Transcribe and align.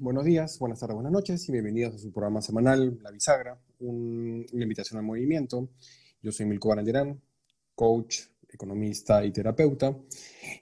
Buenos 0.00 0.24
días, 0.24 0.60
buenas 0.60 0.78
tardes, 0.78 0.94
buenas 0.94 1.10
noches 1.10 1.48
y 1.48 1.50
bienvenidos 1.50 1.96
a 1.96 1.98
su 1.98 2.12
programa 2.12 2.40
semanal, 2.40 3.00
La 3.02 3.10
Bisagra, 3.10 3.58
una 3.80 4.44
invitación 4.52 5.00
al 5.00 5.04
movimiento. 5.04 5.70
Yo 6.22 6.30
soy 6.30 6.46
Milko 6.46 6.68
Baranderán, 6.68 7.20
coach, 7.74 8.20
economista 8.48 9.24
y 9.24 9.32
terapeuta. 9.32 9.96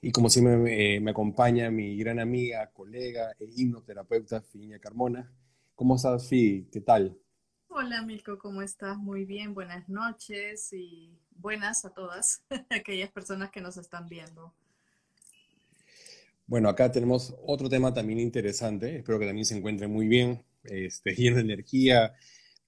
Y 0.01 0.11
como 0.11 0.31
siempre 0.31 1.01
me, 1.01 1.11
acompaña 1.11 1.71
mi 1.71 1.99
gran 1.99 2.19
amiga, 2.19 2.71
colega 2.73 3.33
e 3.39 3.45
hipnoterapeuta, 3.55 4.41
Fiña 4.41 4.79
Carmona. 4.79 5.31
¿Cómo 5.75 5.97
estás, 5.97 6.27
Fi? 6.27 6.67
¿Qué 6.73 6.81
tal? 6.81 7.19
Hola, 7.69 8.01
Milko, 8.01 8.39
¿cómo 8.39 8.63
estás? 8.63 8.97
Muy 8.97 9.27
bien, 9.27 9.53
buenas 9.53 9.87
noches 9.87 10.73
y 10.73 11.15
buenas 11.33 11.85
a 11.85 11.91
todas 11.91 12.43
aquellas 12.71 13.11
personas 13.11 13.51
que 13.51 13.61
nos 13.61 13.77
están 13.77 14.09
viendo. 14.09 14.55
Bueno, 16.49 16.69
acá 16.69 16.93
tenemos 16.93 17.35
otro 17.45 17.69
tema 17.69 17.93
también 17.93 18.21
interesante. 18.21 18.99
Espero 18.99 19.19
que 19.19 19.27
también 19.27 19.45
se 19.45 19.57
encuentre 19.57 19.89
muy 19.89 20.07
bien, 20.07 20.45
este, 20.63 21.15
lleno 21.17 21.37
de 21.37 21.43
energía 21.43 22.15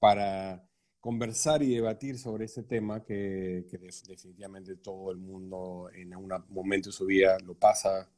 para 0.00 0.64
conversar 1.00 1.62
y 1.62 1.74
debatir 1.74 2.18
sobre 2.18 2.46
ese 2.46 2.64
tema 2.64 3.04
que, 3.04 3.64
definitivamente 4.08 4.76
todo 4.76 5.12
el 5.12 5.18
mundo 5.18 5.90
en 5.94 6.12
algún 6.12 6.32
momento 6.48 6.88
de 6.90 6.92
su 6.92 7.06
vida 7.06 7.38
lo 7.46 7.54
pasa, 7.54 8.10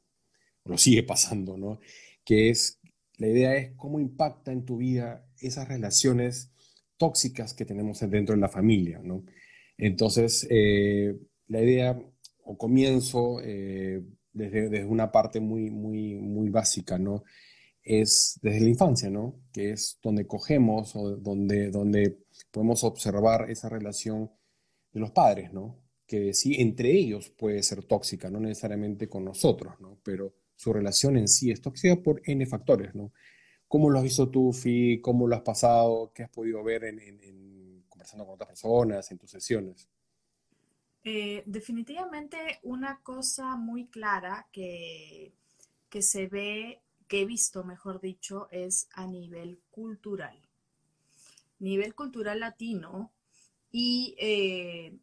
o 0.63 0.71
lo 0.71 0.79
sigue 0.79 1.03
pasando, 1.03 1.59
¿no? 1.59 1.79
Que 2.25 2.49
es, 2.51 2.81
la 3.19 3.29
idea 3.29 3.55
es 3.57 3.73
cómo 3.77 4.01
impacta 4.01 4.53
en 4.53 4.65
tu 4.65 4.79
vida 4.79 5.27
esas 5.41 5.69
relaciones 5.69 6.53
tóxicas 6.97 7.53
que 7.53 7.67
tenemos 7.67 8.01
dentro 8.01 8.35
de 8.35 8.41
la 8.41 8.49
familia, 8.49 9.01
¿no? 9.05 9.25
Entonces, 9.77 10.47
eh, 10.51 11.17
la 11.49 11.63
idea, 11.63 11.99
o 12.45 12.57
comienzo, 12.57 13.41
eh, 13.43 14.03
desde, 14.33 14.85
una 14.85 15.11
parte 15.11 15.41
muy, 15.41 15.71
muy, 15.71 16.15
muy 16.17 16.49
básica, 16.51 16.99
¿no? 16.99 17.25
Es 17.83 18.39
desde 18.43 18.61
la 18.61 18.69
infancia, 18.69 19.11
¿no? 19.11 19.41
Que 19.53 19.73
es 19.73 19.99
donde 20.03 20.27
cogemos 20.27 20.95
o 20.97 21.17
donde, 21.17 21.71
donde 21.71 22.19
podemos 22.51 22.85
observar 22.85 23.51
esa 23.51 23.69
relación 23.69 24.31
de 24.93 25.01
los 25.01 25.11
padres, 25.13 25.53
¿no? 25.53 25.79
Que 26.07 26.35
sí, 26.35 26.57
entre 26.61 26.91
ellos 26.93 27.31
puede 27.31 27.63
ser 27.63 27.85
tóxica, 27.85 28.31
no 28.31 28.41
necesariamente 28.41 29.09
con 29.09 29.25
nosotros, 29.25 29.75
¿no? 29.81 29.99
Pero 30.03 30.35
su 30.57 30.73
relación 30.73 31.17
en 31.17 31.29
sí 31.29 31.51
es 31.51 31.61
tóxica 31.61 31.97
por 31.97 32.21
N 32.25 32.45
factores, 32.47 32.95
¿no? 32.95 33.13
¿Cómo 33.69 33.89
lo 33.89 33.99
has 33.99 34.05
visto 34.05 34.29
tú, 34.29 34.53
Fi? 34.53 35.01
¿Cómo 35.01 35.29
lo 35.29 35.37
has 35.37 35.43
pasado? 35.43 36.13
¿Qué 36.13 36.25
has 36.25 36.31
podido 36.31 36.63
ver 36.65 36.85
en 36.85 37.85
conversando 37.89 38.25
con 38.25 38.35
otras 38.35 38.49
personas, 38.49 39.11
en 39.11 39.19
tus 39.19 39.31
sesiones? 39.31 39.89
Eh, 41.03 41.43
definitivamente 41.47 42.61
una 42.63 43.01
cosa 43.03 43.57
muy 43.57 43.87
clara 43.87 44.49
que, 44.53 45.33
que 45.89 46.03
se 46.03 46.27
ve, 46.27 46.83
que 47.09 47.23
he 47.23 47.25
visto, 47.25 47.65
mejor 47.65 48.01
dicho, 48.01 48.49
es 48.51 48.89
a 48.93 49.07
nivel 49.07 49.61
cultural. 49.71 50.39
Nivel 51.59 51.95
cultural 51.95 52.41
latino 52.41 53.13
y 53.73 54.15
eh, 54.19 54.99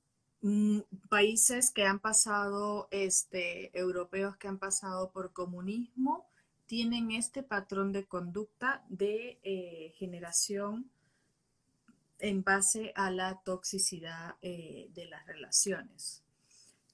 países 1.10 1.72
que 1.72 1.86
han 1.86 2.00
pasado, 2.00 2.88
este, 2.92 3.78
europeos 3.78 4.38
que 4.38 4.48
han 4.48 4.60
pasado 4.60 5.12
por 5.12 5.34
comunismo, 5.34 6.28
tienen 6.68 7.12
este 7.12 7.44
patrón 7.44 7.92
de 7.92 8.06
conducta 8.06 8.86
de 8.90 9.40
eh, 9.44 9.94
generación 9.98 10.92
en 12.20 12.44
base 12.44 12.92
a 12.96 13.12
la 13.12 13.42
toxicidad 13.42 14.36
eh, 14.42 14.90
de 14.94 15.06
las 15.06 15.26
relaciones, 15.26 16.24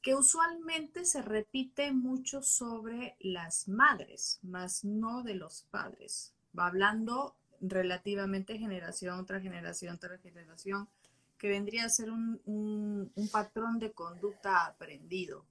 que 0.02 0.16
usualmente 0.16 1.06
se 1.06 1.22
repite 1.22 1.92
mucho 1.94 2.42
sobre 2.42 3.16
las 3.20 3.68
madres, 3.68 4.40
más 4.44 4.84
no 4.84 5.24
de 5.24 5.36
los 5.36 5.64
padres. 5.72 6.34
Va 6.58 6.68
hablando 6.68 7.36
relativamente 7.62 8.58
generación 8.58 9.26
tras 9.26 9.42
generación 9.42 9.98
tras 9.98 10.22
generación, 10.22 10.90
que 11.38 11.50
vendría 11.50 11.86
a 11.86 11.90
ser 11.90 12.12
un, 12.12 13.12
patrón 13.32 13.80
de 13.80 13.92
conducta 13.92 14.66
aprendido. 14.66 15.46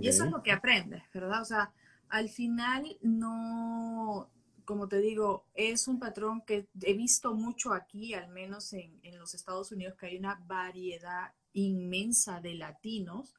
Y 0.00 0.08
eso 0.08 0.24
es 0.24 0.30
lo 0.30 0.42
que 0.42 0.52
aprendes, 0.52 1.02
¿verdad? 1.14 1.40
O 1.40 1.44
sea, 1.44 1.72
al 2.08 2.28
final 2.28 2.98
no, 3.02 4.30
como 4.68 4.86
te 4.86 5.00
digo, 5.00 5.46
es 5.54 5.88
un 5.88 5.98
patrón 5.98 6.42
que 6.42 6.68
he 6.82 6.92
visto 6.92 7.32
mucho 7.32 7.72
aquí, 7.72 8.12
al 8.12 8.28
menos 8.28 8.74
en, 8.74 9.00
los 9.18 9.32
Estados 9.32 9.72
Unidos, 9.72 9.96
que 9.96 10.04
hay 10.04 10.18
una 10.18 10.34
variedad 10.46 11.32
inmensa 11.54 12.42
de 12.42 12.52
latinos, 12.52 13.34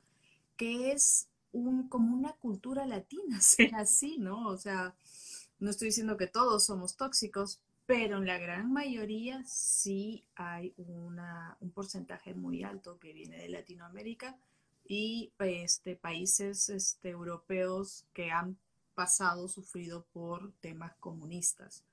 que 0.57 0.91
es 0.91 1.27
un, 1.51 1.87
como 1.87 2.17
una 2.17 2.31
cultura 2.33 2.87
latina, 2.87 3.39
ser 3.41 3.75
así, 3.75 4.17
¿no? 4.17 4.47
O 4.47 4.57
sea, 4.57 4.95
no 5.59 5.69
estoy 5.69 5.89
diciendo 5.89 6.17
que 6.17 6.25
todos 6.25 6.65
somos 6.65 6.97
tóxicos, 6.97 7.61
pero 7.85 8.17
en 8.17 8.25
la 8.25 8.39
gran 8.39 8.73
mayoría 8.73 9.43
sí 9.45 10.25
hay 10.33 10.73
un 10.77 11.21
porcentaje 11.75 12.33
muy 12.33 12.63
alto 12.63 12.97
que 12.97 13.13
viene 13.13 13.37
de 13.37 13.49
Latinoamérica 13.49 14.35
y 14.83 15.31
este, 15.37 15.95
países 15.95 16.69
este, 16.69 17.09
europeos 17.09 18.07
que 18.13 18.31
han 18.31 18.57
pasado 18.99 19.47
sufrido 19.47 20.03
por 20.11 20.51
temas 20.59 20.91
comunistas. 20.99 21.85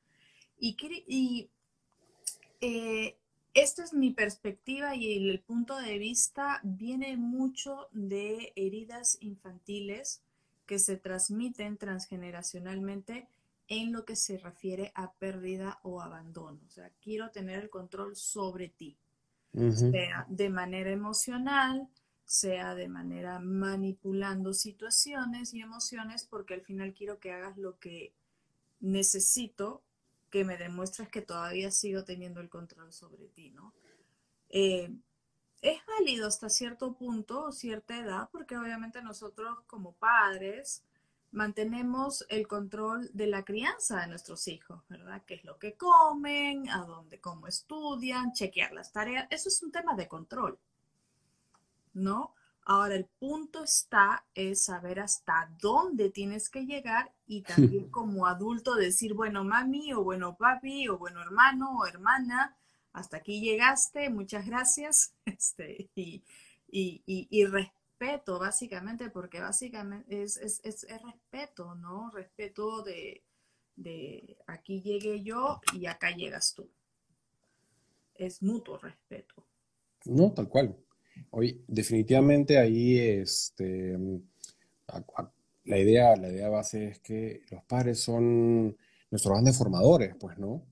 Y, 0.59 0.77
y 1.07 1.49
eh, 2.61 3.15
esta 3.55 3.85
es 3.85 3.93
mi 3.95 4.11
perspectiva 4.11 4.97
y 4.97 5.29
el 5.31 5.39
punto 5.39 5.77
de 5.77 5.99
vista 5.99 6.59
viene 6.65 7.17
mucho 7.17 7.87
de 7.93 8.53
heridas 8.57 9.19
infantiles 9.21 10.21
que 10.67 10.81
se 10.81 10.97
transmiten 10.97 11.77
transgeneracionalmente 11.77 13.29
en 13.69 13.93
lo 13.93 14.05
que 14.05 14.17
se 14.17 14.39
refiere 14.39 14.91
a 14.97 15.13
pérdida 15.13 15.79
o 15.85 16.01
abandono. 16.01 16.59
O 16.67 16.71
sea, 16.73 16.91
quiero 17.01 17.31
tener 17.31 17.61
el 17.61 17.71
control 17.71 18.17
sobre 18.17 18.69
ti, 18.69 18.97
sea 19.53 20.27
de 20.29 20.51
manera 20.51 20.91
emocional, 20.91 21.89
sea 22.27 22.75
de 22.75 22.89
manera 22.89 23.39
manipulando 23.39 24.53
situaciones 24.53 25.55
y 25.55 25.61
emociones, 25.61 26.25
porque 26.25 26.55
al 26.55 26.63
final 26.63 26.93
quiero 26.93 27.21
que 27.21 27.33
hagas 27.33 27.57
lo 27.57 27.79
que 27.79 28.13
necesito 28.81 29.83
que 30.29 30.45
me 30.45 30.59
demuestres 30.59 31.09
que 31.09 31.23
todavía 31.23 31.71
sigo 31.71 32.05
teniendo 32.05 32.41
el 32.41 32.51
control 32.51 32.93
sobre 32.93 33.29
ti, 33.29 33.51
¿no? 33.51 33.73
Eh, 34.51 34.93
es 35.63 35.81
válido 35.87 36.27
hasta 36.27 36.49
cierto 36.49 36.95
punto 36.95 37.45
o 37.45 37.53
cierta 37.53 37.99
edad, 37.99 38.29
porque 38.31 38.57
obviamente 38.57 39.01
nosotros 39.03 39.61
como 39.67 39.93
padres 39.93 40.83
mantenemos 41.31 42.27
el 42.29 42.49
control 42.49 43.09
de 43.13 43.29
la 43.29 43.45
crianza 43.45 44.01
de 44.01 44.09
nuestros 44.09 44.49
hijos, 44.49 44.83
¿verdad? 44.89 45.23
¿Qué 45.27 45.35
es 45.35 45.45
lo 45.45 45.59
que 45.59 45.75
comen? 45.75 46.69
¿A 46.71 46.85
dónde, 46.85 47.21
cómo 47.21 47.47
estudian? 47.47 48.33
Chequear 48.33 48.73
las 48.73 48.93
tareas. 48.93 49.29
Eso 49.31 49.49
es 49.49 49.63
un 49.63 49.71
tema 49.71 49.95
de 49.95 50.09
control. 50.09 50.59
¿No? 51.97 52.35
Ahora 52.69 52.97
el 52.97 53.07
punto 53.07 53.63
está 53.63 54.27
es 54.35 54.65
saber 54.65 54.99
hasta 54.99 55.51
dónde 55.61 56.11
tienes 56.11 56.51
que 56.51 56.67
llegar 56.67 57.13
y 57.27 57.43
también 57.43 57.91
como 57.91 58.27
adulto 58.27 58.75
decir, 58.75 59.15
bueno, 59.15 59.45
mami 59.45 59.93
o 59.93 60.03
bueno, 60.03 60.37
papi 60.37 60.89
o 60.89 60.99
bueno, 60.99 61.23
hermano 61.23 61.79
o 61.79 61.87
hermana, 61.87 62.57
hasta 62.93 63.19
aquí 63.19 63.41
llegaste, 63.41 64.11
muchas 64.11 64.47
gracias, 64.47 65.15
este, 65.25 65.91
y, 65.95 67.45
respeto 67.47 68.39
básicamente, 68.39 69.11
porque 69.11 69.41
básicamente 69.41 70.23
es, 70.23 70.63
respeto, 71.05 71.77
¿no? 71.77 72.11
Respeto 72.11 72.83
de, 72.83 73.23
de 73.77 74.37
aquí 74.47 74.83
llegué 74.83 75.23
yo 75.23 75.61
y 75.73 75.87
acá 75.87 76.11
llegas 76.11 76.53
tú. 76.55 76.69
Es 78.17 78.43
mutuo 78.43 78.79
respeto. 78.79 79.47
No, 80.05 80.33
tal 80.33 80.49
cual. 80.49 80.77
Hoy, 81.31 81.63
definitivamente 81.67 82.59
ahí 82.59 82.99
este, 82.99 83.99
la, 85.65 85.79
idea, 85.79 86.17
la 86.17 86.29
idea 86.29 86.49
base 86.49 86.89
es 86.89 86.99
que 87.01 87.43
los 87.51 87.63
padres 87.65 88.01
son 88.01 88.77
nuestros 89.11 89.33
grandes 89.33 89.57
formadores, 89.57 90.15
pues, 90.19 90.39
¿no? 90.39 90.63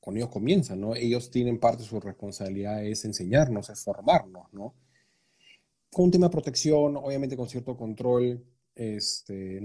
Con 0.00 0.16
ellos 0.16 0.30
comienzan, 0.30 0.80
¿no? 0.80 0.94
Ellos 0.94 1.30
tienen 1.30 1.58
parte 1.58 1.82
de 1.82 1.88
su 1.88 2.00
responsabilidad 2.00 2.84
es 2.84 3.04
enseñarnos, 3.04 3.70
es 3.70 3.82
formarnos, 3.82 4.52
¿no? 4.52 4.74
Con 5.90 6.06
un 6.06 6.10
tema 6.10 6.26
de 6.26 6.32
protección, 6.32 6.96
obviamente 6.96 7.36
con 7.36 7.48
cierto 7.48 7.76
control, 7.76 8.44
este, 8.74 9.60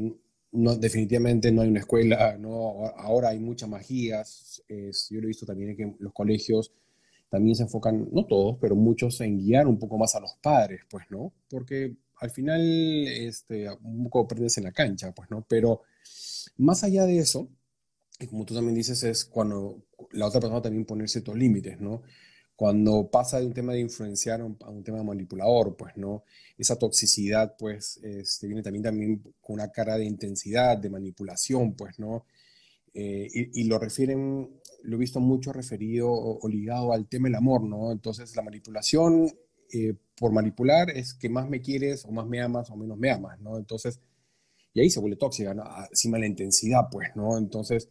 no, 0.51 0.75
definitivamente 0.75 1.51
no 1.51 1.62
hay 1.62 1.69
una 1.69 1.80
escuela, 1.80 2.38
¿no? 2.38 2.86
Ahora 2.98 3.30
hay 3.30 3.39
muchas 3.39 3.69
magías, 3.69 4.63
yo 4.68 5.19
lo 5.19 5.24
he 5.24 5.27
visto 5.27 5.45
también 5.45 5.71
en 5.71 5.77
que 5.77 5.95
los 6.00 6.13
colegios 6.13 6.71
también 7.29 7.56
se 7.56 7.63
enfocan, 7.63 8.07
no 8.12 8.25
todos, 8.25 8.57
pero 8.59 8.75
muchos 8.75 9.19
en 9.21 9.38
guiar 9.38 9.68
un 9.68 9.77
poco 9.79 9.97
más 9.97 10.15
a 10.15 10.19
los 10.19 10.33
padres, 10.41 10.81
pues, 10.89 11.06
¿no? 11.09 11.33
Porque 11.50 11.95
al 12.19 12.31
final, 12.31 12.62
este, 12.62 13.69
un 13.83 14.03
poco 14.06 14.21
aprendes 14.21 14.57
en 14.57 14.63
la 14.63 14.71
cancha, 14.71 15.13
pues, 15.13 15.29
¿no? 15.29 15.45
Pero 15.47 15.81
más 16.57 16.83
allá 16.83 17.06
de 17.06 17.19
eso, 17.19 17.50
y 18.19 18.27
como 18.27 18.45
tú 18.45 18.56
también 18.56 18.75
dices, 18.75 19.03
es 19.03 19.25
cuando 19.25 19.83
la 20.12 20.27
otra 20.27 20.39
persona 20.39 20.62
también 20.62 20.85
pone 20.85 21.07
ciertos 21.07 21.35
límites, 21.35 21.79
¿no? 21.79 22.01
Cuando 22.56 23.09
pasa 23.12 23.39
de 23.39 23.45
un 23.45 23.53
tema 23.53 23.74
de 23.74 23.81
influenciar 23.81 24.41
a 24.41 24.45
un, 24.45 24.83
tema 24.83 25.03
manipulador, 25.03 25.75
pues, 25.77 25.95
¿no? 25.97 26.24
Esa 26.57 26.77
toxicidad, 26.77 27.56
pues, 27.57 27.97
este, 28.03 28.47
viene 28.47 28.63
también, 28.63 28.83
también 28.83 29.21
con 29.41 29.56
una 29.56 29.71
cara 29.71 29.97
de 29.97 30.06
intensidad, 30.06 30.77
de 30.77 30.89
manipulación, 30.89 31.75
pues, 31.75 32.00
¿no? 32.00 32.25
eh, 33.00 33.51
y, 33.53 33.63
lo 33.65 33.77
refieren, 33.77 34.50
lo 34.88 34.95
he 34.95 35.00
visto 35.00 35.19
mucho 35.19 35.51
referido 35.51 36.10
o, 36.10 36.48
ligado 36.48 36.94
al 36.94 37.10
tema 37.10 37.28
del 37.28 37.36
amor, 37.36 37.62
¿no? 37.62 37.92
Entonces 37.92 38.34
la 38.38 38.42
manipulación 38.42 39.30
eh, 39.74 39.94
por 40.18 40.31
manipular 40.31 40.89
es 40.89 41.13
que 41.13 41.28
más 41.28 41.50
me 41.50 41.62
quieres 41.62 42.06
o 42.06 42.12
más 42.12 42.25
me 42.25 42.42
amas 42.42 42.69
o 42.69 42.78
menos 42.78 42.98
me 42.98 43.12
amas, 43.12 43.38
¿no? 43.42 43.57
Entonces, 43.57 44.00
y 44.74 44.80
ahí 44.80 44.89
se 44.89 45.01
vuelve 45.01 45.18
tóxica, 45.18 45.54
¿no? 45.54 45.66
Encima 45.89 46.18
la 46.18 46.25
intensidad, 46.25 46.88
pues, 46.89 47.10
¿no? 47.16 47.38
Entonces, 47.38 47.89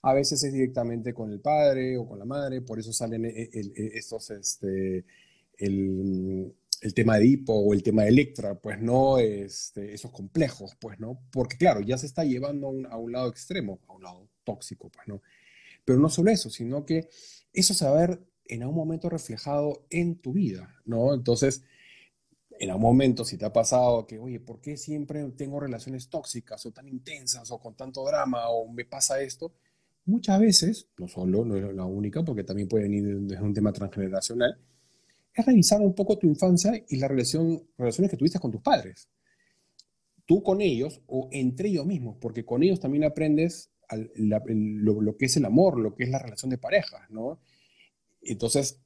a 0.00 0.14
veces 0.14 0.42
es 0.42 0.54
directamente 0.54 1.12
con 1.12 1.30
el 1.30 1.40
padre 1.40 1.98
o 1.98 2.08
con 2.08 2.18
la 2.18 2.24
madre, 2.24 2.62
por 2.62 2.78
eso 2.78 2.94
salen 2.94 3.26
estos, 3.26 4.30
este, 4.30 5.04
el, 5.58 6.54
el 6.80 6.94
tema 6.94 7.18
de 7.18 7.26
hipo 7.26 7.52
o 7.52 7.74
el 7.74 7.82
tema 7.82 8.04
de 8.04 8.08
Electra, 8.08 8.58
pues 8.58 8.80
no 8.80 9.18
este, 9.18 9.92
esos 9.92 10.10
complejos, 10.12 10.76
pues 10.80 10.98
no, 10.98 11.20
porque 11.30 11.58
claro, 11.58 11.82
ya 11.82 11.98
se 11.98 12.06
está 12.06 12.24
llevando 12.24 12.68
a 12.68 12.70
un, 12.70 12.86
a 12.86 12.96
un, 12.96 13.12
lado 13.12 13.28
extremo, 13.28 13.80
a 13.86 13.92
un 13.92 14.02
lado 14.02 14.30
tóxico, 14.44 14.88
pues 14.88 15.06
no. 15.06 15.20
Pero 15.88 16.00
no 16.00 16.10
solo 16.10 16.30
eso, 16.30 16.50
sino 16.50 16.84
que 16.84 17.08
eso 17.50 17.72
se 17.72 17.88
va 17.88 18.20
en 18.44 18.62
algún 18.62 18.76
momento 18.76 19.08
reflejado 19.08 19.86
en 19.88 20.16
tu 20.16 20.34
vida, 20.34 20.76
¿no? 20.84 21.14
Entonces, 21.14 21.62
en 22.50 22.68
algún 22.68 22.82
momento, 22.82 23.24
si 23.24 23.38
te 23.38 23.46
ha 23.46 23.54
pasado 23.54 24.06
que, 24.06 24.18
oye, 24.18 24.38
¿por 24.38 24.60
qué 24.60 24.76
siempre 24.76 25.24
tengo 25.30 25.58
relaciones 25.58 26.10
tóxicas 26.10 26.66
o 26.66 26.72
tan 26.72 26.88
intensas 26.88 27.50
o 27.50 27.58
con 27.58 27.74
tanto 27.74 28.04
drama 28.04 28.50
o 28.50 28.70
me 28.70 28.84
pasa 28.84 29.22
esto? 29.22 29.54
Muchas 30.04 30.38
veces, 30.38 30.88
no 30.98 31.08
solo, 31.08 31.42
no 31.46 31.56
es 31.56 31.74
la 31.74 31.86
única, 31.86 32.22
porque 32.22 32.44
también 32.44 32.68
puede 32.68 32.82
venir 32.82 33.20
desde 33.20 33.42
un 33.42 33.54
tema 33.54 33.72
transgeneracional, 33.72 34.58
es 35.32 35.46
revisar 35.46 35.80
un 35.80 35.94
poco 35.94 36.18
tu 36.18 36.26
infancia 36.26 36.84
y 36.86 36.96
la 36.98 37.08
relación, 37.08 37.66
relaciones 37.78 38.10
que 38.10 38.18
tuviste 38.18 38.38
con 38.38 38.50
tus 38.50 38.60
padres. 38.60 39.08
Tú 40.26 40.42
con 40.42 40.60
ellos 40.60 41.00
o 41.06 41.30
entre 41.32 41.70
ellos 41.70 41.86
mismos, 41.86 42.18
porque 42.20 42.44
con 42.44 42.62
ellos 42.62 42.78
también 42.78 43.04
aprendes 43.04 43.70
lo, 43.96 45.16
que 45.16 45.26
es 45.26 45.36
el 45.36 45.44
amor, 45.44 45.78
lo 45.78 45.94
que 45.94 46.04
es 46.04 46.10
la 46.10 46.18
relación 46.18 46.50
de 46.50 46.58
pareja, 46.58 47.06
¿no? 47.10 47.40
Entonces, 48.22 48.80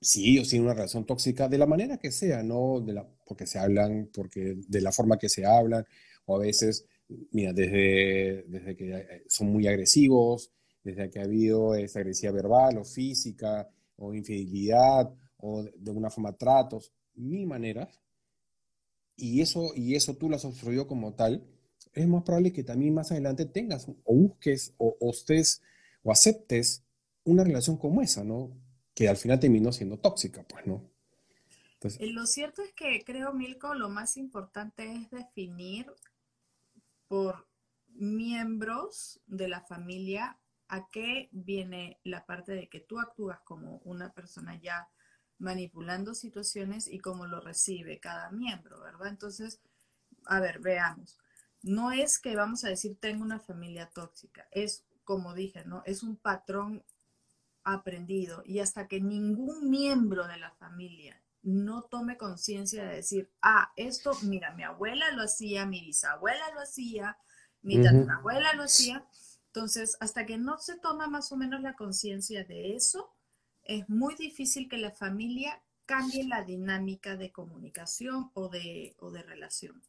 si 0.00 0.32
ellos 0.32 0.48
tienen 0.48 0.66
una 0.66 0.74
relación 0.74 1.04
tóxica, 1.04 1.48
de 1.48 1.58
la 1.58 1.66
manera 1.66 1.98
que 1.98 2.10
sea, 2.10 2.42
¿no? 2.42 2.80
De 2.80 3.00
porque 3.26 3.46
se 3.46 3.58
hablan, 3.58 4.10
porque 4.12 4.56
de 4.66 4.80
la 4.80 4.92
forma 4.92 5.18
que 5.18 5.28
se 5.28 5.44
hablan, 5.44 5.84
o 6.26 6.36
a 6.36 6.40
veces, 6.40 6.86
mira, 7.32 7.52
desde, 7.52 8.44
desde 8.48 8.76
que 8.76 8.90
eh, 8.96 9.24
son 9.28 9.52
muy 9.52 9.66
agresivos, 9.66 10.50
desde 10.82 11.10
que 11.10 11.20
ha 11.20 11.24
habido 11.24 11.74
esa 11.74 12.00
agresividad 12.00 12.34
verbal 12.34 12.78
o 12.78 12.84
física, 12.84 13.68
o 13.96 14.14
infidelidad, 14.14 15.12
o 15.36 15.62
de 15.62 15.90
alguna 15.90 16.10
forma 16.10 16.36
tratos, 16.36 16.92
mil 17.14 17.46
maneras, 17.46 18.00
y 19.16 19.42
eso, 19.42 19.72
y 19.76 19.94
eso 19.94 20.16
tú 20.16 20.30
lo 20.30 20.36
has 20.36 20.44
obstruido 20.44 20.86
como 20.86 21.14
tal, 21.14 21.46
es 21.92 22.06
más 22.06 22.22
probable 22.22 22.52
que 22.52 22.62
también 22.62 22.94
más 22.94 23.10
adelante 23.10 23.46
tengas 23.46 23.88
o 23.88 24.14
busques 24.14 24.74
o, 24.78 24.96
estés 25.10 25.62
o 26.02 26.12
aceptes 26.12 26.84
una 27.24 27.44
relación 27.44 27.76
como 27.76 28.02
esa, 28.02 28.24
¿no? 28.24 28.50
Que 28.94 29.08
al 29.08 29.16
final 29.16 29.40
terminó 29.40 29.72
siendo 29.72 29.98
tóxica, 29.98 30.42
pues, 30.44 30.66
¿no? 30.66 30.90
Eh, 31.82 32.12
lo 32.12 32.26
cierto 32.26 32.62
es 32.62 32.72
que 32.74 33.02
creo, 33.04 33.32
Milko, 33.32 33.74
lo 33.74 33.88
más 33.88 34.16
importante 34.16 34.92
es 34.94 35.10
definir 35.10 35.90
por 37.08 37.48
miembros 37.88 39.20
de 39.26 39.48
la 39.48 39.62
familia 39.62 40.38
a 40.68 40.88
qué 40.88 41.28
viene 41.32 41.98
la 42.04 42.26
parte 42.26 42.52
de 42.52 42.68
que 42.68 42.80
tú 42.80 43.00
actúas 43.00 43.40
como 43.40 43.78
una 43.84 44.12
persona 44.12 44.60
ya 44.60 44.88
manipulando 45.38 46.14
situaciones 46.14 46.86
y 46.86 46.98
cómo 46.98 47.26
lo 47.26 47.40
recibe 47.40 47.98
cada 47.98 48.30
miembro, 48.30 48.80
¿verdad? 48.80 49.08
Entonces, 49.08 49.60
a 50.26 50.38
ver, 50.38 50.60
veamos. 50.60 51.18
No 51.62 51.92
es 51.92 52.18
que 52.18 52.36
vamos 52.36 52.64
a 52.64 52.68
decir 52.68 52.96
tengo 53.00 53.22
una 53.22 53.40
familia 53.40 53.90
tóxica, 53.90 54.46
es 54.50 54.84
como 55.04 55.34
dije, 55.34 55.64
¿no? 55.64 55.82
Es 55.86 56.02
un 56.02 56.16
patrón 56.16 56.84
aprendido 57.64 58.42
y 58.46 58.60
hasta 58.60 58.88
que 58.88 59.00
ningún 59.00 59.68
miembro 59.68 60.26
de 60.26 60.38
la 60.38 60.52
familia 60.52 61.20
no 61.42 61.82
tome 61.82 62.16
conciencia 62.16 62.84
de 62.84 62.96
decir, 62.96 63.30
ah, 63.42 63.72
esto, 63.76 64.12
mira, 64.22 64.52
mi 64.54 64.62
abuela 64.62 65.10
lo 65.12 65.22
hacía, 65.22 65.66
mi 65.66 65.80
bisabuela 65.80 66.52
lo 66.54 66.60
hacía, 66.60 67.16
mi 67.62 67.78
uh 67.78 68.10
abuela 68.10 68.52
lo 68.54 68.64
hacía. 68.64 69.04
Entonces, 69.46 69.96
hasta 70.00 70.26
que 70.26 70.38
no 70.38 70.58
se 70.58 70.78
toma 70.78 71.08
más 71.08 71.32
o 71.32 71.36
menos 71.36 71.60
la 71.60 71.74
conciencia 71.74 72.44
de 72.44 72.76
eso, 72.76 73.12
es 73.64 73.88
muy 73.88 74.14
difícil 74.14 74.68
que 74.68 74.78
la 74.78 74.90
familia 74.90 75.62
cambie 75.86 76.24
la 76.24 76.44
dinámica 76.44 77.16
de 77.16 77.32
comunicación 77.32 78.30
o 78.34 78.48
de, 78.48 78.94
o 79.00 79.10
de 79.10 79.22
relación. 79.22 79.82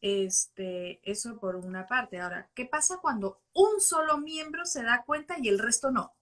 Este, 0.00 1.00
eso 1.10 1.38
por 1.38 1.56
una 1.56 1.86
parte. 1.86 2.20
Ahora, 2.20 2.48
¿qué 2.54 2.66
pasa 2.66 2.98
cuando 2.98 3.40
un 3.54 3.80
solo 3.80 4.18
miembro 4.18 4.66
se 4.66 4.82
da 4.82 5.04
cuenta 5.04 5.36
y 5.40 5.48
el 5.48 5.58
resto 5.58 5.90
no? 5.90 6.12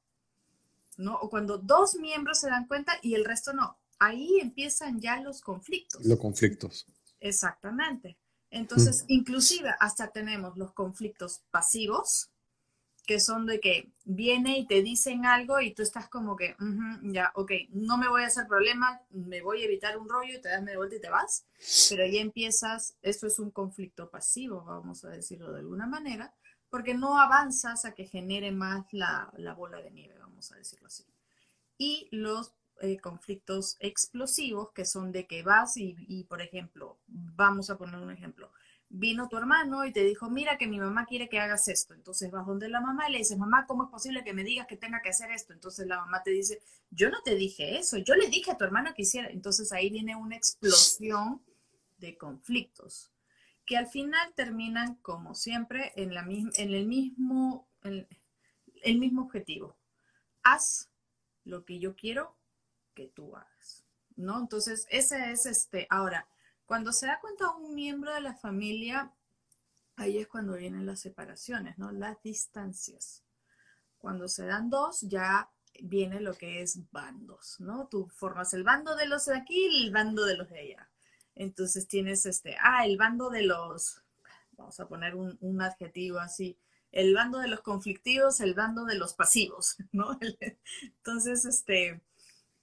¿no? 0.96 1.14
O 1.16 1.28
cuando 1.28 1.58
dos 1.58 1.96
miembros 1.96 2.40
se 2.40 2.48
dan 2.48 2.66
cuenta 2.66 2.98
y 3.02 3.14
el 3.14 3.24
resto 3.24 3.52
no. 3.52 3.78
Ahí 3.98 4.38
empiezan 4.40 5.00
ya 5.00 5.20
los 5.20 5.40
conflictos. 5.40 6.04
Los 6.04 6.18
conflictos. 6.18 6.86
Exactamente. 7.20 8.16
Entonces, 8.50 9.02
mm. 9.02 9.06
inclusive 9.08 9.74
hasta 9.80 10.08
tenemos 10.08 10.56
los 10.56 10.72
conflictos 10.72 11.42
pasivos, 11.50 12.30
que 13.06 13.20
son 13.20 13.46
de 13.46 13.60
que 13.60 13.90
viene 14.04 14.58
y 14.58 14.66
te 14.66 14.82
dicen 14.82 15.26
algo 15.26 15.60
y 15.60 15.74
tú 15.74 15.82
estás 15.82 16.08
como 16.08 16.36
que, 16.36 16.56
ya, 17.02 17.32
ok, 17.34 17.52
no 17.70 17.98
me 17.98 18.08
voy 18.08 18.22
a 18.22 18.26
hacer 18.26 18.46
problema, 18.46 19.00
me 19.10 19.42
voy 19.42 19.62
a 19.62 19.66
evitar 19.66 19.98
un 19.98 20.08
rollo 20.08 20.40
te 20.40 20.48
das 20.48 20.62
media 20.62 20.78
vuelta 20.78 20.96
y 20.96 21.00
te 21.00 21.10
vas, 21.10 21.46
pero 21.90 22.06
ya 22.06 22.20
empiezas, 22.20 22.96
eso 23.02 23.26
es 23.26 23.38
un 23.38 23.50
conflicto 23.50 24.10
pasivo, 24.10 24.64
vamos 24.64 25.04
a 25.04 25.10
decirlo 25.10 25.52
de 25.52 25.60
alguna 25.60 25.86
manera, 25.86 26.34
porque 26.70 26.94
no 26.94 27.20
avanzas 27.20 27.84
a 27.84 27.94
que 27.94 28.06
genere 28.06 28.50
más 28.50 28.86
la, 28.92 29.32
la 29.36 29.54
bola 29.54 29.80
de 29.80 29.90
nieve 29.90 30.14
a 30.52 30.56
decirlo 30.56 30.86
así. 30.86 31.04
Y 31.78 32.08
los 32.10 32.52
eh, 32.80 32.98
conflictos 32.98 33.76
explosivos, 33.80 34.70
que 34.72 34.84
son 34.84 35.12
de 35.12 35.26
que 35.26 35.42
vas 35.42 35.76
y, 35.76 36.24
por 36.28 36.42
ejemplo, 36.42 36.98
vamos 37.06 37.70
a 37.70 37.78
poner 37.78 38.00
un 38.00 38.10
ejemplo, 38.10 38.50
vino 38.96 39.28
tu 39.28 39.36
hermano 39.36 39.84
y 39.84 39.92
te 39.92 40.04
dijo, 40.04 40.30
mira 40.30 40.56
que 40.56 40.68
mi 40.68 40.78
mamá 40.78 41.04
quiere 41.04 41.28
que 41.28 41.40
hagas 41.40 41.66
esto. 41.68 41.94
Entonces 41.94 42.30
vas 42.30 42.46
donde 42.46 42.68
la 42.68 42.80
mamá 42.80 43.08
y 43.08 43.12
le 43.12 43.18
dices, 43.18 43.36
mamá, 43.36 43.66
¿cómo 43.66 43.84
es 43.84 43.90
posible 43.90 44.22
que 44.22 44.32
me 44.32 44.44
digas 44.44 44.66
que 44.66 44.76
tenga 44.76 45.02
que 45.02 45.08
hacer 45.08 45.32
esto? 45.32 45.52
Entonces 45.52 45.86
la 45.86 45.98
mamá 45.98 46.22
te 46.22 46.30
dice, 46.30 46.62
yo 46.90 47.10
no 47.10 47.20
te 47.22 47.34
dije 47.34 47.78
eso, 47.78 47.98
yo 47.98 48.14
le 48.14 48.28
dije 48.28 48.52
a 48.52 48.56
tu 48.56 48.64
hermana 48.64 48.94
que 48.94 49.02
hiciera. 49.02 49.28
Entonces 49.30 49.72
ahí 49.72 49.90
viene 49.90 50.14
una 50.14 50.36
explosión 50.36 51.42
de 51.98 52.16
conflictos 52.16 53.10
que 53.66 53.76
al 53.76 53.88
final 53.88 54.32
terminan, 54.34 54.96
como 54.96 55.34
siempre, 55.34 55.92
en, 55.96 56.14
la, 56.14 56.20
en 56.20 56.52
el, 56.54 56.86
mismo, 56.86 57.66
el 57.82 58.98
mismo 58.98 59.22
objetivo, 59.22 59.76
haz 60.42 60.90
lo 61.44 61.64
que 61.64 61.78
yo 61.78 61.96
quiero 61.96 62.36
que 62.94 63.08
tú 63.08 63.34
hagas, 63.34 63.84
¿no? 64.16 64.38
Entonces, 64.38 64.86
ese 64.90 65.32
es 65.32 65.46
este. 65.46 65.86
Ahora, 65.90 66.28
cuando 66.66 66.92
se 66.92 67.06
da 67.06 67.20
cuenta 67.20 67.50
un 67.50 67.74
miembro 67.74 68.12
de 68.12 68.20
la 68.20 68.34
familia, 68.34 69.12
ahí 69.96 70.18
es 70.18 70.28
cuando 70.28 70.54
vienen 70.54 70.86
las 70.86 71.00
separaciones, 71.00 71.78
¿no? 71.78 71.92
Las 71.92 72.22
distancias. 72.22 73.22
Cuando 73.98 74.28
se 74.28 74.46
dan 74.46 74.70
dos, 74.70 75.00
ya 75.02 75.50
viene 75.82 76.20
lo 76.20 76.34
que 76.34 76.62
es 76.62 76.90
bandos, 76.90 77.56
¿no? 77.60 77.88
Tú 77.88 78.08
formas 78.08 78.54
el 78.54 78.64
bando 78.64 78.96
de 78.96 79.06
los 79.06 79.26
de 79.26 79.36
aquí 79.36 79.66
y 79.66 79.86
el 79.86 79.92
bando 79.92 80.24
de 80.24 80.36
los 80.36 80.48
de 80.48 80.60
allá. 80.60 80.90
Entonces 81.34 81.88
tienes 81.88 82.26
este, 82.26 82.56
ah, 82.60 82.86
el 82.86 82.96
bando 82.96 83.30
de 83.30 83.42
los, 83.42 84.02
vamos 84.52 84.78
a 84.78 84.86
poner 84.88 85.16
un, 85.16 85.36
un 85.40 85.62
adjetivo 85.62 86.18
así, 86.18 86.58
el 86.92 87.12
bando 87.12 87.40
de 87.40 87.48
los 87.48 87.60
conflictivos, 87.60 88.38
el 88.40 88.54
bando 88.54 88.84
de 88.84 88.94
los 88.94 89.14
pasivos, 89.14 89.76
¿no? 89.92 90.18
Entonces, 90.82 91.44
este, 91.44 92.00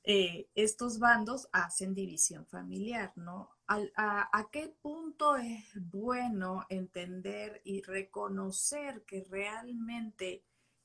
eh, 0.03 0.50
estos 0.55 0.98
bandos 0.98 1.48
hacen 1.51 1.93
división 1.93 2.48
familiar, 2.48 3.13
¿no? 3.15 3.51
A, 3.67 3.79
a, 3.96 4.50
qué 4.51 4.75
punto 4.81 5.38
es 5.38 5.70
bueno 5.75 6.65
entender 6.70 7.62
y 7.63 7.81
reconocer 7.84 9.03
que 9.03 9.24
realmente 9.29 10.43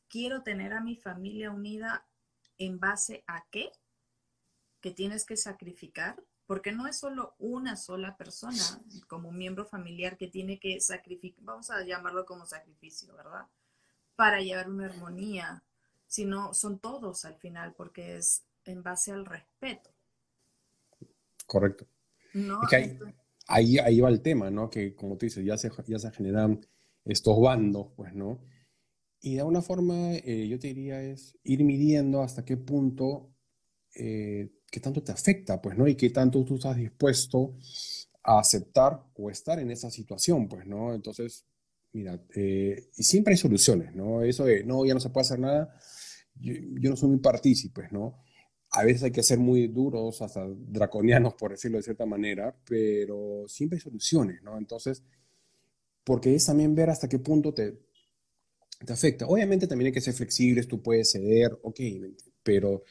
quiero 0.09 0.43
tener 0.43 0.75
a 0.75 0.83
mi 0.83 0.97
familia 0.97 1.51
unida 1.51 2.07
en 2.59 2.79
base 2.79 3.25
a 3.27 3.47
qué? 3.51 3.73
Que 4.81 4.91
tienes 4.91 5.25
que 5.25 5.39
sacrificar, 5.39 6.23
porque 6.47 6.73
no 6.73 6.87
es 6.87 6.99
solo 6.99 7.35
una 7.39 7.77
sola 7.77 8.17
persona 8.19 8.83
como 9.09 9.33
miembro 9.33 9.65
familiar 9.65 10.19
que 10.19 10.29
tiene 10.29 10.61
que 10.61 10.79
sacrificar, 10.81 11.43
vamos 11.43 11.71
a 11.71 11.83
llamarlo 11.83 12.27
como 12.27 12.45
sacrificio, 12.45 13.17
¿verdad? 13.17 13.47
Para 14.15 14.41
llevar 14.41 14.69
una 14.69 14.87
armonía, 14.87 15.65
sino 16.07 16.53
son 16.53 16.79
todos 16.79 17.25
al 17.25 17.37
final, 17.37 17.73
porque 17.75 18.17
es 18.17 18.45
en 18.67 18.83
base 18.83 19.13
al 19.13 19.25
respeto. 19.25 19.91
Correcto. 21.47 21.87
No, 22.35 22.61
ahí, 23.49 23.79
ahí, 23.79 24.01
va 24.01 24.09
el 24.09 24.21
tema, 24.21 24.51
¿no? 24.51 24.69
Que 24.69 24.95
como 24.95 25.17
tú 25.17 25.27
dices, 25.27 25.45
ya 25.45 25.57
se, 25.57 25.71
ya 25.87 25.99
se 25.99 26.11
generan 26.11 26.61
estos 27.05 27.41
bandos, 27.41 27.89
pues, 27.97 28.15
¿no? 28.15 28.41
Y 29.21 29.35
de 29.35 29.41
alguna 29.41 29.63
forma, 29.63 30.15
eh, 30.15 30.47
yo 30.49 30.59
te 30.59 30.69
diría, 30.69 31.03
es 31.03 31.39
ir 31.43 31.65
midiendo 31.65 32.23
hasta 32.23 32.45
qué 32.45 32.57
punto 32.57 33.31
eh, 33.99 34.51
qué 34.71 34.81
tanto 34.81 35.03
te 35.03 35.13
afecta, 35.13 35.61
pues, 35.63 35.77
¿no? 35.79 35.89
Y 35.89 35.95
qué 35.95 36.11
tanto 36.11 36.45
tú 36.45 36.57
estás 36.57 36.77
dispuesto 36.77 37.57
a 38.23 38.41
aceptar 38.41 39.03
o 39.15 39.31
estar 39.31 39.59
en 39.59 39.71
esa 39.71 39.91
situación, 39.91 40.49
pues, 40.49 40.67
¿no? 40.67 40.95
Entonces, 40.95 41.47
mira, 41.93 42.23
eh, 42.35 42.91
y 42.97 43.03
siempre 43.03 43.33
hay 43.33 43.39
soluciones, 43.39 43.95
¿no? 43.95 44.23
Eso 44.23 44.45
de, 44.45 44.65
no, 44.65 44.85
ya 44.85 44.93
no 44.93 45.01
se 45.01 45.09
puede 45.11 45.25
hacer 45.25 45.39
nada, 45.39 45.75
yo, 46.35 46.53
yo 46.79 46.91
no 46.91 46.97
soy 46.97 47.09
muy 47.09 47.21
partícipe, 47.21 47.89
¿no? 47.91 48.19
A 48.77 48.85
veces 48.85 49.03
hay 49.05 49.11
que 49.13 49.23
ser 49.23 49.39
muy 49.39 49.69
duros, 49.69 50.23
hasta 50.23 50.47
draconianos, 50.47 51.35
por 51.35 51.51
decirlo 51.53 51.79
de 51.79 51.83
cierta 51.85 52.07
manera, 52.07 52.55
pero 52.69 53.45
siempre 53.49 53.77
hay 53.77 53.81
soluciones, 53.81 54.43
¿no? 54.43 54.59
Entonces, 54.59 55.03
porque 56.05 56.35
es 56.35 56.47
también 56.47 56.75
ver 56.75 56.89
hasta 56.91 57.09
qué 57.09 57.19
punto 57.19 57.53
te, 57.53 57.79
te 58.85 58.93
afecta. 58.93 59.27
Obviamente 59.27 59.67
también 59.67 59.87
hay 59.89 59.93
que 59.93 60.01
ser 60.01 60.15
flexibles, 60.15 60.69
tú 60.69 60.83
puedes 60.83 61.11
ceder, 61.13 61.59
ok, 61.63 61.81
pero 62.43 62.83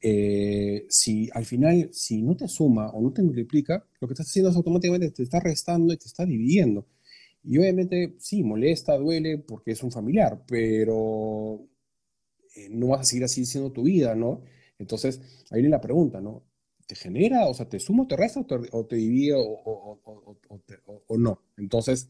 eh, 0.00 0.86
si 0.90 1.28
al 1.34 1.46
final, 1.46 1.90
si 1.92 2.22
no 2.22 2.36
te 2.36 2.48
suma 2.48 2.90
o 2.90 3.02
no 3.02 3.12
te 3.12 3.22
multiplica, 3.22 3.86
lo 4.00 4.08
que 4.08 4.14
estás 4.14 4.28
haciendo 4.28 4.50
es 4.50 4.56
automáticamente 4.56 5.10
te 5.12 5.22
está 5.24 5.40
restando 5.40 5.92
y 5.94 5.98
te 5.98 6.06
está 6.06 6.26
dividiendo. 6.26 6.86
Y 7.44 7.58
obviamente, 7.58 8.16
sí, 8.18 8.44
molesta, 8.44 8.96
duele 8.98 9.38
porque 9.38 9.72
es 9.72 9.82
un 9.82 9.92
familiar, 9.92 10.42
pero 10.46 11.66
eh, 12.56 12.68
no 12.70 12.88
vas 12.88 13.00
a 13.02 13.04
seguir 13.04 13.24
así 13.24 13.44
siendo 13.46 13.72
tu 13.72 13.84
vida, 13.84 14.14
¿no? 14.14 14.42
Entonces, 14.78 15.20
ahí 15.50 15.60
viene 15.60 15.76
la 15.76 15.80
pregunta, 15.80 16.20
¿no? 16.20 16.44
¿Te 16.86 16.94
genera, 16.94 17.46
o 17.46 17.54
sea, 17.54 17.68
te 17.68 17.80
suma, 17.80 18.06
te 18.06 18.16
resta 18.16 18.40
o 18.72 18.86
te, 18.86 18.96
divide 18.96 19.34
o, 19.36 21.18
no? 21.18 21.42
Entonces, 21.56 22.08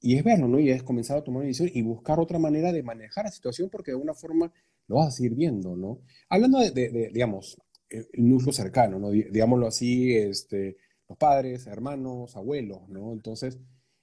y 0.00 0.16
es 0.16 0.24
verlo, 0.24 0.48
¿no? 0.48 0.58
Y 0.58 0.70
es 0.70 0.82
comenzar 0.82 1.18
a 1.18 1.24
tomar 1.24 1.40
una 1.40 1.48
decisión 1.48 1.70
y 1.74 1.82
buscar 1.82 2.18
otra 2.18 2.38
manera 2.38 2.72
de 2.72 2.82
manejar 2.82 3.26
la 3.26 3.32
situación 3.32 3.68
porque 3.68 3.90
de 3.90 3.96
alguna 3.96 4.14
forma 4.14 4.52
lo 4.86 4.96
vas 4.96 5.08
a 5.08 5.10
seguir 5.10 5.34
viendo, 5.34 5.76
¿no? 5.76 6.00
Hablando 6.28 6.60
de, 6.60 7.10
digamos, 7.12 7.58
el 7.90 8.06
núcleo 8.16 8.52
cercano, 8.52 8.98
¿no? 8.98 9.10
Digámoslo 9.10 9.66
así, 9.66 10.16
este, 10.16 10.76
los 11.08 11.18
padres, 11.18 11.66
hermanos, 11.66 12.36
abuelos, 12.36 12.88
¿no? 12.88 13.12
Entonces, 13.12 13.58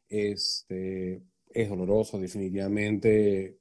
este, 0.10 1.24
es 1.50 1.70
doloroso 1.70 2.20
definitivamente, 2.20 3.58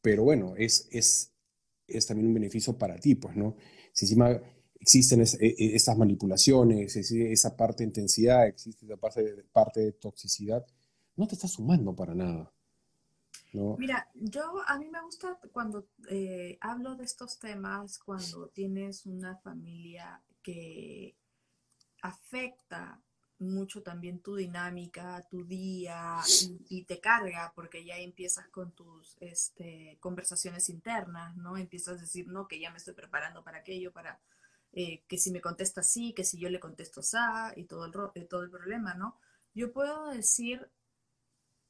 pero 0.00 0.24
bueno, 0.24 0.54
es, 0.56 0.88
es, 0.92 1.31
es 1.96 2.06
también 2.06 2.28
un 2.28 2.34
beneficio 2.34 2.76
para 2.76 2.96
ti, 2.98 3.14
pues, 3.14 3.36
¿no? 3.36 3.56
Si 3.92 4.06
encima 4.06 4.40
existen 4.80 5.20
es, 5.20 5.34
e, 5.40 5.54
e, 5.58 5.76
esas 5.76 5.96
manipulaciones, 5.96 6.96
esa 6.96 7.56
parte 7.56 7.84
de 7.84 7.88
intensidad, 7.88 8.46
existe 8.46 8.84
esa 8.84 8.96
parte, 8.96 9.44
parte 9.52 9.80
de 9.80 9.92
toxicidad, 9.92 10.64
no 11.16 11.26
te 11.26 11.34
está 11.34 11.48
sumando 11.48 11.94
para 11.94 12.14
nada. 12.14 12.52
Mira, 13.52 14.08
yo 14.14 14.62
a 14.66 14.78
mí 14.78 14.88
me 14.88 15.02
gusta 15.02 15.38
cuando 15.52 15.86
eh, 16.08 16.56
hablo 16.60 16.96
de 16.96 17.04
estos 17.04 17.38
temas, 17.38 17.98
cuando 17.98 18.48
tienes 18.48 19.04
una 19.04 19.36
familia 19.36 20.22
que 20.42 21.14
afecta 22.00 22.98
mucho 23.42 23.82
también 23.82 24.20
tu 24.20 24.36
dinámica, 24.36 25.26
tu 25.30 25.44
día 25.44 26.20
y, 26.68 26.84
te 26.84 27.00
carga 27.00 27.52
porque 27.54 27.84
ya 27.84 27.96
empiezas 27.98 28.48
con 28.48 28.72
tus 28.72 29.16
este, 29.20 29.98
conversaciones 30.00 30.68
internas, 30.68 31.36
¿no? 31.36 31.56
Empiezas 31.56 31.98
a 31.98 32.00
decir, 32.00 32.28
no, 32.28 32.48
que 32.48 32.60
ya 32.60 32.70
me 32.70 32.78
estoy 32.78 32.94
preparando 32.94 33.44
para 33.44 33.58
aquello, 33.58 33.92
para 33.92 34.20
eh, 34.72 35.04
que 35.08 35.18
si 35.18 35.30
me 35.30 35.40
contesta 35.40 35.82
sí, 35.82 36.14
que 36.14 36.24
si 36.24 36.38
yo 36.38 36.48
le 36.48 36.60
contesto 36.60 37.02
sa 37.02 37.52
y 37.56 37.64
todo 37.64 37.84
el, 37.86 37.92
eh, 38.14 38.26
todo 38.26 38.42
el 38.42 38.50
problema, 38.50 38.94
¿no? 38.94 39.18
Yo 39.54 39.72
puedo 39.72 40.10
decir 40.10 40.70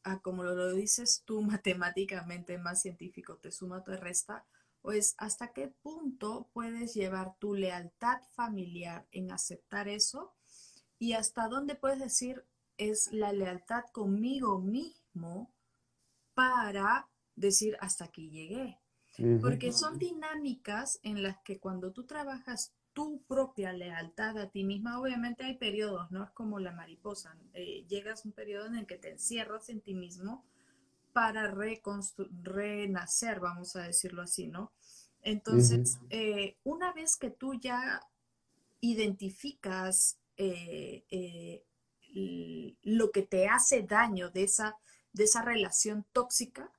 a 0.04 0.20
como 0.20 0.44
lo 0.44 0.72
dices 0.72 1.22
tú 1.24 1.42
matemáticamente 1.42 2.58
más 2.58 2.82
científico, 2.82 3.38
te 3.38 3.50
suma, 3.50 3.84
te 3.84 3.96
resta, 3.96 4.44
pues 4.80 5.14
hasta 5.18 5.52
qué 5.52 5.68
punto 5.82 6.48
puedes 6.52 6.94
llevar 6.94 7.36
tu 7.38 7.54
lealtad 7.54 8.20
familiar 8.34 9.06
en 9.12 9.30
aceptar 9.30 9.88
eso 9.88 10.34
y 11.02 11.14
hasta 11.14 11.48
dónde 11.48 11.74
puedes 11.74 11.98
decir 11.98 12.44
es 12.78 13.12
la 13.12 13.32
lealtad 13.32 13.82
conmigo 13.90 14.60
mismo 14.60 15.52
para 16.32 17.08
decir 17.34 17.76
hasta 17.80 18.04
aquí 18.04 18.30
llegué. 18.30 18.78
Porque 19.40 19.72
son 19.72 19.98
dinámicas 19.98 21.00
en 21.02 21.24
las 21.24 21.38
que 21.42 21.58
cuando 21.58 21.90
tú 21.90 22.06
trabajas 22.06 22.72
tu 22.92 23.20
propia 23.24 23.72
lealtad 23.72 24.38
a 24.38 24.50
ti 24.50 24.62
misma. 24.62 25.00
Obviamente 25.00 25.42
hay 25.42 25.56
periodos, 25.58 26.08
¿no? 26.12 26.22
Es 26.22 26.30
como 26.30 26.60
la 26.60 26.70
mariposa. 26.70 27.36
Eh, 27.52 27.84
llegas 27.88 28.24
a 28.24 28.28
un 28.28 28.32
periodo 28.32 28.66
en 28.66 28.76
el 28.76 28.86
que 28.86 28.96
te 28.96 29.10
encierras 29.10 29.70
en 29.70 29.80
ti 29.80 29.94
mismo 29.94 30.44
para 31.12 31.50
renacer, 31.50 33.40
vamos 33.40 33.74
a 33.74 33.82
decirlo 33.82 34.22
así, 34.22 34.46
¿no? 34.46 34.70
Entonces, 35.20 35.98
eh, 36.10 36.58
una 36.62 36.92
vez 36.92 37.16
que 37.16 37.30
tú 37.30 37.54
ya 37.54 38.00
identificas 38.80 40.21
eh, 40.36 41.64
lo 42.82 43.10
que 43.10 43.22
te 43.22 43.48
hace 43.48 43.82
daño 43.82 44.30
de 44.30 44.44
esa, 44.44 44.76
de 45.12 45.24
esa 45.24 45.42
relación 45.42 46.04
tóxica, 46.12 46.70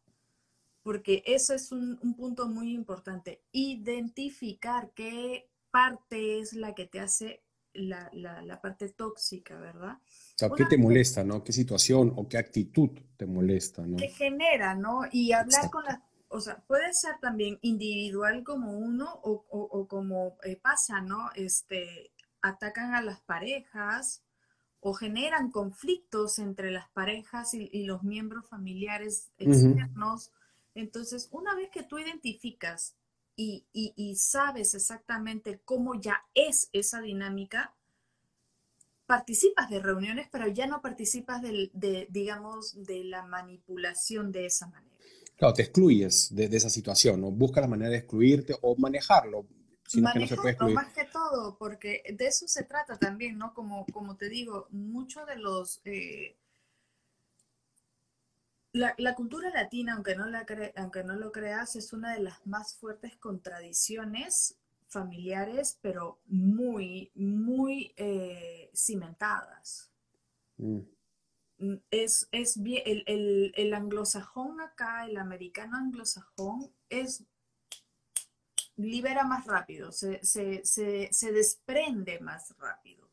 porque 0.83 1.23
eso 1.25 1.53
es 1.53 1.71
un, 1.71 1.99
un 2.01 2.15
punto 2.15 2.47
muy 2.47 2.73
importante, 2.73 3.41
identificar 3.51 4.91
qué 4.93 5.49
parte 5.71 6.39
es 6.39 6.53
la 6.53 6.75
que 6.75 6.85
te 6.85 6.99
hace 6.99 7.43
la, 7.73 8.09
la, 8.13 8.61
parte 8.61 8.89
tóxica, 8.89 9.57
¿verdad? 9.57 9.97
O 10.03 10.37
sea, 10.37 10.49
¿qué 10.55 10.65
te 10.65 10.77
molesta, 10.77 11.23
no? 11.23 11.43
¿Qué 11.43 11.51
situación 11.51 12.13
o 12.15 12.27
qué 12.27 12.37
actitud 12.37 12.91
te 13.17 13.25
molesta, 13.25 13.85
no? 13.85 13.97
Que 13.97 14.09
genera, 14.09 14.75
¿no? 14.75 15.01
Y 15.11 15.31
hablar 15.31 15.69
con 15.71 15.83
la, 15.83 16.03
o 16.29 16.39
sea, 16.39 16.63
puede 16.67 16.93
ser 16.93 17.19
también 17.19 17.57
individual 17.61 18.43
como 18.43 18.77
uno 18.77 19.19
o, 19.23 19.45
o, 19.49 19.87
como 19.87 20.37
eh, 20.43 20.55
pasa, 20.55 21.01
¿no? 21.01 21.29
Este, 21.35 22.11
atacan 22.43 22.93
a 22.93 23.01
las 23.01 23.21
parejas 23.21 24.21
o 24.79 24.93
generan 24.93 25.49
conflictos 25.49 26.37
entre 26.37 26.69
las 26.69 26.89
parejas 26.89 27.53
y, 27.53 27.85
los 27.85 28.03
miembros 28.03 28.47
familiares 28.47 29.31
externos. 29.37 30.31
Entonces, 30.75 31.29
una 31.31 31.55
vez 31.55 31.69
que 31.71 31.83
tú 31.83 31.97
identificas 31.97 32.95
y, 33.35 34.15
sabes 34.17 34.75
exactamente 34.75 35.61
cómo 35.63 35.99
ya 35.99 36.21
es 36.35 36.69
esa 36.73 37.01
dinámica, 37.01 37.73
participas 39.05 39.69
de 39.69 39.79
reuniones, 39.79 40.27
pero 40.29 40.47
ya 40.47 40.67
no 40.67 40.81
participas 40.81 41.41
de, 41.41 42.07
digamos, 42.09 42.85
de 42.85 43.05
la 43.05 43.23
manipulación 43.23 44.33
de 44.33 44.47
esa 44.47 44.67
manera. 44.67 44.93
Claro, 45.37 45.53
te 45.53 45.63
excluyes 45.63 46.35
de, 46.35 46.45
esa 46.45 46.69
situación, 46.69 47.21
¿no? 47.21 47.31
Busca 47.31 47.61
la 47.61 47.67
manera 47.67 47.89
de 47.89 47.97
excluirte 47.97 48.53
o 48.61 48.75
manejarlo. 48.75 49.45
Sino 49.93 50.11
que 50.11 50.19
no 50.19 50.27
se 50.27 50.35
puede 50.35 50.49
excluir. 50.51 50.75
más 50.75 50.93
que 50.93 51.05
todo, 51.05 51.57
porque 51.57 52.03
de 52.17 52.27
eso 52.27 52.47
se 52.47 52.63
trata 52.63 52.97
también, 52.97 53.37
¿no? 53.37 53.53
Como, 53.53 53.85
como 53.87 54.15
te 54.15 54.27
digo, 54.29 54.67
muchos 54.71 55.25
de 55.27 55.35
los 55.37 55.81
eh, 55.85 56.35
la, 58.73 59.15
cultura 59.15 59.49
latina, 59.51 59.93
aunque 59.93 60.15
no, 60.15 60.25
la 60.25 60.45
aunque 60.77 61.03
no 61.03 61.15
lo 61.15 61.31
creas, 61.31 61.75
es 61.75 61.93
una 61.93 62.13
de 62.13 62.21
las 62.21 62.45
más 62.45 62.75
fuertes 62.75 63.15
contradicciones 63.17 64.57
familiares, 64.87 65.77
pero 65.81 66.19
muy, 66.25 67.11
muy 67.13 67.93
eh, 67.97 68.71
cimentadas. 68.75 69.91
Mm. 70.57 70.79
Es, 71.91 72.27
es 72.31 72.61
bien, 72.61 72.83
el, 72.85 73.53
el, 73.55 73.73
anglosajón 73.73 74.59
acá, 74.59 75.05
el 75.05 75.17
americano 75.17 75.77
anglosajón, 75.77 76.71
es 76.89 77.23
libera 78.77 79.23
más 79.23 79.45
rápido, 79.45 79.91
se, 79.91 80.23
se, 80.23 80.63
se 80.63 81.31
desprende 81.31 82.19
más 82.19 82.55
rápido, 82.57 83.09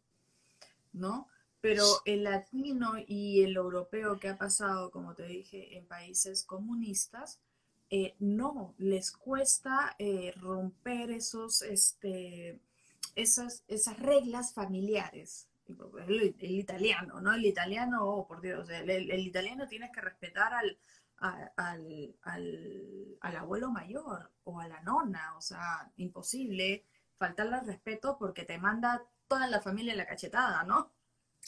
¿no? 0.93 1.29
Pero 1.61 1.85
el 2.07 2.25
latino 2.25 2.95
y 3.07 3.43
el 3.43 3.57
europeo 3.57 4.19
que 4.19 4.31
ha 4.31 4.39
pasado, 4.39 4.91
como 4.91 5.15
te 5.15 5.27
dije, 5.27 5.77
en 5.77 5.87
países 5.87 6.43
comunistas, 6.45 7.39
eh, 7.91 8.15
no, 8.21 8.75
les 8.79 9.11
cuesta 9.11 9.97
eh, 9.99 10.33
romper 10.41 11.11
esos, 11.11 11.63
este, 11.63 12.61
esas, 13.17 13.65
esas 13.67 13.99
reglas 13.99 14.55
familiares. 14.55 15.49
El, 16.09 16.35
italiano, 16.41 17.21
¿no? 17.21 17.33
El 17.33 17.45
italiano, 17.45 18.05
oh, 18.05 18.27
por 18.27 18.41
Dios, 18.41 18.69
el, 18.71 19.21
italiano 19.21 19.69
tienes 19.69 19.91
que 19.93 20.01
respetar 20.01 20.53
al, 20.55 20.79
al, 21.21 22.15
al, 22.23 23.19
al, 23.21 23.37
abuelo 23.37 23.71
mayor 23.71 24.33
o 24.45 24.59
a 24.59 24.69
la 24.69 24.81
nona, 24.83 25.37
o 25.37 25.41
sea, 25.41 25.93
imposible 25.97 26.87
faltarle 27.17 27.57
al 27.57 27.67
respeto 27.67 28.17
porque 28.19 28.45
te 28.45 28.59
manda 28.59 29.03
toda 29.29 29.47
la 29.47 29.61
familia 29.61 29.95
la 29.95 30.07
cachetada, 30.07 30.65
¿no? 30.65 30.93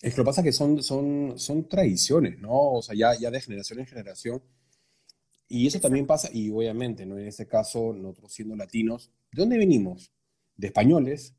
Es 0.01 0.13
que 0.13 0.19
lo 0.19 0.25
que 0.25 0.29
pasa 0.29 0.41
es 0.43 0.45
que 0.47 0.53
son, 0.53 0.83
son, 0.83 1.39
son 1.39 1.69
tradiciones, 1.69 2.39
¿no? 2.39 2.51
O 2.51 2.83
sea, 2.83 2.95
ya, 2.95 3.15
ya 3.19 3.31
de 3.31 3.41
generación 3.41 3.81
en 3.81 3.87
generación. 3.87 4.43
Y 5.49 5.67
eso 5.67 5.81
también 5.81 6.07
pasa, 6.07 6.29
y 6.33 6.51
obviamente, 6.51 7.07
¿no? 7.07 7.19
En 7.19 7.27
este 7.27 7.47
caso, 7.47 7.93
nosotros 7.93 8.33
siendo 8.33 8.57
latinos, 8.57 9.11
¿de 9.33 9.41
dónde 9.41 9.59
venimos? 9.59 10.13
De 10.57 10.69
españoles, 10.69 11.35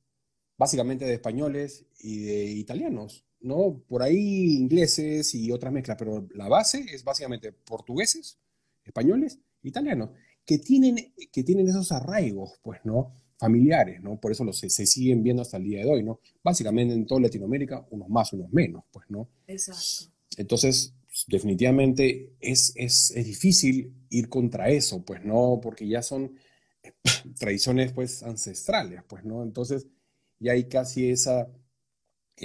básicamente 0.57 1.05
de 1.05 1.15
españoles 1.15 1.85
y 1.99 2.23
de 2.23 2.45
italianos, 2.45 3.25
¿no? 3.43 3.83
Por 3.87 4.01
ahí 4.01 4.55
ingleses 4.55 5.35
y 5.35 5.51
otras 5.51 5.71
mezclas, 5.71 5.97
pero 5.99 6.27
la 6.33 6.47
base 6.47 6.85
es 6.91 7.03
básicamente 7.03 7.51
portugueses, 7.51 8.39
españoles, 8.83 9.39
italianos, 9.61 10.09
que 10.45 10.57
tienen, 10.57 11.13
que 11.31 11.43
tienen 11.43 11.67
esos 11.67 11.91
arraigos, 11.91 12.59
pues, 12.63 12.79
¿no? 12.83 13.13
familiares, 13.43 14.01
¿no? 14.01 14.19
Por 14.21 14.31
eso 14.31 14.45
los, 14.45 14.57
se, 14.57 14.69
siguen 14.69 15.21
viendo 15.21 15.41
hasta 15.41 15.57
el 15.57 15.65
día 15.65 15.79
de 15.83 15.89
hoy, 15.89 16.01
¿no? 16.01 16.21
Básicamente 16.41 16.93
en 16.93 17.05
toda 17.05 17.19
Latinoamérica, 17.19 17.85
unos 17.91 18.07
más, 18.07 18.31
unos 18.31 18.51
menos, 18.53 18.85
pues, 18.89 19.05
¿no? 19.09 19.27
Exacto. 19.47 20.13
Entonces, 20.37 20.93
definitivamente 21.27 22.33
es, 22.39 22.71
es, 22.75 23.11
es, 23.11 23.25
difícil 23.25 23.93
ir 24.09 24.29
contra 24.29 24.69
eso, 24.69 25.03
pues 25.03 25.25
no, 25.25 25.59
porque 25.61 25.87
ya 25.87 26.01
son 26.01 26.35
tradiciones 27.39 27.91
pues 27.91 28.23
ancestrales, 28.23 29.01
pues 29.07 29.25
no, 29.25 29.43
entonces 29.43 29.87
ya 30.39 30.53
hay 30.53 30.69
casi 30.69 31.09
esa, 31.09 31.49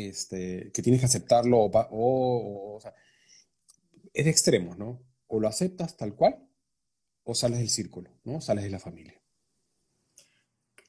este, 0.06 0.70
que 0.72 0.82
tienes 0.82 1.00
que 1.00 1.06
aceptarlo 1.06 1.58
o, 1.60 2.78
sea, 2.80 2.94
es 4.12 4.24
de 4.24 4.30
extremos, 4.30 4.78
¿no? 4.78 5.02
O 5.26 5.40
lo 5.40 5.48
aceptas 5.48 5.96
tal 5.96 6.14
cual 6.14 6.46
o 7.24 7.34
sales 7.34 7.58
del 7.58 7.68
círculo, 7.68 8.10
¿no? 8.24 8.40
Sales 8.40 8.64
de 8.64 8.70
la 8.70 8.78
familia. 8.78 9.20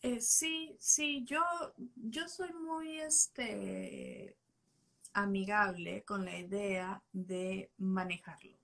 Eh, 0.02 0.22
sí, 0.22 0.78
sí, 0.80 1.26
yo, 1.26 1.42
yo 1.96 2.30
soy 2.30 2.54
muy 2.54 3.02
este, 3.02 4.38
amigable 5.14 6.04
con 6.04 6.24
la 6.24 6.38
idea 6.38 7.04
de 7.12 7.72
manejarlo. 7.78 8.58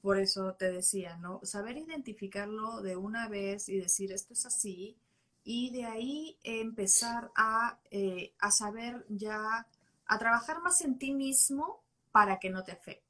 Por 0.00 0.18
eso 0.18 0.54
te 0.54 0.70
decía, 0.70 1.16
¿no? 1.16 1.40
Saber 1.44 1.78
identificarlo 1.78 2.82
de 2.82 2.96
una 2.96 3.28
vez 3.28 3.68
y 3.68 3.78
decir 3.78 4.12
esto 4.12 4.34
es 4.34 4.44
así, 4.44 4.98
y 5.44 5.70
de 5.70 5.84
ahí 5.84 6.38
empezar 6.42 7.30
a, 7.36 7.78
eh, 7.90 8.32
a 8.38 8.50
saber 8.50 9.04
ya, 9.10 9.66
a 10.06 10.18
trabajar 10.18 10.62
más 10.62 10.80
en 10.80 10.98
ti 10.98 11.12
mismo 11.12 11.82
para 12.10 12.38
que 12.38 12.50
no 12.50 12.64
te 12.64 12.72
afecte. 12.72 13.04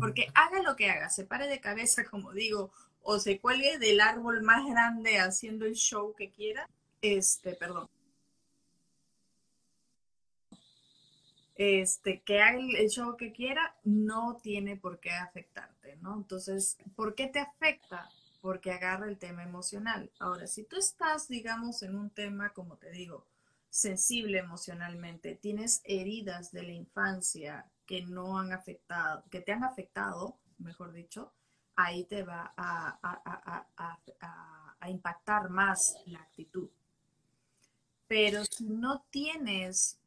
Porque 0.00 0.26
haga 0.34 0.60
lo 0.60 0.74
que 0.74 0.90
haga, 0.90 1.08
se 1.08 1.24
pare 1.24 1.46
de 1.46 1.60
cabeza, 1.60 2.04
como 2.04 2.32
digo, 2.32 2.72
o 3.00 3.20
se 3.20 3.38
cuelgue 3.38 3.78
del 3.78 4.00
árbol 4.00 4.42
más 4.42 4.66
grande 4.66 5.20
haciendo 5.20 5.66
el 5.66 5.74
show 5.74 6.14
que 6.16 6.30
quiera, 6.30 6.68
este, 7.00 7.54
perdón. 7.54 7.88
Este, 11.54 12.22
que 12.22 12.42
haga 12.42 12.58
el 12.58 12.88
show 12.88 13.16
que 13.16 13.32
quiera, 13.32 13.76
no 13.84 14.36
tiene 14.42 14.76
por 14.76 14.98
qué 14.98 15.10
afectarte, 15.10 15.96
¿no? 16.02 16.16
Entonces, 16.16 16.76
¿por 16.96 17.14
qué 17.14 17.28
te 17.28 17.38
afecta? 17.38 18.10
Porque 18.42 18.72
agarra 18.72 19.08
el 19.08 19.16
tema 19.16 19.42
emocional. 19.42 20.10
Ahora, 20.18 20.46
si 20.46 20.64
tú 20.64 20.76
estás, 20.76 21.28
digamos, 21.28 21.82
en 21.82 21.94
un 21.96 22.10
tema, 22.10 22.52
como 22.52 22.76
te 22.76 22.90
digo, 22.90 23.26
sensible 23.70 24.38
emocionalmente, 24.38 25.34
tienes 25.34 25.80
heridas 25.84 26.52
de 26.52 26.62
la 26.64 26.72
infancia 26.72 27.70
que 27.86 28.02
no 28.02 28.38
han 28.38 28.52
afectado, 28.52 29.24
que 29.30 29.40
te 29.40 29.52
han 29.52 29.64
afectado, 29.64 30.36
mejor 30.58 30.92
dicho, 30.92 31.32
ahí 31.76 32.04
te 32.04 32.22
va 32.22 32.52
a, 32.56 32.98
impactar 34.88 35.48
más 35.48 35.96
la 36.06 36.18
actitud. 36.18 36.68
Pero 38.08 38.44
si 38.44 38.64
no 38.64 39.04
tienes, 39.10 39.98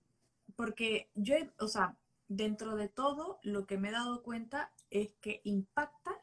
porque 0.55 1.09
yo, 1.15 1.35
o 1.59 1.67
sea, 1.67 1.95
dentro 2.27 2.75
de 2.75 2.89
todo, 2.89 3.39
lo 3.41 3.65
que 3.65 3.77
me 3.77 3.89
he 3.89 3.93
dado 3.93 4.21
cuenta 4.21 4.71
es 4.91 5.13
que 5.21 5.41
impacta 5.43 6.14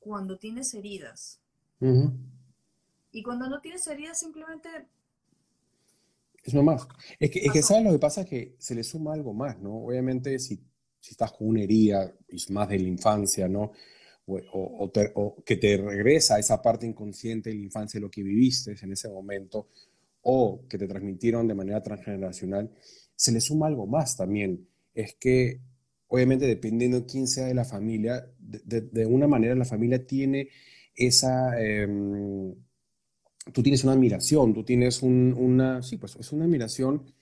cuando 0.00 0.36
tienes 0.38 0.74
heridas. 0.74 1.40
Y 3.12 3.22
cuando 3.22 3.48
no 3.48 3.60
tienes 3.60 3.86
heridas, 3.86 4.18
simplemente... 4.18 4.68
Es 6.42 6.54
nomás. 6.54 6.88
Es 7.18 7.30
que, 7.30 7.40
es 7.40 7.52
que, 7.52 7.62
¿sabes 7.62 7.84
lo 7.84 7.92
que 7.92 7.98
pasa? 7.98 8.22
Es 8.22 8.26
que 8.26 8.56
se 8.58 8.74
le 8.74 8.82
suma 8.82 9.12
algo 9.12 9.32
más, 9.32 9.58
¿no? 9.60 9.84
Obviamente, 9.84 10.38
si, 10.38 10.56
si 10.98 11.10
estás 11.12 11.32
con 11.32 11.48
una 11.48 11.62
herida, 11.62 12.12
es 12.28 12.50
más 12.50 12.68
de 12.68 12.78
la 12.78 12.88
infancia, 12.88 13.46
¿no? 13.46 13.72
o, 14.52 15.42
que 15.44 15.56
te 15.56 15.76
regresa 15.76 16.36
a 16.36 16.38
esa 16.38 16.62
parte 16.62 16.86
inconsciente 16.86 17.50
de 17.50 17.56
la 17.56 17.62
infancia, 17.62 18.00
lo 18.00 18.10
que 18.10 18.22
viviste 18.22 18.74
en 18.80 18.92
ese 18.92 19.08
momento, 19.08 19.68
o 20.22 20.66
que 20.68 20.78
te 20.78 20.86
transmitieron 20.86 21.48
de 21.48 21.54
manera 21.54 21.82
transgeneracional, 21.82 22.70
se 23.14 23.32
le 23.32 23.40
suma 23.40 23.66
algo 23.66 23.86
más 23.86 24.16
también. 24.16 24.68
Es 24.94 25.14
que, 25.14 25.60
obviamente, 26.10 26.46
dependiendo 26.46 27.00
de 27.00 27.06
quién 27.06 27.28
sea 27.28 27.46
de 27.46 27.54
la 27.54 27.64
familia, 27.64 28.28
de, 28.38 29.06
una 29.06 29.26
manera 29.28 29.54
la 29.54 29.64
familia 29.64 30.06
tiene 30.06 30.48
esa... 30.94 31.58
Em, 31.60 32.54
tú 33.52 33.62
tienes 33.62 33.84
una 33.84 33.92
admiración, 33.94 34.52
tú 34.52 34.64
tienes 34.64 35.02
una, 35.02 35.82
sí, 35.82 35.96
pues 35.96 36.16
es 36.16 36.32
una 36.32 36.44
admiración 36.44 37.14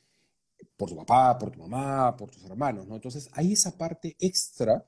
por 0.76 0.88
tu 0.88 0.96
papá, 0.96 1.38
por 1.38 1.50
tu 1.50 1.60
mamá, 1.60 2.16
por 2.16 2.30
tus 2.30 2.44
hermanos, 2.44 2.86
¿no? 2.86 2.94
Entonces 2.96 3.28
hay 3.32 3.52
esa 3.52 3.76
parte 3.76 4.16
extra 4.20 4.86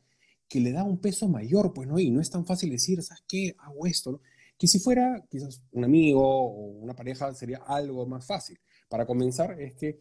que 0.49 0.61
le 0.61 0.73
da 0.73 0.83
un 0.83 0.99
peso 1.01 1.29
mayor, 1.29 1.73
pues, 1.75 1.87
¿no? 1.87 1.99
Y 1.99 2.11
no 2.11 2.21
es 2.21 2.31
tan 2.31 2.47
fácil 2.47 2.71
decir, 2.71 3.03
¿sabes 3.03 3.23
qué? 3.29 3.55
Hago 3.59 3.87
esto, 3.87 4.13
¿no? 4.13 4.21
Que 4.59 4.67
si 4.67 4.79
fuera 4.79 5.27
quizás 5.31 5.63
un 5.73 5.85
amigo 5.85 6.23
o 6.23 6.67
una 6.83 6.95
pareja 6.95 7.33
sería 7.35 7.59
algo 7.67 8.07
más 8.07 8.27
fácil. 8.27 8.59
Para 8.89 9.07
comenzar, 9.07 9.61
es 9.61 9.75
que 9.75 10.01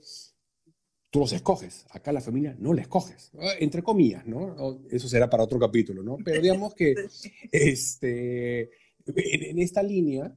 tú 1.09 1.19
los 1.19 1.33
escoges. 1.33 1.85
Acá 1.89 2.11
la 2.11 2.21
familia 2.21 2.55
no 2.59 2.73
la 2.73 2.81
escoges, 2.81 3.31
entre 3.59 3.83
comillas, 3.83 4.25
¿no? 4.25 4.81
Eso 4.89 5.07
será 5.07 5.29
para 5.29 5.43
otro 5.43 5.59
capítulo, 5.59 6.03
¿no? 6.03 6.17
Pero 6.23 6.41
digamos 6.41 6.73
que 6.73 6.95
este, 7.51 8.71
en, 9.05 9.59
esta 9.59 9.83
línea 9.83 10.35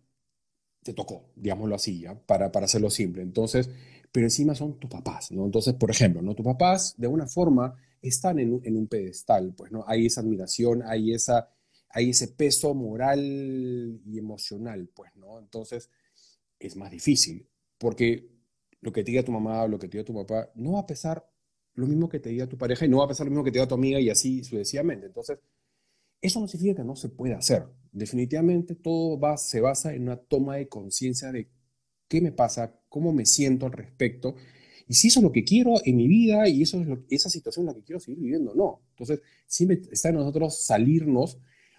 te 0.83 0.95
tocó, 0.95 1.31
digámoslo 1.37 1.75
así, 1.75 2.01
¿ya? 2.01 2.19
Para, 2.19 2.51
para 2.51 2.67
hacerlo 2.67 2.91
simple. 2.91 3.23
Entonces, 3.23 3.71
pero 4.11 4.27
encima 4.27 4.55
son 4.55 4.79
tus 4.79 4.91
papás, 4.91 5.31
¿no? 5.31 5.45
Entonces, 5.45 5.75
por 5.75 5.91
ejemplo, 5.91 6.23
¿no? 6.23 6.35
Tus 6.35 6.45
papás, 6.45 6.95
de 6.97 7.07
alguna 7.07 7.27
forma, 7.27 7.75
están 8.01 8.39
en 8.41 8.77
un, 8.77 8.87
pedestal, 8.89 9.55
pues, 9.57 9.71
¿no? 9.71 9.85
Hay 9.87 10.07
esa 10.07 10.21
admiración, 10.21 10.83
hay, 10.85 11.15
esa, 11.15 11.49
hay 11.89 12.11
ese 12.11 12.29
peso 12.29 12.75
moral 12.75 14.01
y 14.05 14.19
emocional, 14.19 14.91
pues, 14.93 15.15
¿no? 15.17 15.39
Entonces, 15.39 15.89
es 16.59 16.77
más 16.77 16.91
difícil, 16.91 17.49
porque 17.79 18.29
lo 18.83 18.93
que 18.93 19.03
te 19.03 19.11
diga 19.11 19.25
tu 19.25 19.33
mamá 19.33 19.67
lo 19.67 19.79
que 19.79 19.89
te 19.89 19.97
diga 19.97 20.05
tu 20.05 20.15
papá 20.15 20.51
no 20.55 20.73
va 20.73 20.81
a 20.81 20.87
pesar 20.87 21.27
lo 21.75 21.87
mismo 21.87 22.09
que 22.09 22.21
te 22.21 22.29
diga 22.29 22.47
tu 22.47 22.59
pareja 22.59 22.85
y 22.85 22.89
no 22.91 22.99
va 22.99 23.07
a 23.07 23.09
pesar 23.09 23.27
lo 23.27 23.31
mismo 23.31 23.45
que 23.45 23.51
te 23.51 23.59
diga 23.59 23.69
tu 23.69 23.75
amiga 23.75 23.99
y 23.99 24.11
así 24.11 24.45
sucesivamente. 24.45 25.07
Entonces, 25.07 25.39
eso 26.21 26.39
no 26.39 26.47
significa 26.47 26.83
que 26.83 26.87
no 26.87 26.97
se 26.97 27.09
pueda 27.09 27.39
hacer. 27.39 27.65
Definitivamente 27.93 28.75
todo 28.75 29.19
va, 29.19 29.39
se 29.39 29.63
basa 29.63 29.95
en 29.95 30.03
una 30.03 30.19
toma 30.19 30.57
de 30.57 30.69
conciencia 30.69 31.33
de 31.33 31.49
qué 32.09 32.21
me 32.21 32.31
pasa, 32.31 32.79
cómo 32.91 33.13
me 33.15 33.25
siento 33.25 33.65
al 33.65 33.73
respecto 33.73 34.35
y 34.89 34.95
si 34.95 35.09
eso 35.09 35.21
es 35.21 35.25
lo 35.25 35.33
que 35.33 35.45
quiero 35.45 35.75
en 35.85 35.97
mi 35.97 36.07
vida 36.07 36.49
y 36.49 36.63
eso 36.63 36.81
es 36.81 36.87
lo, 36.87 37.05
esa 37.09 37.31
situación 37.31 37.65
en 37.65 37.69
la 37.69 37.75
que 37.75 37.85
quiero 37.85 38.01
seguir 38.01 38.21
viviendo, 38.21 38.55
no. 38.55 38.83
Entonces, 38.91 39.21
siempre 39.47 39.81
está 39.91 40.11
en 40.11 40.17
nosotros 40.17 40.65
salirnos 40.65 41.39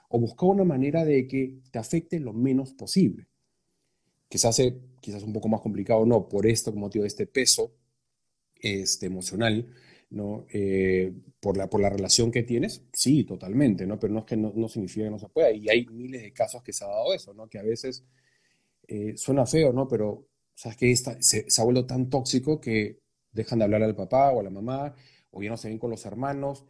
o 0.09 0.19
buscar 0.19 0.49
una 0.49 0.63
manera 0.63 1.05
de 1.05 1.27
que 1.27 1.59
te 1.71 1.79
afecte 1.79 2.19
lo 2.19 2.33
menos 2.33 2.73
posible. 2.73 3.27
Que 4.33 4.39
se 4.39 4.47
hace 4.47 4.75
quizás 4.99 5.21
un 5.21 5.31
poco 5.31 5.47
más 5.47 5.61
complicado, 5.61 6.07
no, 6.07 6.27
por 6.27 6.47
esto, 6.47 6.71
como 6.71 6.87
motivo 6.87 7.03
de 7.03 7.07
este 7.09 7.27
peso 7.27 7.71
este, 8.55 9.05
emocional, 9.05 9.67
¿no? 10.09 10.47
Eh, 10.51 11.13
por, 11.39 11.55
la, 11.55 11.69
por 11.69 11.79
la 11.81 11.91
relación 11.91 12.31
que 12.31 12.41
tienes, 12.41 12.81
sí, 12.91 13.25
totalmente, 13.25 13.85
¿no? 13.85 13.99
Pero 13.99 14.11
no 14.11 14.21
es 14.21 14.25
que 14.25 14.35
no, 14.35 14.67
significa 14.67 15.05
que 15.05 15.11
no 15.11 15.19
se 15.19 15.29
pueda. 15.29 15.51
Y 15.51 15.69
hay 15.69 15.85
miles 15.85 16.23
de 16.23 16.33
casos 16.33 16.63
que 16.63 16.73
se 16.73 16.83
ha 16.83 16.87
dado 16.87 17.13
eso, 17.13 17.35
¿no? 17.35 17.47
Que 17.47 17.59
a 17.59 17.61
veces 17.61 18.05
eh, 18.87 19.13
suena 19.17 19.45
feo, 19.45 19.71
¿no? 19.71 19.87
Pero 19.87 20.25
sabes 20.55 20.79
que 20.79 20.95
se, 20.95 21.47
se, 21.47 21.61
ha 21.61 21.63
vuelto 21.63 21.85
tan 21.85 22.09
tóxico 22.09 22.59
que 22.59 23.01
dejan 23.33 23.59
de 23.59 23.65
hablar 23.65 23.83
al 23.83 23.95
papá 23.95 24.31
o 24.31 24.39
a 24.39 24.43
la 24.43 24.49
mamá, 24.49 24.95
o 25.29 25.43
ya 25.43 25.51
no 25.51 25.57
se 25.57 25.69
ven 25.69 25.77
con 25.77 25.91
los 25.91 26.07
hermanos, 26.07 26.65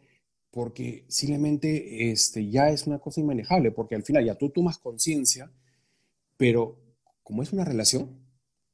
porque 0.50 1.06
simplemente 1.08 2.10
este, 2.10 2.50
ya 2.50 2.68
es 2.68 2.86
una 2.86 2.98
cosa 2.98 3.22
inmanejable, 3.22 3.70
porque 3.70 3.94
al 3.94 4.02
final 4.02 4.22
ya 4.22 4.34
tú 4.34 4.50
tomas 4.50 4.76
conciencia, 4.76 5.50
pero 6.36 6.83
como 7.24 7.42
es 7.42 7.52
una 7.52 7.64
relación, 7.64 8.24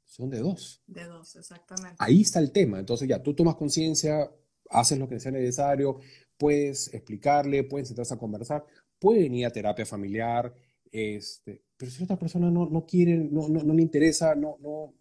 son 0.05 0.29
de 0.29 0.41
dos. 0.41 0.83
De 0.87 1.05
dos, 1.05 1.37
exactamente. 1.37 1.97
Ahí 1.99 2.21
está 2.21 2.41
el 2.41 2.53
tema. 2.53 2.79
Entonces 2.79 3.09
ya 3.09 3.23
tú 3.23 3.33
tomas 3.33 3.55
conciencia, 3.55 4.31
haces 4.69 4.99
lo 4.99 5.09
que 5.09 5.21
sea 5.21 5.33
necesario, 5.33 6.01
puedes 6.37 6.93
explicarle, 6.93 7.65
pueden 7.65 7.87
sentarse 7.87 8.13
a 8.13 8.19
conversar, 8.19 8.65
pueden 8.99 9.35
ir 9.35 9.47
a 9.47 9.51
terapia 9.51 9.87
familiar, 9.87 10.53
este, 10.91 11.63
pero 11.77 11.91
si 11.91 12.03
otra 12.03 12.19
persona 12.19 12.51
no, 12.51 12.69
no 12.69 12.85
quiere, 12.85 13.17
no, 13.17 13.49
no, 13.49 13.63
no, 13.63 13.73
le 13.73 13.83
interesa, 13.83 14.35
no, 14.35 14.59
no, 14.61 14.95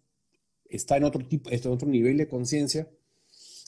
está 0.64 0.96
en 0.96 1.04
otro 1.04 1.26
tipo, 1.26 1.50
está 1.50 1.68
en 1.68 1.74
otro 1.74 1.88
nivel 1.88 2.16
de 2.16 2.28
conciencia, 2.28 2.88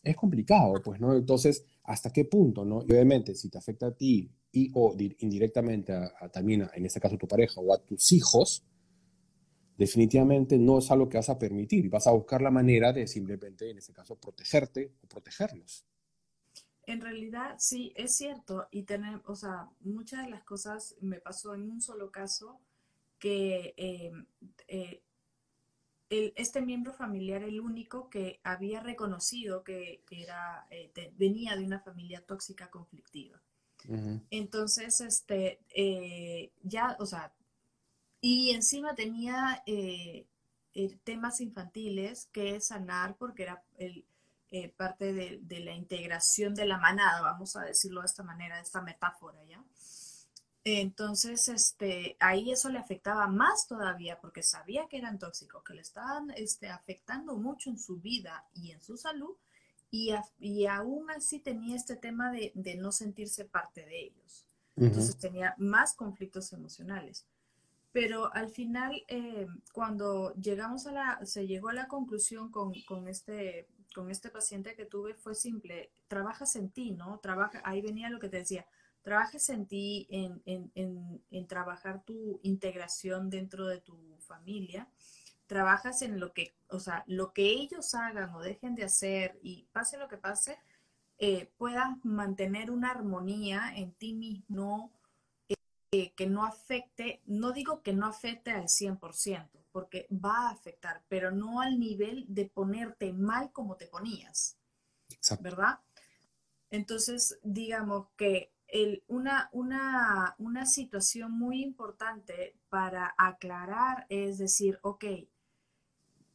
es 0.05 0.17
complicado, 0.17 0.81
pues, 0.83 1.01
¿no? 1.01 1.15
Entonces, 1.17 1.65
¿hasta 1.85 2.13
qué 2.13 2.25
punto, 2.25 2.65
no? 2.65 2.83
Y 2.83 2.93
obviamente, 2.93 3.35
si 3.35 3.49
te 3.49 3.59
afecta 3.59 3.87
a 3.87 3.95
ti 3.95 4.31
y 4.53 4.71
o 4.75 4.95
indirectamente 5.19 5.93
a, 5.93 6.29
también, 6.33 6.69
en 6.75 6.87
este 6.87 7.01
caso, 7.01 7.17
a 7.17 7.19
tu 7.19 7.29
pareja 7.29 7.61
o 7.61 7.73
a 7.75 7.85
tus 7.85 8.13
hijos, 8.13 8.65
definitivamente 9.83 10.59
no 10.59 10.79
es 10.79 10.91
algo 10.91 11.09
que 11.09 11.17
vas 11.17 11.29
a 11.29 11.39
permitir. 11.39 11.91
Vas 11.91 12.07
a 12.07 12.13
buscar 12.13 12.41
la 12.41 12.51
manera 12.51 12.93
de 12.93 13.07
simplemente, 13.07 13.69
en 13.69 13.79
este 13.79 13.93
caso, 13.93 14.17
protegerte 14.17 14.93
o 15.03 15.09
protegerlos. 15.09 15.85
En 16.87 17.01
realidad, 17.01 17.57
sí, 17.59 17.93
es 17.97 18.17
cierto. 18.17 18.69
Y 18.71 18.85
tener, 18.85 19.21
o 19.25 19.35
sea, 19.35 19.69
muchas 19.81 20.25
de 20.25 20.31
las 20.31 20.45
cosas 20.45 20.97
me 21.01 21.21
pasó 21.21 21.55
en 21.55 21.69
un 21.71 21.81
solo 21.81 22.11
caso 22.11 22.61
que 23.19 23.75
eh, 23.77 24.13
eh, 26.15 26.35
este 26.37 26.61
miembro 26.61 26.93
familiar 26.93 27.43
el 27.43 27.59
único 27.59 28.11
que 28.11 28.39
había 28.45 28.81
reconocido 28.81 29.65
que, 29.65 30.05
era, 30.11 30.67
eh, 30.71 30.93
venía 31.17 31.57
de 31.57 31.65
una 31.65 31.81
familia 31.81 32.23
tóxica 32.27 32.69
conflictiva. 32.71 33.41
Entonces, 34.31 35.01
este, 35.01 35.61
eh, 35.75 36.53
ya, 36.63 36.97
o 37.01 37.07
sea, 37.07 37.33
y 38.23 38.53
encima 38.53 38.95
tenía 38.95 39.63
eh, 39.67 40.27
temas 41.05 41.43
infantiles 41.43 42.29
que 42.33 42.61
sanar 42.61 43.17
porque 43.17 43.43
era 43.43 43.63
el, 43.77 44.07
eh, 44.55 44.69
parte 44.69 45.13
de, 45.13 45.61
la 45.61 45.73
integración 45.75 46.55
de 46.55 46.67
la 46.67 46.79
manada, 46.79 47.23
vamos 47.23 47.57
a 47.57 47.63
decirlo 47.63 48.01
de 48.03 48.07
esta 48.07 48.23
manera, 48.23 48.57
de 48.57 48.63
esta 48.63 48.81
metáfora, 48.81 49.43
¿ya? 49.45 49.65
Entonces, 50.65 51.49
este, 51.49 52.17
ahí 52.21 52.53
eso 52.53 52.69
le 52.69 52.79
afectaba 52.79 53.27
más 53.27 53.67
todavía 53.67 54.21
porque 54.21 54.43
sabía 54.43 54.87
que 54.89 54.99
eran 54.99 55.19
tóxicos, 55.19 55.65
que 55.65 55.73
le 55.73 55.81
estaban 55.81 56.31
este, 56.37 56.69
afectando 56.69 57.35
mucho 57.37 57.71
en 57.71 57.79
su 57.79 57.97
vida 57.97 58.45
y 58.55 58.71
en 58.71 58.81
su 58.81 58.97
salud, 58.97 59.35
y, 59.91 60.15
y 60.39 60.67
aún 60.67 61.11
así 61.11 61.41
tenía 61.41 61.75
este 61.75 61.97
tema 61.97 62.31
de, 62.31 62.53
no 62.79 62.93
sentirse 62.93 63.45
parte 63.45 63.85
de 63.87 64.05
ellos. 64.05 64.45
Entonces 64.77 65.17
tenía 65.17 65.55
más 65.59 65.95
conflictos 65.95 66.53
emocionales. 66.53 67.27
Pero 67.93 68.33
al 68.35 68.49
final, 68.49 69.05
eh, 69.09 69.47
cuando 69.73 70.35
llegamos 70.35 70.87
a 70.87 70.93
la, 70.93 71.27
se 71.27 71.47
llegó 71.47 71.69
a 71.69 71.75
la 71.75 71.89
conclusión 71.89 72.51
con, 72.51 72.73
con, 72.87 73.07
este, 73.07 73.69
con 73.95 74.11
este 74.11 74.31
paciente 74.31 74.75
que 74.75 74.87
tuve, 74.87 75.15
fue 75.15 75.35
simple, 75.35 75.93
trabajas 76.09 76.57
en 76.57 76.71
ti, 76.71 76.93
¿no? 76.93 77.19
Trabaja, 77.21 77.61
ahí 77.65 77.83
venía 77.83 78.09
lo 78.09 78.19
que 78.19 78.31
te 78.31 78.39
decía, 78.39 78.67
trabajes 79.03 79.51
en 79.51 79.67
ti, 79.67 80.07
en, 80.11 80.43
en, 80.47 81.23
en, 81.31 81.47
trabajar 81.47 82.03
tu 82.05 82.41
integración 82.43 83.29
dentro 83.29 83.67
de 83.67 83.81
tu 83.81 84.17
familia, 84.21 84.89
trabajas 85.47 86.01
en 86.03 86.19
lo 86.19 86.33
que, 86.33 86.55
o 86.69 86.81
sea, 86.81 87.05
lo 87.07 87.33
que 87.33 87.51
ellos 87.51 87.95
hagan 87.95 88.35
o 88.35 88.41
dejen 88.41 88.75
de 88.75 88.85
hacer 88.85 89.39
y 89.43 89.67
pase 89.73 89.99
lo 89.99 90.09
que 90.09 90.17
pase, 90.17 90.59
eh, 91.19 91.51
puedas 91.59 92.03
mantener 92.05 92.71
una 92.71 92.91
armonía 92.91 93.73
en 93.77 93.93
ti 93.93 94.15
mismo 94.15 94.93
que 95.93 96.27
no 96.27 96.47
afecte, 96.47 97.21
no 97.27 97.53
digo 97.53 97.83
que 97.83 97.93
no 97.93 98.07
afecte 98.07 98.51
al 98.51 98.65
100%, 98.65 99.51
porque 99.73 100.09
va 100.11 100.49
a 100.49 100.51
afectar, 100.51 101.05
pero 101.09 101.31
no 101.31 101.61
al 101.61 101.79
nivel 101.79 102.25
de 102.29 102.47
ponerte 102.47 103.13
mal 103.13 103.53
como 103.53 103.77
te 103.77 103.89
ponías. 103.89 104.57
¿Verdad? 105.41 105.81
Entonces, 106.71 107.39
digamos 107.43 108.09
que 108.17 108.55
el, 108.69 109.05
una, 109.07 109.51
una, 109.53 110.35
una 110.39 110.65
situación 110.65 111.33
muy 111.33 111.63
importante 111.63 112.57
para 112.71 113.15
aclarar 113.19 114.07
es 114.09 114.39
decir, 114.39 114.79
ok, 114.81 115.05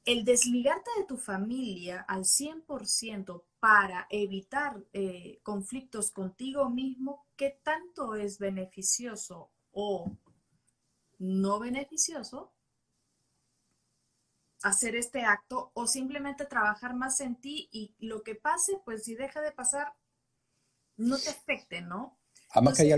el 0.06 0.24
desligarte 0.24 0.92
de 1.00 1.06
tu 1.06 1.18
familia 1.18 2.06
al 2.08 2.26
100% 2.26 3.44
para 3.60 4.06
evitar 4.12 4.86
eh, 4.94 5.40
conflictos 5.42 6.12
contigo 6.12 6.70
mismo, 6.70 7.27
¿qué 7.38 7.60
tanto 7.64 8.16
es 8.16 8.40
beneficioso 8.40 9.52
o 9.72 10.12
no 11.20 11.60
beneficioso 11.60 12.54
hacer 14.64 14.96
este 14.96 15.24
acto 15.24 15.72
o 15.74 15.88
simplemente 15.88 16.46
trabajar 16.46 16.96
más 16.96 17.22
en 17.22 17.36
ti 17.36 17.70
y 17.72 17.96
lo 18.00 18.24
que 18.24 18.36
pase, 18.36 18.82
pues 18.84 19.04
si 19.04 19.16
deja 19.16 19.42
de 19.42 19.52
pasar, 19.52 19.94
no 20.98 21.18
te 21.18 21.30
afecte, 21.30 21.82
¿no? 21.82 22.20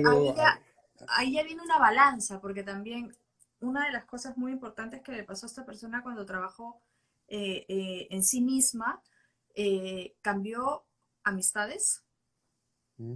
ahí, 0.10 0.34
ya, 0.36 0.62
ahí 1.10 1.34
ya 1.34 1.44
viene 1.44 1.62
una 1.62 1.78
balanza, 1.78 2.40
porque 2.40 2.64
también 2.64 3.16
una 3.60 3.86
de 3.86 3.92
las 3.92 4.06
cosas 4.06 4.38
muy 4.38 4.52
importantes 4.54 5.02
que 5.02 5.12
le 5.12 5.24
pasó 5.24 5.46
a 5.46 5.50
esta 5.50 5.66
persona 5.66 6.02
cuando 6.02 6.26
trabajó 6.26 6.82
eh, 7.28 7.66
eh, 7.68 8.08
en 8.10 8.24
sí 8.24 8.42
misma, 8.42 9.04
eh, 9.54 10.16
cambió 10.22 10.88
amistades, 11.24 12.06
mm. 12.98 13.16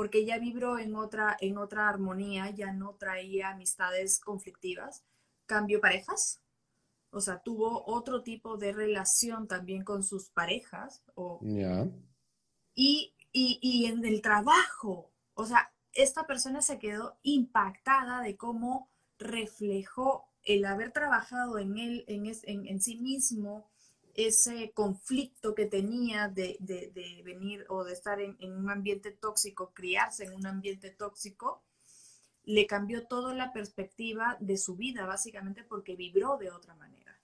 Porque 0.00 0.24
ya 0.24 0.38
vibró 0.38 0.78
en 0.78 0.96
otra, 0.96 1.36
en 1.42 1.58
otra 1.58 1.86
armonía, 1.86 2.48
ya 2.48 2.72
no 2.72 2.94
traía 2.94 3.50
amistades 3.50 4.18
conflictivas, 4.18 5.04
cambió 5.44 5.78
parejas, 5.78 6.40
o 7.10 7.20
sea, 7.20 7.42
tuvo 7.42 7.84
otro 7.84 8.22
tipo 8.22 8.56
de 8.56 8.72
relación 8.72 9.46
también 9.46 9.84
con 9.84 10.02
sus 10.02 10.30
parejas, 10.30 11.02
o, 11.14 11.38
y, 12.74 13.14
y 13.34 13.84
en 13.84 14.02
el 14.06 14.22
trabajo, 14.22 15.12
o 15.34 15.44
sea, 15.44 15.70
esta 15.92 16.26
persona 16.26 16.62
se 16.62 16.78
quedó 16.78 17.18
impactada 17.22 18.22
de 18.22 18.38
cómo 18.38 18.88
reflejó 19.18 20.30
el 20.44 20.64
haber 20.64 20.92
trabajado 20.92 21.58
en 21.58 21.76
él, 21.76 22.04
en, 22.08 22.24
en, 22.46 22.80
sí 22.80 22.96
mismo, 22.96 23.70
ese 24.14 24.72
conflicto 24.72 25.54
que 25.54 25.66
tenía 25.66 26.28
de, 26.28 26.58
venir 27.24 27.66
o 27.68 27.84
de 27.84 27.92
estar 27.92 28.20
en, 28.20 28.36
un 28.40 28.70
ambiente 28.70 29.10
tóxico, 29.10 29.72
criarse 29.72 30.24
en 30.24 30.32
un 30.32 30.46
ambiente 30.46 30.90
tóxico, 30.90 31.62
le 32.44 32.66
cambió 32.66 33.06
toda 33.06 33.34
la 33.34 33.52
perspectiva 33.52 34.36
de 34.40 34.56
su 34.56 34.76
vida, 34.76 35.06
básicamente 35.06 35.62
porque 35.62 35.96
vibró 35.96 36.38
de 36.38 36.50
otra 36.50 36.74
manera. 36.74 37.18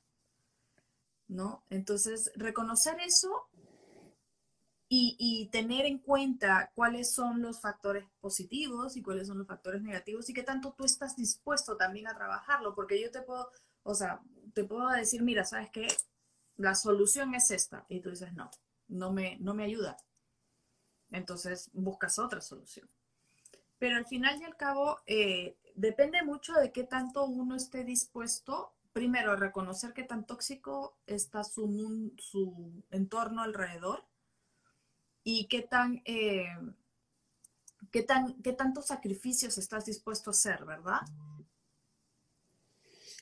¿No? 1.29 1.65
Entonces, 1.71 2.31
reconocer 2.37 3.01
eso 3.01 3.49
y, 4.89 5.49
tener 5.51 5.87
en 5.87 5.99
cuenta 5.99 6.71
cuáles 6.75 7.13
son 7.13 7.43
los 7.43 7.61
factores 7.61 8.05
positivos 8.21 8.97
y 8.97 9.03
cuáles 9.03 9.27
son 9.27 9.39
los 9.39 9.47
factores 9.47 9.83
negativos 9.83 10.29
y 10.29 10.35
qué 10.35 10.43
tanto 10.43 10.75
tú 10.77 10.85
estás 10.85 11.17
dispuesto 11.17 11.77
también 11.77 12.07
a 12.07 12.15
trabajarlo, 12.15 12.75
porque 12.75 13.01
yo 13.01 13.11
te 13.11 13.23
puedo, 13.23 13.51
o 13.83 13.95
sea, 13.95 14.21
te 14.55 14.65
puedo 14.65 14.89
decir, 14.91 15.23
mira, 15.23 15.45
¿sabes 15.45 15.71
qué? 15.71 15.89
La 16.57 16.75
solución 16.75 17.35
es 17.35 17.51
esta. 17.51 17.85
Y 17.89 18.01
tú 18.01 18.11
dices, 18.11 18.33
no, 18.35 18.51
no 18.89 19.13
me, 19.13 19.37
no 19.39 19.55
me 19.55 19.65
ayuda. 19.65 19.97
Entonces 21.11 21.71
buscas 21.73 22.19
otra 22.19 22.41
solución. 22.41 22.89
Pero 23.79 23.97
al 23.97 24.07
final 24.07 24.41
y 24.41 24.45
al 24.45 24.57
cabo, 24.57 24.99
eh, 25.07 25.57
depende 25.75 26.23
mucho 26.23 26.55
de 26.55 26.73
qué 26.73 26.85
tanto 26.85 27.27
uno 27.27 27.57
esté 27.57 27.85
dispuesto, 27.85 28.73
primero, 28.93 29.33
a 29.33 29.37
reconocer 29.37 29.93
qué 29.93 30.03
tan 30.03 30.27
tóxico 30.27 30.97
está 31.07 31.45
su, 31.45 32.13
su 32.17 32.83
entorno 32.91 33.43
alrededor 33.43 34.05
y 35.23 35.47
qué 35.49 35.63
tan, 35.63 36.01
eh, 36.07 36.47
qué 37.91 38.03
tan, 38.03 38.41
qué 38.43 38.55
tantos 38.55 38.87
sacrificios 38.87 39.59
estás 39.59 39.85
dispuesto 39.85 40.31
a 40.31 40.33
hacer, 40.33 40.65
¿verdad? 40.65 41.01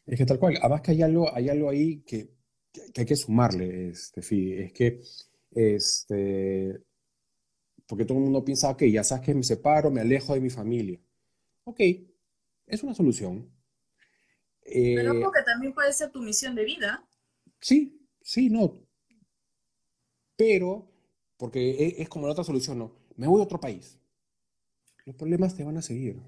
Es 0.06 0.18
que 0.18 0.26
tal 0.26 0.38
cual, 0.38 0.56
además 0.60 0.82
que 0.82 0.92
hay 0.92 1.02
algo, 1.02 1.34
hay 1.34 1.48
algo 1.48 1.70
ahí 1.70 2.02
que, 2.02 2.30
hay 2.96 3.04
que 3.04 3.16
sumarle, 3.16 3.88
este, 3.90 4.20
es 4.20 4.72
que, 4.72 5.00
este, 5.52 6.82
porque 7.86 8.04
todo 8.04 8.18
el 8.18 8.24
mundo 8.24 8.44
piensa, 8.44 8.70
ok, 8.70 8.84
ya 8.84 9.04
sabes 9.04 9.24
que 9.24 9.34
me 9.34 9.42
separo, 9.42 9.90
me 9.90 10.00
alejo 10.00 10.34
de 10.34 10.40
mi 10.40 10.50
familia. 10.50 11.00
Ok, 11.64 11.80
es 12.66 12.82
una 12.82 12.94
solución. 12.94 13.50
Pero 14.64 15.20
porque 15.20 15.40
eh, 15.40 15.44
también 15.44 15.74
puede 15.74 15.92
ser 15.92 16.10
tu 16.10 16.22
misión 16.22 16.54
de 16.54 16.64
vida. 16.64 17.06
Sí, 17.60 18.08
sí, 18.22 18.48
no. 18.48 18.80
Pero 20.36 20.90
porque 21.36 21.70
e, 21.70 22.02
es, 22.02 22.08
como 22.08 22.26
la 22.26 22.32
otra 22.32 22.44
solución, 22.44 22.78
¿no? 22.78 22.96
Me 23.16 23.26
voy 23.26 23.40
a 23.40 23.44
otro 23.44 23.60
país. 23.60 23.98
Los 25.04 25.16
problemas 25.16 25.54
te 25.54 25.64
van 25.64 25.76
a 25.76 25.82
seguir. 25.82 26.20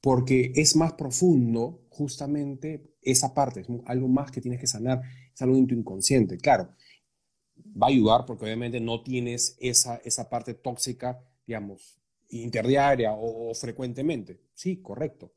Porque 0.00 0.52
es 0.54 0.76
más 0.76 0.94
profundo 0.94 1.86
justamente 1.90 2.89
esa 3.02 3.34
parte, 3.34 3.60
es 3.60 3.66
algo 3.86 4.08
más 4.08 4.30
que 4.30 4.40
tienes 4.40 4.60
que 4.60 4.66
sanar, 4.66 5.02
es 5.32 5.42
algo 5.42 5.56
inconsciente. 5.56 6.38
Claro, 6.38 6.70
va 7.80 7.86
a 7.86 7.90
ayudar 7.90 8.24
porque 8.26 8.44
obviamente 8.44 8.80
no 8.80 9.02
tienes 9.02 9.56
esa, 9.60 9.96
esa 10.04 10.28
parte 10.28 10.54
tóxica, 10.54 11.22
digamos, 11.46 11.98
interdiaria 12.28 13.12
o, 13.12 13.54
frecuentemente. 13.54 14.40
Sí, 14.54 14.80
correcto. 14.82 15.32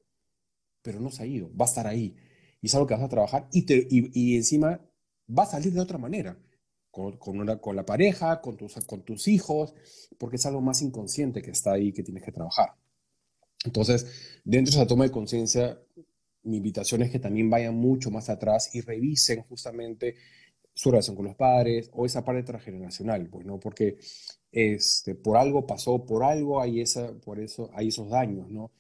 Pero 0.82 1.00
no 1.00 1.10
se 1.10 1.24
ha 1.24 1.26
ido, 1.26 1.50
va 1.56 1.66
a 1.66 1.70
estar 1.70 1.88
ahí. 1.88 2.16
Y 2.62 2.68
es 2.68 2.76
algo 2.76 2.88
que 2.88 2.94
vas 2.94 3.04
a 3.04 3.10
trabajar 3.10 3.48
y, 3.52 3.66
y 4.14 4.36
encima 4.36 4.80
va 5.28 5.44
a 5.44 5.48
salir 5.48 5.74
de 5.74 5.80
otra 5.80 5.98
manera 5.98 6.38
con, 6.94 7.18
con, 7.18 7.76
la 7.76 7.86
pareja, 7.88 8.40
con 8.40 8.56
tus, 8.56 8.76
con 8.86 9.02
tus 9.02 9.28
hijos, 9.28 9.74
porque 10.20 10.36
es 10.36 10.46
algo 10.46 10.62
más 10.62 10.84
inconsciente 10.84 11.42
que 11.42 11.50
está 11.50 11.74
ahí 11.74 11.92
que 11.92 12.04
tienes 12.04 12.24
que 12.24 12.32
trabajar. 12.32 12.76
Entonces, 13.66 14.40
dentro 14.44 14.72
de 14.72 14.78
esa 14.78 14.88
toma 14.88 15.06
de 15.06 15.10
conciencia, 15.10 15.82
mi 16.44 16.58
invitación 16.58 17.02
es 17.02 17.12
que 17.12 17.20
también 17.20 17.50
vayan 17.50 17.76
mucho 17.76 18.12
más 18.12 18.30
atrás 18.30 18.74
y 18.74 18.82
revisen 18.82 19.44
justamente 19.44 20.16
su 20.74 20.90
relación 20.92 21.16
con 21.16 21.26
los 21.26 21.36
padres 21.36 21.90
o 21.94 22.06
esa 22.06 22.26
parte 22.26 22.44
transgeneracional, 22.44 23.30
pues, 23.30 23.46
¿no? 23.46 23.60
Porque 23.60 23.98
este, 24.52 25.16
por 25.16 25.38
algo 25.38 25.66
pasó, 25.66 26.06
por 26.06 26.24
algo 26.24 26.62
hay, 26.62 26.82
esa, 26.82 27.14
por 27.20 27.40
eso 27.40 27.70
hay 27.74 27.90
esos 27.90 28.10
daños, 28.10 28.50
¿no? 28.50 28.72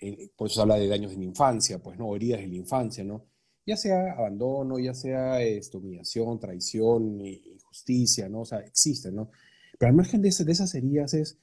Eh, 0.00 0.30
por 0.36 0.46
eso 0.46 0.56
se 0.56 0.60
habla 0.62 0.76
de 0.76 0.88
daños 0.88 1.12
en 1.12 1.20
la 1.20 1.24
infancia, 1.26 1.78
pues, 1.82 1.98
¿no? 1.98 2.14
Heridas 2.14 2.40
en 2.40 2.50
la 2.50 2.56
infancia, 2.56 3.02
¿no? 3.04 3.24
Ya 3.66 3.76
sea 3.76 4.12
abandono, 4.12 4.78
ya 4.78 4.94
sea 4.94 5.42
esto, 5.42 5.78
humillación, 5.78 6.38
traición, 6.38 7.20
injusticia, 7.20 8.28
¿no? 8.28 8.40
O 8.40 8.44
sea, 8.44 8.60
existen, 8.60 9.14
¿no? 9.16 9.30
Pero 9.78 9.90
al 9.90 9.96
margen 9.96 10.22
de, 10.22 10.28
esas 10.28 10.74
heridas 10.74 11.14
es, 11.14 11.38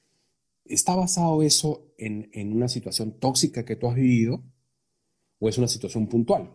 ¿está 0.64 0.94
basado 0.94 1.42
eso 1.42 1.92
en, 1.98 2.28
en, 2.32 2.52
una 2.52 2.68
situación 2.68 3.18
tóxica 3.18 3.64
que 3.64 3.76
tú 3.76 3.88
has 3.88 3.94
vivido 3.94 4.42
o 5.38 5.48
es 5.48 5.58
una 5.58 5.68
situación 5.68 6.08
puntual? 6.08 6.50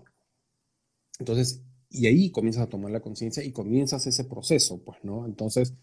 Entonces, 1.20 1.64
y 1.90 2.08
ahí 2.08 2.32
comienzas 2.32 2.64
a 2.64 2.70
tomar 2.70 2.92
la 2.92 3.02
conciencia 3.02 3.44
y 3.44 3.52
comienzas 3.52 4.08
ese 4.08 4.24
proceso, 4.24 4.84
pues, 4.84 5.00
¿no? 5.04 5.26
Entonces, 5.26 5.74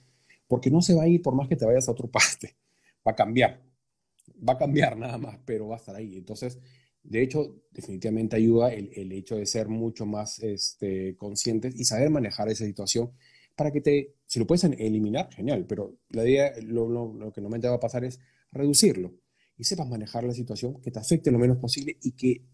porque 0.46 0.70
no 0.70 0.80
se 0.80 0.94
va 0.94 1.04
a 1.04 1.08
ir 1.08 1.22
por 1.22 1.34
más 1.34 1.48
que 1.48 1.56
te 1.56 1.66
vayas 1.66 1.88
a 1.88 1.92
otra 1.92 2.08
parte, 2.10 2.56
va 3.06 3.12
a 3.12 3.16
cambiar, 3.16 3.62
va 4.46 4.54
a 4.54 4.58
cambiar 4.58 4.96
nada 4.96 5.18
más, 5.18 5.38
pero 5.44 5.68
va 5.68 5.76
a 5.76 5.78
estar 5.78 5.94
ahí. 5.94 6.16
Entonces, 6.16 6.58
de 7.02 7.22
hecho, 7.22 7.62
definitivamente 7.70 8.36
ayuda 8.36 8.72
el, 8.72 8.90
el 8.94 9.12
hecho 9.12 9.36
de 9.36 9.46
ser 9.46 9.68
mucho 9.68 10.06
más 10.06 10.38
este, 10.40 11.16
conscientes 11.16 11.74
y 11.76 11.84
saber 11.84 12.10
manejar 12.10 12.48
esa 12.48 12.64
situación 12.64 13.12
para 13.56 13.72
que 13.72 13.80
te 13.80 14.14
Si 14.26 14.38
lo 14.38 14.46
puedes 14.46 14.64
eliminar, 14.64 15.32
genial, 15.32 15.66
pero 15.68 15.96
la 16.10 16.24
idea, 16.24 16.52
lo, 16.62 16.88
lo 16.88 17.32
que 17.32 17.40
normalmente 17.40 17.68
va 17.68 17.74
a 17.74 17.80
pasar 17.80 18.04
es 18.04 18.20
reducirlo 18.52 19.14
y 19.56 19.64
sepas 19.64 19.88
manejar 19.88 20.24
la 20.24 20.32
situación, 20.32 20.80
que 20.80 20.90
te 20.90 21.00
afecte 21.00 21.30
lo 21.30 21.38
menos 21.38 21.58
posible 21.58 21.98
y 22.02 22.12
que 22.12 22.44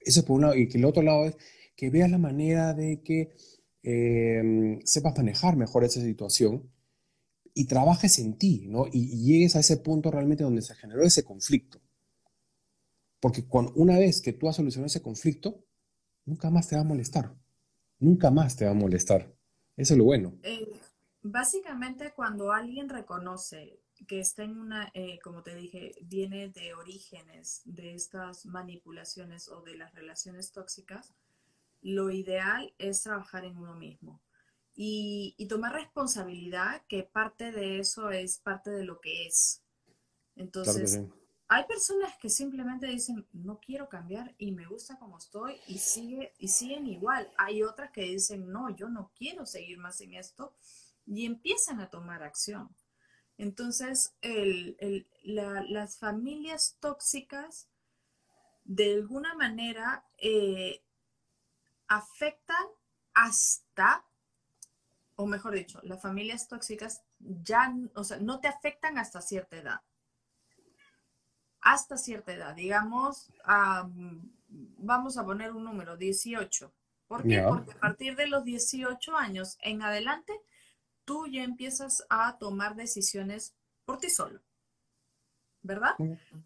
eso 0.00 0.20
es 0.20 0.26
por 0.26 0.36
un 0.36 0.42
lado, 0.42 0.54
y 0.54 0.68
que 0.68 0.78
el 0.78 0.84
otro 0.84 1.02
lado 1.02 1.26
es 1.26 1.36
que 1.76 1.90
veas 1.90 2.10
la 2.10 2.18
manera 2.18 2.74
de 2.74 3.02
que 3.02 3.34
em, 3.82 4.80
sepas 4.84 5.16
manejar 5.16 5.56
mejor 5.56 5.84
esa 5.84 6.00
situación 6.00 6.70
y 7.54 7.66
trabajes 7.66 8.18
en 8.18 8.38
ti, 8.38 8.66
¿no? 8.68 8.86
Y, 8.92 9.24
llegues 9.24 9.56
a 9.56 9.60
ese 9.60 9.78
punto 9.78 10.10
realmente 10.10 10.44
donde 10.44 10.62
se 10.62 10.74
generó 10.74 11.02
ese 11.02 11.24
conflicto. 11.24 11.80
Porque 13.20 13.46
cuando, 13.46 13.72
una 13.74 13.98
vez 13.98 14.20
que 14.20 14.32
tú 14.32 14.48
has 14.48 14.56
solucionado 14.56 14.86
ese 14.86 15.02
conflicto, 15.02 15.64
nunca 16.24 16.50
más 16.50 16.68
te 16.68 16.76
va 16.76 16.82
a 16.82 16.84
molestar. 16.84 17.34
Nunca 17.98 18.30
más 18.30 18.56
te 18.56 18.64
va 18.64 18.70
a 18.72 18.74
molestar. 18.74 19.34
Eso 19.76 19.94
es 19.94 19.98
lo 19.98 20.04
bueno. 20.04 20.38
Eh, 20.42 20.68
básicamente, 21.22 22.12
cuando 22.14 22.52
alguien 22.52 22.88
reconoce 22.88 23.80
que 24.06 24.20
está 24.20 24.44
en 24.44 24.58
una, 24.58 24.90
eh, 24.94 25.18
como 25.20 25.42
te 25.42 25.54
dije, 25.54 25.94
viene 26.02 26.48
de 26.48 26.74
orígenes 26.74 27.62
de 27.64 27.94
estas 27.94 28.46
manipulaciones 28.46 29.48
o 29.48 29.62
de 29.62 29.76
las 29.76 29.94
relaciones 29.94 30.52
tóxicas, 30.52 31.14
lo 31.80 32.10
ideal 32.10 32.74
es 32.78 33.02
trabajar 33.02 33.44
en 33.44 33.56
uno 33.56 33.74
mismo 33.74 34.20
y, 34.80 35.46
tomar 35.48 35.72
responsabilidad, 35.72 36.82
que 36.88 37.02
parte 37.02 37.50
de 37.50 37.80
eso 37.80 38.10
es 38.10 38.38
parte 38.38 38.70
de 38.70 38.84
lo 38.84 39.00
que 39.00 39.26
es. 39.26 39.62
Entonces, 40.36 41.00
hay 41.48 41.64
personas 41.64 42.14
que 42.20 42.28
simplemente 42.28 42.86
dicen, 42.86 43.26
no 43.32 43.58
quiero 43.58 43.88
cambiar 43.88 44.34
y 44.38 44.52
me 44.52 44.66
gusta 44.66 44.96
como 44.98 45.18
estoy 45.18 45.56
y, 45.66 45.78
sigue, 45.78 46.32
y 46.38 46.48
siguen 46.48 46.86
igual. 46.86 47.28
Hay 47.38 47.64
otras 47.64 47.90
que 47.90 48.02
dicen, 48.02 48.52
no, 48.52 48.70
yo 48.76 48.88
no 48.88 49.10
quiero 49.16 49.46
seguir 49.46 49.78
más 49.78 50.00
en 50.00 50.14
esto 50.14 50.54
y 51.06 51.26
empiezan 51.26 51.80
a 51.80 51.90
tomar 51.90 52.22
acción. 52.22 52.68
Entonces, 53.38 54.14
las 55.22 55.98
familias 55.98 56.76
tóxicas, 56.80 57.68
de 58.64 58.94
alguna 58.94 59.34
manera, 59.34 60.04
eh, 60.18 60.82
afectan 61.86 62.66
hasta, 63.14 64.04
o 65.14 65.26
mejor 65.26 65.54
dicho, 65.54 65.80
las 65.84 66.02
familias 66.02 66.48
tóxicas 66.48 67.02
ya, 67.20 67.74
o 67.94 68.02
sea, 68.02 68.18
no 68.18 68.40
te 68.40 68.48
afectan 68.48 68.98
hasta 68.98 69.22
cierta 69.22 69.56
edad. 69.56 69.80
Hasta 71.60 71.96
cierta 71.96 72.32
edad, 72.32 72.54
digamos, 72.56 73.32
vamos 74.48 75.16
a 75.16 75.24
poner 75.24 75.52
un 75.52 75.64
número, 75.64 75.96
18. 75.96 76.72
¿Por 77.06 77.22
qué? 77.22 77.40
Porque 77.48 77.72
a 77.72 77.80
partir 77.80 78.16
de 78.16 78.26
los 78.26 78.44
18 78.44 79.16
años 79.16 79.58
en 79.62 79.82
adelante, 79.82 80.32
tú 81.08 81.26
ya 81.26 81.42
empiezas 81.42 82.04
a 82.10 82.36
tomar 82.36 82.76
decisiones 82.76 83.54
por 83.86 83.96
ti 83.96 84.10
solo. 84.10 84.42
¿Verdad? 85.62 85.92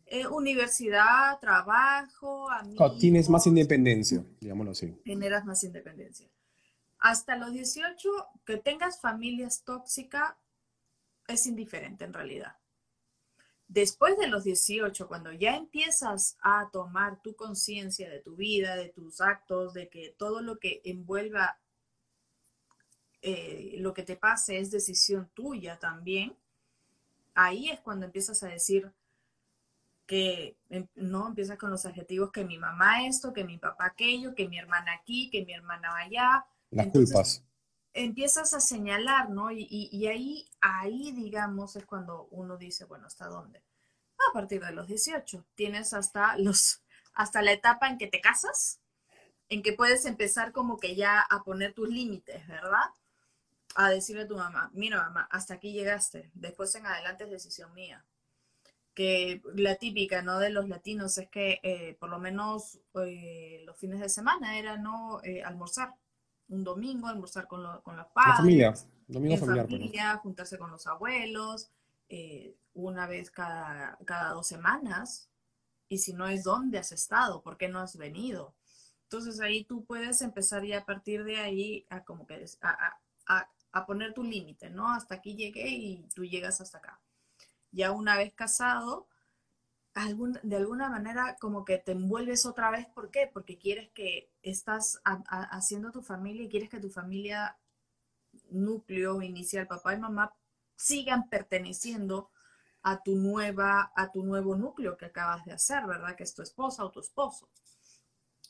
Eh, 0.07 0.29
universidad, 0.29 1.41
trabajo, 1.41 2.49
amigos. 2.49 2.99
Tienes 2.99 3.29
más 3.29 3.45
independencia, 3.49 4.25
digámoslo 4.41 4.71
así. 4.71 4.97
Generas 5.05 5.45
más 5.45 5.65
independencia. 5.65 6.31
Hasta 6.99 7.37
los 7.37 7.53
18, 7.53 8.09
que 8.47 8.57
tengas 8.59 9.01
familias 9.01 9.65
tóxicas 9.65 10.35
es 11.27 11.47
indiferente 11.47 12.05
en 12.05 12.13
realidad. 12.13 12.57
Después 13.67 14.17
de 14.17 14.29
los 14.29 14.45
18, 14.45 15.09
cuando 15.09 15.33
ya 15.33 15.57
empiezas 15.57 16.37
a 16.41 16.71
tomar 16.71 17.21
tu 17.21 17.35
conciencia 17.35 18.09
de 18.09 18.21
tu 18.21 18.37
vida, 18.37 18.77
de 18.77 18.91
tus 18.91 19.21
actos, 19.21 19.75
de 19.75 19.89
que 19.89 20.15
todo 20.17 20.41
lo 20.41 20.61
que 20.61 20.83
envuelva 20.85 21.59
eh, 23.23 23.77
lo 23.79 23.95
que 23.95 24.03
te 24.03 24.17
pase 24.17 24.59
es 24.59 24.71
decisión 24.71 25.31
tuya 25.33 25.79
también, 25.79 26.37
ahí 27.35 27.71
es 27.71 27.81
cuando 27.81 28.07
empiezas 28.07 28.43
a 28.43 28.49
decir 28.49 28.93
que 30.07 30.57
em, 30.69 30.87
no 30.95 31.29
empiezas 31.29 31.57
con 31.57 31.71
los 31.71 31.87
adjetivos 31.87 32.33
que 32.33 32.45
mi 32.45 32.59
mamá 32.59 33.07
esto, 33.07 33.33
que 33.33 33.45
mi 33.45 33.59
papá 33.59 33.87
aquello, 33.87 34.35
que 34.35 34.49
mi 34.49 34.59
hermana 34.59 34.93
aquí, 34.93 35.31
que 35.31 35.45
mi 35.45 35.53
hermana 35.53 35.95
allá. 35.97 36.45
Las 36.71 36.89
culpas. 36.89 37.45
Empiezas 37.95 38.55
a 38.55 38.61
señalar, 38.61 39.31
¿no? 39.31 39.51
Y, 39.51 39.67
y, 39.71 40.07
ahí, 40.07 40.49
ahí, 40.61 41.13
digamos, 41.13 41.77
es 41.77 41.85
cuando 41.85 42.27
uno 42.31 42.57
dice, 42.57 42.87
bueno, 42.87 43.07
¿hasta 43.07 43.29
dónde? 43.29 43.63
A 44.31 44.33
partir 44.33 44.65
de 44.65 44.73
los 44.73 44.87
18. 44.87 45.45
Tienes 45.55 45.93
hasta 45.93 46.37
los, 46.39 46.83
hasta 47.15 47.43
la 47.43 47.53
etapa 47.53 47.89
en 47.89 47.99
que 47.99 48.07
te 48.07 48.21
casas, 48.21 48.81
en 49.49 49.63
que 49.63 49.75
puedes 49.75 50.07
empezar 50.07 50.53
como 50.53 50.79
que 50.79 50.97
ya 50.97 51.21
a 51.21 51.45
poner 51.45 51.75
tus 51.75 51.89
límites, 51.89 52.47
¿verdad? 52.49 52.91
A 53.75 53.91
decirle 53.91 54.23
a 54.23 54.29
tu 54.29 54.37
mamá, 54.37 54.71
mira 54.75 55.03
mamá, 55.03 55.29
hasta 55.31 55.55
aquí 55.55 55.73
llegaste, 55.73 56.31
después 56.35 56.75
en 56.75 56.87
adelante 56.87 57.25
es 57.25 57.31
decisión 57.31 57.73
mía. 57.75 58.05
Que 58.95 59.41
la 59.55 59.77
típica, 59.77 60.21
¿no? 60.21 60.39
De 60.39 60.51
los 60.51 60.69
latinos 60.69 61.17
es 61.17 61.29
que 61.31 61.61
eh, 61.63 61.97
por 61.99 62.11
lo 62.11 62.19
menos 62.19 62.79
eh, 63.07 63.63
los 63.65 63.79
fines 63.79 64.01
de 64.01 64.11
semana 64.11 64.59
era 64.59 64.77
no 64.77 65.23
eh, 65.25 65.43
almorzar. 65.43 65.95
Un 66.49 66.65
domingo, 66.65 67.07
almorzar 67.07 67.47
con, 67.47 67.81
con 67.81 67.97
los 67.97 68.07
padres. 68.09 68.33
La 68.33 68.37
familia, 68.37 68.75
domingo 69.09 69.39
familiar. 69.39 69.65
Familia, 69.65 70.17
juntarse 70.19 70.59
con 70.59 70.71
los 70.71 70.87
abuelos, 70.87 71.71
una 72.75 73.07
vez 73.07 73.31
cada, 73.31 73.97
cada 74.05 74.33
dos 74.33 74.47
semanas. 74.47 75.31
Y 75.89 75.97
si 75.97 76.13
no 76.13 76.27
es 76.27 76.45
dónde 76.45 76.77
has 76.77 76.93
estado, 76.93 77.43
¿por 77.43 77.57
qué 77.57 77.69
no 77.69 77.79
has 77.81 77.97
venido? 77.97 78.55
Entonces 79.05 79.41
ahí 79.41 79.65
tú 79.65 79.85
puedes 79.87 80.21
empezar 80.21 80.65
ya 80.65 80.81
a 80.81 80.85
partir 80.85 81.25
de 81.25 81.39
ahí 81.39 81.87
a 81.89 82.05
como 82.05 82.27
que 82.27 82.45
a, 82.61 82.71
a, 82.71 83.01
a 83.27 83.49
poner 83.87 84.15
tu 84.15 84.23
límite, 84.23 84.71
¿no? 84.71 84.93
Hasta 84.93 85.17
aquí 85.17 85.35
llegué 85.35 85.69
y 85.69 86.07
tú 86.15 86.25
llegas 86.25 86.61
hasta 86.61 86.79
acá. 86.79 87.01
Ya 87.71 87.91
una 87.91 88.17
vez 88.17 88.33
casado, 88.35 89.09
de 90.43 90.57
alguna 90.57 90.89
manera 90.89 91.37
como 91.41 91.65
que 91.65 91.79
te 91.79 91.93
envuelves 91.93 92.47
otra 92.47 92.71
vez. 92.71 92.87
¿Por 92.87 93.11
qué? 93.11 93.31
Porque 93.33 93.59
quieres 93.59 93.91
que 93.91 94.31
estás 94.43 95.01
haciendo 95.05 95.91
tu 95.91 96.03
familia 96.03 96.45
y 96.45 96.49
quieres 96.49 96.71
que 96.71 96.81
tu 96.81 96.91
familia 96.91 97.59
núcleo 98.51 99.21
inicial, 99.23 99.67
papá 99.67 99.95
y 99.95 99.99
mamá, 99.99 100.35
sigan 100.77 101.29
perteneciendo 101.29 102.31
a 102.83 103.03
tu 103.03 103.17
nueva, 103.17 103.93
a 103.95 104.11
tu 104.11 104.25
nuevo 104.25 104.57
núcleo 104.57 104.97
que 104.97 105.07
acabas 105.07 105.45
de 105.45 105.53
hacer, 105.53 105.87
¿verdad? 105.87 106.17
Que 106.17 106.25
es 106.25 106.35
tu 106.35 106.43
esposa 106.43 106.85
o 106.85 106.91
tu 106.91 107.01
esposo. 107.01 107.49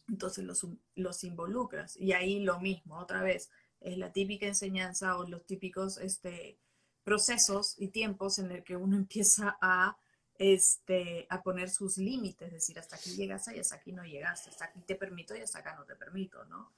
Entonces 0.09 0.45
los, 0.45 0.67
los 0.95 1.25
involucras. 1.25 1.97
Y 1.97 2.13
ahí 2.13 2.41
lo 2.41 2.61
mismo, 2.61 2.99
otra 2.99 3.23
vez 3.23 3.51
es 3.85 3.99
la 3.99 4.13
típica 4.13 4.47
enseñanza 4.47 5.17
o 5.17 5.29
los 5.29 5.45
típicos 5.47 5.99
este, 5.99 6.59
procesos 7.05 7.75
y 7.79 7.89
tiempos 7.89 8.39
en 8.39 8.51
el 8.51 8.65
que 8.65 8.77
uno 8.77 8.97
empieza 9.05 9.57
a, 9.61 9.97
este, 10.39 11.27
a 11.31 11.43
poner 11.43 11.71
sus 11.71 11.99
límites, 11.99 12.49
es 12.49 12.55
decir, 12.55 12.79
hasta 12.79 12.97
aquí 12.97 13.15
llegas 13.15 13.49
y 13.55 13.59
hasta 13.59 13.77
aquí 13.77 13.93
no 13.93 14.05
llegaste, 14.05 14.51
hasta 14.51 14.67
aquí 14.67 14.81
te 14.81 14.97
permito 14.97 15.37
y 15.37 15.41
hasta 15.41 15.61
acá 15.61 15.75
no 15.77 15.85
te 15.85 15.97
permito, 15.97 16.45
¿no? 16.47 16.73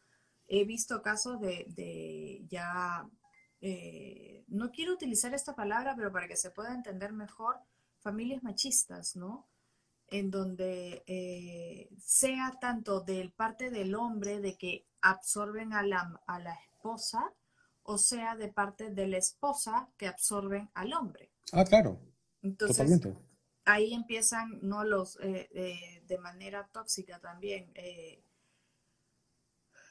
He 0.47 0.65
visto 0.65 1.01
casos 1.01 1.41
de, 1.41 2.45
ya, 2.49 3.09
eh, 3.63 4.45
no 4.49 4.71
quiero 4.71 4.93
utilizar 4.93 5.33
esta 5.33 5.55
palabra, 5.55 5.95
pero 5.97 6.13
para 6.13 6.29
que 6.29 6.37
se 6.37 6.51
pueda 6.51 6.75
entender 6.75 7.13
mejor, 7.13 7.57
familias 8.01 8.43
machistas, 8.43 9.17
¿no? 9.17 9.49
en 10.09 10.31
donde 10.31 11.03
eh, 11.07 11.89
sea 11.99 12.57
tanto 12.61 13.01
del 13.01 13.33
parte 13.33 13.71
del 13.71 13.95
hombre 13.95 14.41
de 14.41 14.57
que 14.57 14.87
absorben 15.01 15.73
a 15.73 15.83
la, 15.83 16.21
a 16.27 16.39
la 16.39 16.59
esposa 16.85 17.33
o 17.83 17.99
sea 17.99 18.37
de 18.37 18.49
parte 18.49 18.91
de 18.91 19.07
la 19.07 19.19
esposa 19.19 19.89
que 19.97 20.07
absorben 20.07 20.71
al 20.75 20.93
hombre. 20.93 21.31
Ah, 21.53 21.65
claro. 21.65 22.01
Entonces, 22.43 23.01
ahí 23.65 23.95
empiezan, 23.95 24.59
¿no? 24.63 24.85
Los, 24.85 25.19
eh, 25.21 25.49
eh, 25.53 26.03
de 26.07 26.19
manera 26.19 26.69
tóxica 26.73 27.21
también. 27.21 27.71
Eh, 27.75 28.23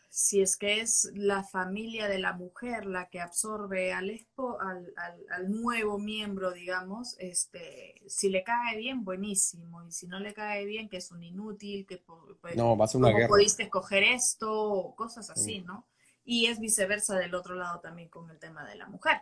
si 0.09 0.41
es 0.41 0.57
que 0.57 0.81
es 0.81 1.11
la 1.15 1.43
familia 1.43 2.07
de 2.07 2.19
la 2.19 2.33
mujer 2.33 2.85
la 2.85 3.09
que 3.09 3.19
absorbe 3.19 3.93
al, 3.93 4.11
al, 4.59 4.93
al, 5.31 5.49
nuevo 5.49 5.97
miembro, 5.97 6.51
digamos, 6.51 7.15
este, 7.17 8.03
si 8.07 8.29
le 8.29 8.43
cae 8.43 8.77
bien, 8.77 9.03
buenísimo, 9.03 9.83
y 9.83 9.91
si 9.91 10.05
no 10.05 10.19
le 10.19 10.35
cae 10.35 10.65
bien, 10.65 10.87
que 10.87 10.97
es 10.97 11.11
un 11.11 11.23
inútil, 11.23 11.87
que 11.87 12.03
pues, 12.41 12.55
no, 12.55 12.77
va 12.77 12.85
a 12.85 12.87
ser 12.87 13.01
una 13.01 13.11
¿cómo 13.11 13.27
pudiste 13.27 13.63
escoger 13.63 14.03
esto? 14.03 14.93
Cosas 14.95 15.31
así, 15.31 15.61
¿no? 15.61 15.87
Y 16.25 16.47
es 16.47 16.59
viceversa 16.59 17.17
del 17.17 17.35
otro 17.35 17.55
lado 17.55 17.79
también 17.79 18.09
con 18.09 18.29
el 18.29 18.39
tema 18.39 18.67
de 18.67 18.75
la 18.75 18.87
mujer. 18.87 19.17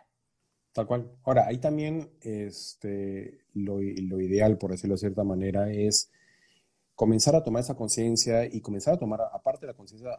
Tal 0.72 0.86
cual. 0.86 1.10
Ahora, 1.24 1.46
ahí 1.46 1.58
también 1.58 2.10
este, 2.22 3.44
lo, 3.52 3.82
ideal, 3.82 4.56
por 4.56 4.70
decirlo 4.70 4.94
de 4.94 5.00
cierta 5.00 5.22
manera, 5.22 5.70
es 5.70 6.10
comenzar 6.94 7.36
a 7.36 7.42
tomar 7.42 7.62
esa 7.62 7.74
conciencia 7.74 8.46
y 8.46 8.60
comenzar 8.60 8.94
a 8.94 8.98
tomar, 8.98 9.20
aparte 9.32 9.66
de 9.66 9.72
la 9.72 9.76
conciencia, 9.76 10.10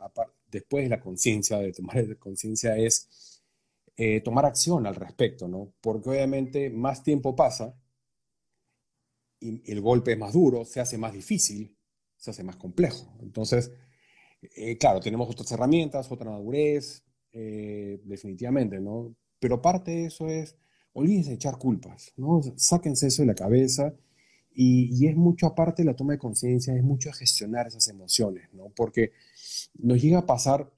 después 0.48 0.84
de 0.84 0.90
la 0.90 1.00
conciencia, 1.00 1.58
de 1.58 1.74
tomar 1.74 2.18
conciencia, 2.18 2.78
es 2.78 3.42
eh, 3.98 4.22
tomar 4.22 4.46
acción 4.46 4.86
al 4.86 4.96
respecto, 4.96 5.48
¿no? 5.48 5.74
Porque 5.82 6.10
obviamente 6.10 6.70
más 6.70 7.04
tiempo 7.04 7.36
pasa 7.36 7.76
y 9.40 9.72
el 9.72 9.82
golpe 9.82 10.14
es 10.14 10.18
más 10.18 10.34
duro, 10.34 10.66
se 10.66 10.80
hace 10.80 10.98
más 10.98 11.14
difícil, 11.14 11.78
se 12.16 12.32
hace 12.32 12.44
más 12.44 12.56
complejo. 12.58 13.12
Entonces, 13.22 13.72
eh, 14.56 14.78
claro, 14.78 15.00
tenemos 15.00 15.30
otras 15.30 15.52
herramientas, 15.52 16.12
otra 16.12 16.30
madurez, 16.30 17.04
eh, 17.32 18.00
definitivamente, 18.04 18.80
¿no? 18.80 19.16
Pero 19.40 19.62
parte 19.62 19.92
de 19.92 20.06
eso 20.06 20.28
es, 20.28 20.56
olvídense 20.94 21.30
de 21.30 21.36
echar 21.36 21.58
culpas, 21.58 22.14
¿no? 22.18 22.42
Sáquense 22.56 23.08
eso 23.08 23.24
de 23.24 23.28
la 23.28 23.36
cabeza 23.36 23.94
y, 24.54 25.08
es 25.08 25.16
mucho 25.16 25.48
aparte 25.48 25.82
de 25.82 25.88
la 25.88 25.96
toma 25.96 26.14
de 26.14 26.20
conciencia, 26.20 26.76
es 26.76 26.84
mucho 26.84 27.12
gestionar 27.12 27.68
esas 27.68 27.88
emociones, 27.88 28.50
¿no? 28.54 28.70
Porque 28.76 29.12
nos 29.76 30.02
llega 30.02 30.20
a 30.20 30.26
pasar 30.26 30.72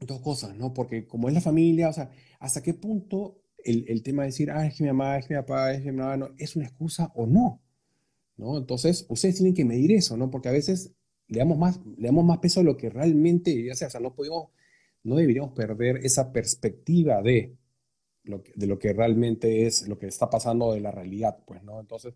dos 0.00 0.20
cosas, 0.20 0.56
¿no? 0.56 0.72
Porque 0.72 1.06
como 1.06 1.28
es 1.28 1.34
la 1.34 1.40
familia, 1.40 1.88
o 1.88 1.92
sea, 1.92 2.10
¿hasta 2.38 2.62
qué 2.62 2.74
punto 2.74 3.40
el, 3.64 4.02
tema 4.02 4.22
de 4.22 4.28
decir, 4.28 4.50
ah, 4.50 4.66
es 4.66 4.74
que 4.76 4.84
mi 4.84 4.90
mamá, 4.90 5.18
es 5.18 5.26
que 5.26 5.34
mi 5.34 5.40
papá, 5.40 5.72
es 5.72 5.82
que 5.82 5.90
mi 5.90 6.00
hermano, 6.00 6.30
es 6.38 6.54
una 6.56 6.66
excusa 6.66 7.10
o 7.14 7.26
no? 7.26 7.62
¿No? 8.36 8.58
Entonces, 8.58 9.06
ustedes 9.08 9.36
tienen 9.36 9.54
que 9.54 9.64
medir 9.64 9.92
eso, 9.92 10.16
¿no? 10.16 10.30
Porque 10.30 10.48
a 10.48 10.52
veces 10.52 10.92
le 11.28 11.38
damos 11.38 11.58
más, 11.58 11.80
le 11.96 12.06
damos 12.06 12.24
más 12.24 12.38
peso 12.38 12.60
a 12.60 12.64
lo 12.64 12.76
que 12.76 12.90
realmente, 12.90 13.64
ya 13.64 13.74
sea, 13.74 13.88
o 13.88 13.90
sea, 13.90 14.00
no 14.00 14.14
podemos, 14.14 14.50
no 15.02 15.16
deberíamos 15.16 15.52
perder 15.52 15.98
esa 15.98 16.32
perspectiva 16.32 17.22
de 17.22 17.56
lo 18.24 18.42
que, 18.42 18.52
de 18.54 18.66
lo 18.66 18.78
que 18.78 18.92
realmente 18.92 19.66
es, 19.66 19.88
lo 19.88 19.98
que 19.98 20.06
está 20.06 20.30
pasando 20.30 20.72
de 20.72 20.80
la 20.80 20.90
realidad, 20.90 21.38
pues, 21.46 21.62
¿no? 21.62 21.80
Entonces, 21.80 22.14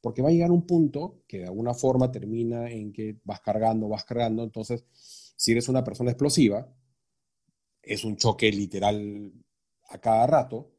porque 0.00 0.22
va 0.22 0.28
a 0.28 0.32
llegar 0.32 0.50
un 0.50 0.66
punto 0.66 1.22
que 1.28 1.38
de 1.38 1.46
alguna 1.46 1.74
forma 1.74 2.10
termina 2.10 2.70
en 2.70 2.92
que 2.92 3.18
vas 3.24 3.40
cargando, 3.40 3.88
vas 3.88 4.04
cargando, 4.04 4.42
entonces, 4.42 4.84
si 4.92 5.52
eres 5.52 5.68
una 5.68 5.84
persona 5.84 6.10
explosiva, 6.10 6.68
es 7.82 8.04
un 8.04 8.16
choque 8.16 8.50
literal 8.50 9.32
a 9.88 9.98
cada 10.00 10.26
rato, 10.26 10.72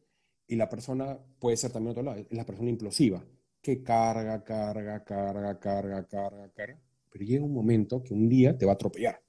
y 0.47 0.55
la 0.55 0.69
persona 0.69 1.17
puede 1.39 1.57
ser 1.57 1.71
también 1.71 1.91
otro 1.91 2.03
lado, 2.03 2.19
es 2.19 2.27
la 2.31 2.45
persona 2.45 2.69
implosiva, 2.69 3.25
que 3.61 3.81
carga, 3.81 4.43
carga, 4.43 5.03
carga, 5.03 5.57
carga, 5.59 6.07
carga, 6.07 6.51
carga, 6.53 6.82
pero 7.13 7.25
llega 7.25 7.45
un 7.45 7.53
momento 7.53 8.03
que 8.03 8.11
un 8.11 8.27
día 8.27 8.57
te 8.57 8.65
va 8.65 8.71
a 8.71 8.75
atropellar. 8.75 9.21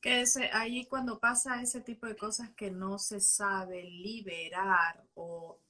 Que 0.00 0.22
es 0.22 0.36
ahí 0.52 0.84
cuando 0.86 1.20
pasa 1.20 1.62
ese 1.62 1.80
tipo 1.80 2.06
de 2.06 2.16
cosas 2.16 2.50
que 2.50 2.72
no 2.72 2.98
se 2.98 3.20
sabe 3.20 3.84
liberar 3.84 5.04
o 5.14 5.60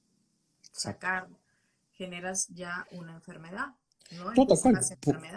sacar 0.71 1.29
generas 1.91 2.47
ya 2.47 2.87
una 2.91 3.13
enfermedad. 3.13 3.75
¿no? 4.11 4.33
Total, 4.33 4.57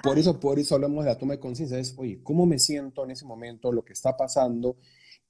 por, 0.03 0.19
eso, 0.19 0.41
por 0.41 0.59
eso 0.59 0.75
hablamos 0.77 1.05
de 1.05 1.11
la 1.11 1.19
toma 1.19 1.35
de 1.35 1.41
conciencia, 1.41 1.79
es, 1.79 1.95
oye, 1.99 2.23
¿cómo 2.23 2.47
me 2.47 2.59
siento 2.59 3.05
en 3.05 3.11
ese 3.11 3.27
momento, 3.27 3.71
lo 3.71 3.85
que 3.85 3.93
está 3.93 4.17
pasando? 4.17 4.79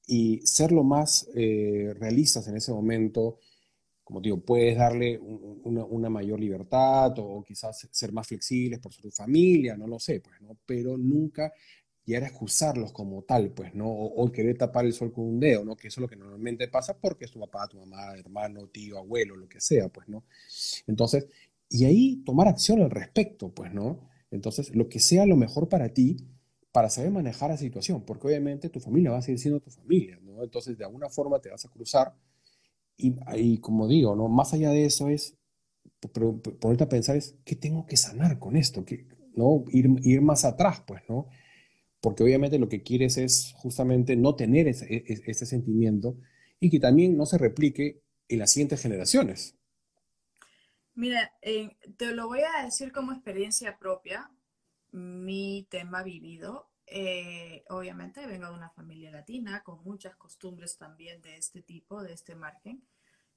Y 0.07 0.41
ser 0.47 0.71
lo 0.71 0.85
más 0.85 1.29
eh, 1.35 1.93
realistas 1.99 2.47
en 2.47 2.57
ese 2.57 2.73
momento, 2.73 3.39
como 4.11 4.21
digo, 4.21 4.41
puedes 4.41 4.77
darle 4.77 5.21
una, 5.21 5.85
una, 5.85 6.11
mayor 6.11 6.41
libertad 6.41 7.15
o 7.19 7.45
quizás 7.45 7.87
ser 7.93 8.13
más 8.13 8.27
flexibles 8.27 8.81
por 8.81 8.93
su 8.93 9.09
familia, 9.13 9.77
no 9.77 9.87
lo 9.87 10.01
sé, 10.01 10.21
pues, 10.21 10.41
¿no? 10.41 10.59
Pero 10.67 10.99
nunca 10.99 11.53
llegar 12.05 12.25
a 12.25 12.27
excusarlos 12.27 12.93
como 12.93 13.23
tal, 13.23 13.53
pues, 13.53 13.73
¿no? 13.73 13.89
O, 13.89 14.33
querer 14.33 14.59
tapar 14.59 14.85
el 14.85 14.93
sol 14.93 15.13
con 15.13 15.27
un 15.27 15.39
dedo, 15.39 15.65
¿no? 15.65 15.77
Que 15.77 15.87
eso 15.87 16.01
es 16.01 16.03
lo 16.03 16.09
que 16.09 16.17
normalmente 16.17 16.67
pasa 16.67 16.99
porque 16.99 17.27
es 17.27 17.31
tu 17.31 17.39
papá, 17.39 17.69
tu 17.69 17.79
mamá, 17.79 18.17
hermano, 18.19 18.67
tío, 18.67 18.99
abuelo, 18.99 19.37
lo 19.37 19.49
que 19.49 19.61
sea, 19.61 19.89
pues, 19.89 20.09
¿no? 20.09 20.25
Entonces, 20.89 21.29
y 21.69 21.85
ahí 21.85 22.17
tomar 22.25 22.49
acción 22.49 22.83
al 22.83 22.91
respecto, 22.91 23.55
pues, 23.55 23.73
¿no? 23.73 24.09
Entonces, 24.33 24.75
lo 24.75 24.89
que 24.89 24.99
sea 24.99 25.25
lo 25.25 25.37
mejor 25.37 25.69
para 25.69 25.91
ti, 25.91 26.17
para 26.73 26.91
saber 26.91 27.13
manejar 27.13 27.51
la 27.51 27.57
situación, 27.57 28.05
porque 28.05 28.27
obviamente 28.27 28.71
tu 28.71 28.81
familia 28.81 29.13
va 29.13 29.19
a 29.19 29.23
seguir 29.23 29.39
siendo 29.39 29.61
tu 29.61 29.71
familia, 29.71 30.19
¿no? 30.21 30.43
Entonces, 30.43 30.77
de 30.77 30.85
alguna 30.85 31.09
forma 31.09 31.39
te 31.41 31.49
vas 31.49 31.65
a 31.65 31.69
cruzar 31.69 32.13
y, 33.01 33.17
y 33.37 33.59
como 33.59 33.89
digo, 33.89 34.15
¿no? 34.15 34.29
Más 34.29 34.53
allá 34.53 34.71
de 34.71 34.85
eso 34.85 35.09
es, 35.09 35.37
ponerte 36.61 36.85
a 36.85 36.89
pensar 36.89 37.17
es, 37.17 37.37
¿qué 37.45 37.57
tengo 37.57 37.87
que 37.87 37.97
sanar 37.97 38.39
con 38.39 38.57
esto? 38.57 38.85
¿Qué, 38.85 39.07
¿no? 39.35 39.65
Ir, 39.73 39.89
ir 40.03 40.21
más 40.23 40.45
atrás, 40.45 40.83
pues, 40.87 41.03
¿no? 41.09 41.29
porque 42.01 42.23
obviamente 42.23 42.59
lo 42.59 42.69
que 42.69 42.83
quieres 42.83 43.17
es 43.19 43.53
justamente 43.57 44.17
no 44.17 44.35
tener 44.35 44.69
ese, 44.69 44.87
e, 44.87 45.05
e, 45.07 45.23
ese, 45.27 45.47
sentimiento 45.47 46.17
y 46.59 46.71
que 46.71 46.81
también 46.81 47.17
no 47.17 47.27
se 47.27 47.39
replique 47.39 48.03
en 48.29 48.39
las 48.39 48.53
siguientes 48.53 48.81
generaciones. 48.81 49.57
Mira, 50.95 51.33
eh, 51.43 51.77
te 51.97 52.15
lo 52.15 52.27
voy 52.29 52.41
a 52.41 52.65
decir 52.65 52.93
como 52.93 53.13
experiencia 53.13 53.79
propia, 53.79 54.31
mi 54.93 55.67
tema 55.71 56.03
vivido. 56.03 56.70
Eh, 56.93 57.65
obviamente 57.69 58.27
vengo 58.27 58.49
de 58.49 58.55
una 58.55 58.71
familia 58.71 59.13
latina 59.13 59.63
con 59.63 59.81
muchas 59.85 60.17
costumbres 60.17 60.77
también 60.77 61.23
de 61.23 61.37
este 61.37 61.63
tipo, 61.63 62.03
de 62.03 62.13
este 62.13 62.35
margen. 62.35 62.83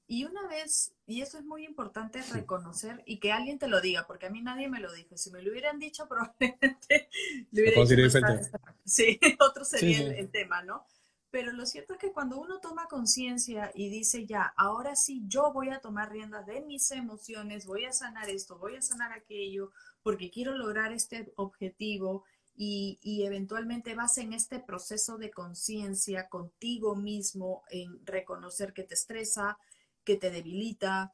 Y 0.06 0.24
una 0.24 0.46
vez, 0.48 0.92
y 1.06 1.22
eso 1.22 1.38
es 1.38 1.44
muy 1.44 1.64
importante 1.64 2.20
reconocer 2.32 3.02
y 3.06 3.18
que 3.20 3.32
alguien 3.32 3.58
te 3.58 3.68
lo 3.68 3.80
diga, 3.80 4.06
porque 4.06 4.26
a 4.26 4.30
mí 4.30 4.42
nadie 4.42 4.68
me 4.68 4.80
lo 4.80 4.92
dijo. 4.92 5.16
Si 5.16 5.30
me 5.30 5.40
lo 5.40 5.50
hubieran 5.50 5.78
dicho, 5.78 6.08
probablemente 6.08 7.08
le 7.52 7.62
hubiera 7.62 8.08
dicho. 8.08 8.58
Sí, 8.84 9.18
otro 9.40 9.64
sería 9.64 10.00
El, 10.00 10.30
tema, 10.30 10.62
¿no? 10.62 10.84
Pero 11.30 11.52
lo 11.52 11.64
cierto 11.64 11.94
es 11.94 11.98
que 11.98 12.12
cuando 12.12 12.38
uno 12.38 12.60
toma 12.60 12.86
conciencia 12.86 13.70
y 13.74 13.88
dice 13.88 14.26
ya, 14.26 14.52
ahora 14.56 14.94
sí, 14.94 15.22
yo 15.26 15.52
voy 15.52 15.70
a 15.70 15.80
tomar 15.80 16.12
riendas 16.12 16.44
de 16.44 16.60
mis 16.60 16.90
emociones, 16.90 17.66
voy 17.66 17.86
a 17.86 17.92
sanar 17.92 18.28
esto, 18.28 18.58
voy 18.58 18.76
a 18.76 18.82
sanar 18.82 19.12
aquello, 19.12 19.70
porque 20.02 20.30
quiero 20.30 20.54
lograr 20.54 20.92
este 20.92 21.32
objetivo 21.36 22.24
y, 22.56 23.24
eventualmente 23.24 23.94
vas 23.94 24.18
en 24.18 24.32
este 24.32 24.60
proceso 24.60 25.18
de 25.18 25.30
conciencia 25.30 26.28
contigo 26.28 26.94
mismo, 26.94 27.64
en 27.70 28.04
reconocer 28.06 28.72
que 28.72 28.84
te 28.84 28.94
estresa, 28.94 29.58
que 30.04 30.16
te 30.16 30.30
debilita, 30.30 31.12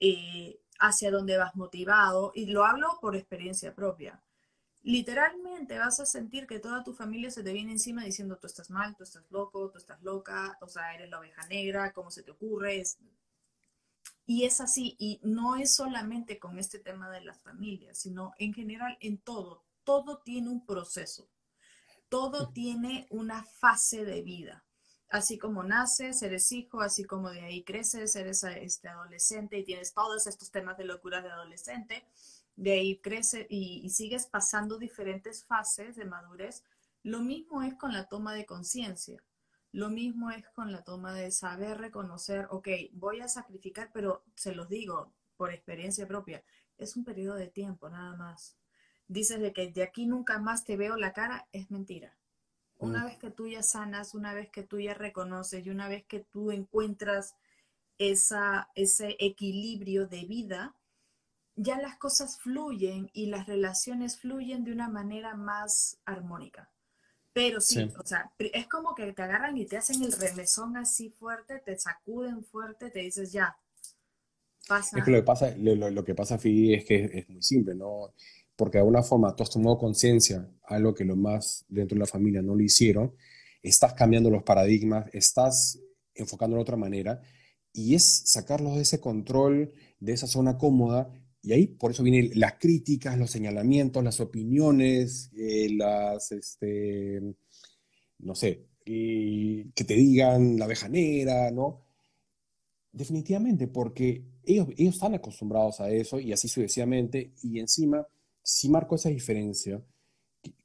eh, 0.00 0.60
hacia 0.78 1.10
dónde 1.10 1.38
vas 1.38 1.54
motivado, 1.56 2.32
y 2.34 2.46
lo 2.46 2.64
hablo 2.64 2.98
por 3.00 3.16
experiencia 3.16 3.74
propia. 3.74 4.22
Literalmente 4.82 5.78
vas 5.78 6.00
a 6.00 6.06
sentir 6.06 6.46
que 6.46 6.58
toda 6.58 6.82
tu 6.82 6.92
familia 6.92 7.30
se 7.30 7.44
te 7.44 7.52
viene 7.52 7.72
encima 7.72 8.04
diciendo 8.04 8.36
tú 8.38 8.48
estás 8.48 8.68
mal, 8.68 8.96
tú 8.96 9.04
estás 9.04 9.24
loco, 9.30 9.70
tú 9.70 9.78
estás 9.78 10.02
loca, 10.02 10.58
o 10.60 10.68
sea, 10.68 10.94
eres 10.94 11.08
la 11.08 11.20
oveja 11.20 11.46
negra, 11.46 11.92
¿cómo 11.92 12.10
se 12.10 12.24
te 12.24 12.32
ocurre? 12.32 12.82
Y 14.26 14.44
es 14.44 14.60
así, 14.60 14.96
y 14.98 15.20
no 15.22 15.56
es 15.56 15.74
solamente 15.74 16.38
con 16.38 16.58
este 16.58 16.78
tema 16.78 17.10
de 17.10 17.20
las 17.22 17.40
familias, 17.40 17.98
sino 17.98 18.32
en 18.38 18.52
general 18.54 18.98
en 19.00 19.18
todo. 19.18 19.64
Todo 19.84 20.18
tiene 20.18 20.48
un 20.48 20.64
proceso, 20.64 21.28
todo 22.08 22.48
tiene 22.54 23.06
una 23.10 23.44
fase 23.44 24.04
de 24.04 24.22
vida 24.22 24.64
así 25.12 25.38
como 25.38 25.62
naces, 25.62 26.22
eres 26.22 26.50
hijo, 26.52 26.80
así 26.80 27.04
como 27.04 27.30
de 27.30 27.42
ahí 27.42 27.62
creces, 27.62 28.16
eres 28.16 28.42
este 28.44 28.88
adolescente 28.88 29.58
y 29.58 29.64
tienes 29.64 29.92
todos 29.92 30.26
estos 30.26 30.50
temas 30.50 30.78
de 30.78 30.84
locura 30.84 31.20
de 31.20 31.30
adolescente, 31.30 32.06
de 32.56 32.72
ahí 32.72 32.98
creces 32.98 33.46
y, 33.50 33.88
sigues 33.90 34.26
pasando 34.26 34.78
diferentes 34.78 35.44
fases 35.44 35.96
de 35.96 36.06
madurez. 36.06 36.64
Lo 37.02 37.20
mismo 37.20 37.62
es 37.62 37.74
con 37.74 37.92
la 37.92 38.08
toma 38.08 38.34
de 38.34 38.46
conciencia. 38.46 39.22
Lo 39.70 39.90
mismo 39.90 40.30
es 40.30 40.48
con 40.54 40.72
la 40.72 40.82
toma 40.82 41.12
de 41.12 41.30
saber 41.30 41.78
reconocer, 41.78 42.46
ok, 42.50 42.68
voy 42.92 43.20
a 43.20 43.28
sacrificar, 43.28 43.90
pero 43.92 44.24
se 44.34 44.54
los 44.54 44.68
digo 44.68 45.12
por 45.36 45.52
experiencia 45.52 46.06
propia, 46.06 46.42
es 46.78 46.96
un 46.96 47.04
periodo 47.04 47.36
de 47.36 47.48
tiempo 47.48 47.88
nada 47.90 48.16
más. 48.16 48.56
Dices 49.08 49.40
de 49.40 49.52
que 49.52 49.70
de 49.70 49.82
aquí 49.82 50.06
nunca 50.06 50.38
más 50.38 50.64
te 50.64 50.76
veo 50.76 50.96
la 50.96 51.12
cara, 51.12 51.48
es 51.52 51.70
mentira 51.70 52.16
una 52.82 53.04
vez 53.04 53.16
que 53.16 53.30
tú 53.30 53.46
ya 53.46 53.62
sanas, 53.62 54.14
una 54.14 54.34
vez 54.34 54.50
que 54.50 54.62
tú 54.62 54.80
ya 54.80 54.94
reconoces 54.94 55.64
y 55.64 55.70
una 55.70 55.88
vez 55.88 56.04
que 56.04 56.20
tú 56.20 56.50
encuentras 56.50 57.36
esa, 57.98 58.70
ese 58.74 59.16
equilibrio 59.20 60.06
de 60.06 60.24
vida, 60.24 60.74
ya 61.54 61.80
las 61.80 61.96
cosas 61.96 62.38
fluyen 62.38 63.10
y 63.12 63.26
las 63.26 63.46
relaciones 63.46 64.18
fluyen 64.18 64.64
de 64.64 64.72
una 64.72 64.88
manera 64.88 65.34
más 65.34 65.98
armónica. 66.04 66.70
Pero 67.32 67.60
sí, 67.60 67.90
o 67.98 68.04
sea, 68.04 68.30
es 68.38 68.66
como 68.66 68.94
que 68.94 69.12
te 69.12 69.22
agarran 69.22 69.56
y 69.56 69.64
te 69.64 69.78
hacen 69.78 70.02
el 70.02 70.12
remesón 70.12 70.76
así 70.76 71.08
fuerte, 71.10 71.60
te 71.60 71.78
sacuden 71.78 72.44
fuerte, 72.44 72.90
te 72.90 73.00
dices 73.00 73.32
ya, 73.32 73.56
pasa. 74.68 74.98
Es 74.98 75.04
que 75.04 75.10
lo 75.10 75.18
que 75.18 75.22
pasa, 75.22 75.54
lo, 75.56 76.04
que 76.04 76.14
pasa, 76.14 76.36
Fidi, 76.36 76.74
es 76.74 76.84
que 76.84 77.04
es 77.04 77.28
muy 77.30 77.42
simple, 77.42 77.74
¿no? 77.74 78.12
Porque 78.62 78.78
de 78.78 78.82
alguna 78.82 79.02
forma 79.02 79.34
tú 79.34 79.42
has 79.42 79.50
tomado 79.50 79.76
conciencia, 79.76 80.48
algo 80.62 80.94
que 80.94 81.04
los 81.04 81.16
más 81.16 81.64
dentro 81.68 81.96
de 81.96 81.98
la 81.98 82.06
familia 82.06 82.42
no 82.42 82.54
lo 82.54 82.62
hicieron, 82.62 83.12
estás 83.60 83.92
cambiando 83.94 84.30
los 84.30 84.44
paradigmas, 84.44 85.12
estás 85.12 85.80
enfocando 86.14 86.54
de 86.54 86.62
otra 86.62 86.76
manera, 86.76 87.20
y 87.72 87.96
es 87.96 88.22
sacarlos 88.24 88.76
de 88.76 88.82
ese 88.82 89.00
control, 89.00 89.72
de 89.98 90.12
esa 90.12 90.28
zona 90.28 90.58
cómoda, 90.58 91.12
y 91.42 91.52
ahí 91.52 91.66
por 91.66 91.90
eso 91.90 92.04
vienen 92.04 92.30
las 92.36 92.52
críticas, 92.60 93.18
los 93.18 93.32
señalamientos, 93.32 94.04
las 94.04 94.20
opiniones, 94.20 95.32
eh, 95.36 95.68
las, 95.74 96.30
este, 96.30 97.20
no 98.20 98.36
sé, 98.36 98.68
que 98.84 99.84
te 99.84 99.94
digan 99.94 100.56
la 100.56 100.68
vejanera, 100.68 101.50
¿no? 101.50 101.82
Definitivamente, 102.92 103.66
porque 103.66 104.22
ellos, 104.44 104.68
ellos 104.76 104.94
están 104.94 105.16
acostumbrados 105.16 105.80
a 105.80 105.90
eso 105.90 106.20
y 106.20 106.32
así 106.32 106.46
sucesivamente, 106.46 107.32
y 107.42 107.58
encima 107.58 108.06
si 108.42 108.68
marco 108.68 108.96
esa 108.96 109.08
diferencia, 109.08 109.82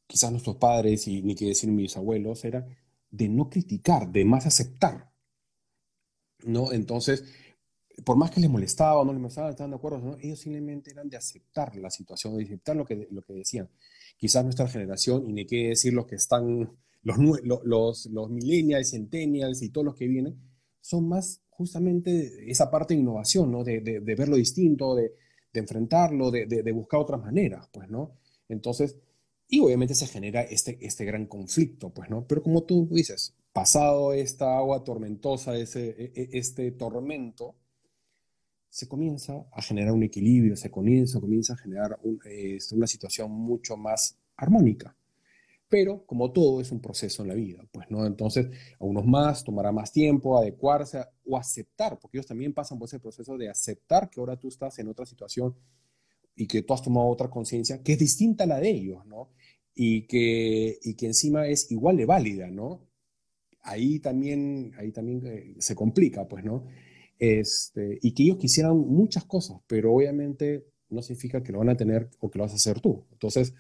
quizás 0.05 0.32
nuestros 0.32 0.55
padres 0.57 1.07
y 1.07 1.21
ni 1.21 1.36
que 1.36 1.47
decir 1.47 1.71
mis 1.71 1.95
abuelos, 1.97 2.43
era 2.45 2.65
de 3.09 3.30
no 3.30 3.49
criticar, 3.49 4.11
de 4.11 4.25
más 4.25 4.45
aceptar. 4.45 5.11
¿No? 6.43 6.71
Entonces, 6.71 7.23
por 8.03 8.15
más 8.15 8.32
que 8.32 8.39
les 8.39 8.49
molestaba 8.49 8.99
o 8.99 9.05
no 9.05 9.11
les 9.11 9.21
molestaba, 9.21 9.49
estaban 9.49 9.71
de 9.71 9.78
acuerdo, 9.78 10.17
ellos 10.21 10.39
simplemente 10.39 10.91
eran 10.91 11.09
de 11.09 11.17
aceptar 11.17 11.75
la 11.75 11.89
situación, 11.89 12.38
de 12.38 12.43
aceptar 12.43 12.75
lo 12.75 12.86
que, 12.86 13.07
lo 13.09 13.21
que 13.23 13.34
decían. 13.34 13.69
Quizás 14.17 14.43
nuestra 14.43 14.67
generación, 14.67 15.28
y 15.28 15.34
ni 15.34 15.45
qué 15.45 15.69
decir 15.69 15.93
los 15.93 16.05
que 16.05 16.15
están, 16.15 16.71
los, 17.01 17.17
los, 17.63 18.05
los 18.05 18.30
millennials, 18.30 18.91
centennials 18.91 19.61
y 19.61 19.69
todos 19.69 19.86
los 19.86 19.95
que 19.95 20.07
vienen, 20.07 20.39
son 20.80 21.07
más 21.07 21.41
justamente 21.49 22.49
esa 22.49 22.69
parte 22.69 22.93
de 22.93 22.99
innovación, 22.99 23.51
¿no? 23.51 23.63
De, 23.63 23.82
de, 23.82 24.15
ver 24.15 24.30
lo 24.30 24.36
distinto, 24.36 24.95
de, 24.95 25.11
de 25.58 25.62
enfrentarlo, 25.62 26.30
de, 26.30 26.72
buscar 26.72 26.99
otras 26.99 27.20
maneras, 27.20 27.68
pues, 27.72 27.89
¿no? 27.89 28.12
Entonces, 28.47 28.95
y 29.47 29.60
obviamente 29.60 29.95
se 29.95 30.08
genera 30.08 30.43
este, 30.43 30.78
este 30.82 31.03
gran 31.03 31.26
conflicto, 31.26 31.89
pues, 31.89 32.10
¿no? 32.10 32.26
Pero 32.28 32.43
como 32.43 32.64
tú 32.64 32.88
dices, 32.91 33.34
pasado 33.51 34.14
esta 34.14 34.58
agua 34.58 34.84
tormentosa, 34.84 35.58
ese, 35.58 35.89
e, 35.89 36.12
e, 36.16 36.30
este 36.34 36.72
tormento, 36.72 37.55
se 38.70 38.88
comienza 38.88 39.47
a 39.51 39.62
generar 39.62 39.93
un 39.93 40.03
equilibrio, 40.03 40.55
se 40.55 40.70
comienza, 40.70 41.20
comienza 41.20 41.53
a 41.53 41.58
generar 41.58 41.99
este, 42.26 42.76
una 42.76 42.86
situación 42.86 43.32
mucho 43.32 43.78
más 43.78 44.18
armónica. 44.36 44.95
Pero 45.70 46.05
como 46.05 46.32
todo 46.32 46.61
es 46.61 46.72
un 46.72 46.80
proceso 46.80 47.24
en 47.24 47.28
la 47.28 47.34
vida, 47.34 47.65
pues 47.72 47.88
no, 47.89 48.05
entonces 48.05 48.47
a 48.80 48.86
unos 48.86 49.05
más 49.05 49.43
tomará 49.43 49.72
más 49.72 49.91
tiempo 49.91 50.38
adecuarse 50.38 51.03
o 51.26 51.38
aceptar, 51.38 51.99
porque 51.99 52.18
ellos 52.18 52.28
también 52.28 52.53
pasan 52.53 52.80
por 52.80 52.88
ese 52.88 52.99
proceso 52.99 53.38
de 53.38 53.49
aceptar 53.49 54.09
que 54.09 54.20
ahora 54.20 54.38
tú 54.38 54.47
estás 54.47 54.80
en 54.80 54.88
otra 54.88 55.05
situación 55.05 55.55
y 56.36 56.47
que 56.47 56.61
tú 56.61 56.74
has 56.74 56.82
tomado 56.82 57.07
otra 57.07 57.30
conciencia 57.30 57.82
que 57.84 57.93
es 57.93 57.99
distinta 57.99 58.45
a 58.45 58.47
la 58.47 58.59
de 58.59 58.70
ellos, 58.70 59.05
¿no? 59.05 59.32
Y 59.76 60.07
que, 60.07 60.80
y 60.82 60.95
que 60.95 61.07
encima 61.07 61.47
es 61.47 61.70
igual 61.72 61.97
de 61.97 62.05
válida, 62.05 62.49
¿no? 62.49 62.88
Ahí 63.63 63.99
también, 63.99 64.72
ahí 64.78 64.91
también 64.91 65.26
eh, 65.28 65.55
se 65.59 65.76
complica, 65.76 66.28
pues, 66.28 66.45
¿no? 66.45 66.65
Este, 67.20 67.99
y 68.01 68.13
que 68.13 68.24
ellos 68.24 68.38
quisieran 68.38 68.78
muchas 68.78 69.26
cosas, 69.26 69.59
pero 69.68 69.93
obviamente 69.93 70.65
no 70.89 71.01
significa 71.01 71.43
que 71.43 71.51
lo 71.51 71.59
van 71.59 71.70
a 71.70 71.78
tener 71.78 72.09
o 72.20 72.30
que 72.30 72.38
lo 72.38 72.45
vas 72.45 72.53
a 72.53 72.57
hacer 72.57 72.80
tú. 72.80 73.05
Entonces, 73.11 73.53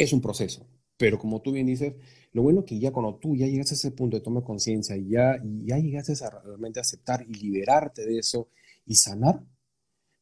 es 0.00 0.12
un 0.12 0.20
proceso. 0.20 0.66
Pero 0.96 1.18
como 1.18 1.40
tú 1.40 1.52
bien 1.52 1.66
dices, 1.66 1.94
lo 2.32 2.42
bueno 2.42 2.64
que 2.64 2.78
ya 2.78 2.90
cuando 2.92 3.16
tú 3.16 3.36
ya 3.36 3.46
llegas 3.46 3.70
a 3.72 3.74
ese 3.74 3.90
punto 3.90 4.16
de 4.16 4.22
toma 4.22 4.42
conciencia 4.42 4.96
y 4.96 5.10
ya, 5.10 5.40
ya 5.64 5.78
llegaste 5.78 6.12
a 6.24 6.30
realmente 6.30 6.80
aceptar 6.80 7.24
y 7.28 7.34
liberarte 7.34 8.04
de 8.06 8.18
eso 8.18 8.48
y 8.86 8.94
sanar, 8.96 9.42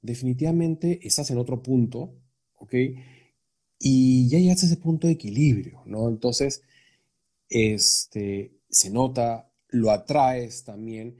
definitivamente 0.02 1.00
estás 1.06 1.30
en 1.30 1.38
otro 1.38 1.62
punto, 1.62 2.14
¿ok? 2.56 2.74
Y 3.78 4.28
ya 4.28 4.38
llegaste 4.38 4.66
a 4.66 4.68
ese 4.70 4.76
punto 4.78 5.06
de 5.06 5.14
equilibrio, 5.14 5.82
¿no? 5.86 6.08
Entonces, 6.08 6.62
este, 7.48 8.52
se 8.68 8.90
nota, 8.90 9.50
lo 9.68 9.90
atraes 9.90 10.64
también 10.64 11.16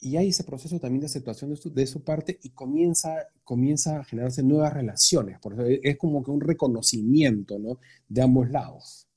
y 0.00 0.16
hay 0.16 0.28
ese 0.28 0.44
proceso 0.44 0.78
también 0.78 1.00
de 1.00 1.06
aceptación 1.06 1.50
de 1.50 1.56
su, 1.56 1.72
de 1.72 1.86
su, 1.86 2.04
parte 2.04 2.38
y 2.42 2.50
comienza, 2.50 3.28
comienza 3.42 3.98
a 3.98 4.04
generarse 4.04 4.42
nuevas 4.42 4.72
relaciones. 4.72 5.38
Por 5.40 5.54
eso 5.54 5.64
es 5.64 5.98
como 5.98 6.22
que 6.22 6.30
un 6.30 6.40
reconocimiento 6.40 7.58
¿no? 7.58 7.80
de 8.08 8.22
ambos 8.22 8.48
lados. 8.50 9.08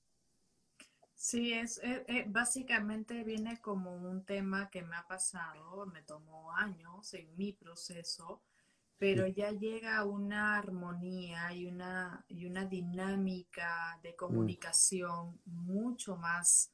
Sí, 1.14 1.54
es, 1.54 1.80
básicamente 2.28 3.24
viene 3.24 3.62
como 3.62 3.96
un 3.96 4.26
tema 4.26 4.72
que 4.72 4.82
me 4.82 4.96
ha 4.96 5.08
pasado, 5.08 5.86
me 5.86 6.02
tomó 6.02 6.52
años 6.56 7.14
en 7.14 7.38
mi 7.38 7.54
proceso, 7.54 8.42
pero 8.98 9.28
ya 9.28 9.52
llega 9.52 10.04
una 10.04 10.58
armonía 10.58 11.54
y 11.54 11.68
una, 11.68 12.26
y 12.28 12.46
una 12.46 12.66
dinámica 12.66 14.00
de 14.02 14.14
mm. 14.14 14.16
comunicación 14.16 15.40
mucho 15.46 16.18
más 16.18 16.72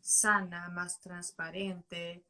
sana, 0.00 0.68
más 0.68 1.00
transparente, 1.00 2.24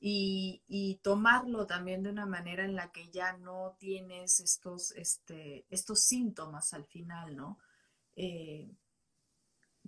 y, 0.00 1.00
tomarlo 1.02 1.66
también 1.66 2.02
de 2.02 2.10
una 2.10 2.26
manera 2.26 2.64
en 2.64 2.76
la 2.76 2.92
que 2.92 3.10
ya 3.10 3.36
no 3.36 3.76
tienes 3.78 4.40
estos, 4.40 4.92
este, 4.92 5.66
estos 5.70 6.04
síntomas 6.04 6.72
al 6.72 6.84
final, 6.84 7.36
¿no? 7.36 7.58
Eh, 8.14 8.70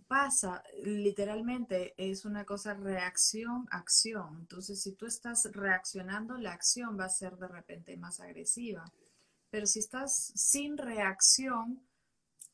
pasa, 0.08 0.62
literalmente 0.82 1.94
es 1.96 2.24
una 2.24 2.44
cosa 2.44 2.74
reacción, 2.74 3.68
acción. 3.70 4.38
Entonces, 4.40 4.82
si 4.82 4.92
tú 4.92 5.06
estás 5.06 5.48
reaccionando, 5.52 6.36
la 6.36 6.52
acción 6.52 6.98
va 6.98 7.04
a 7.04 7.10
ser 7.10 7.36
de 7.36 7.48
repente 7.48 7.96
más 7.96 8.18
agresiva. 8.20 8.84
Pero 9.50 9.66
si 9.66 9.78
estás 9.78 10.32
sin 10.34 10.76
reacción, 10.76 11.86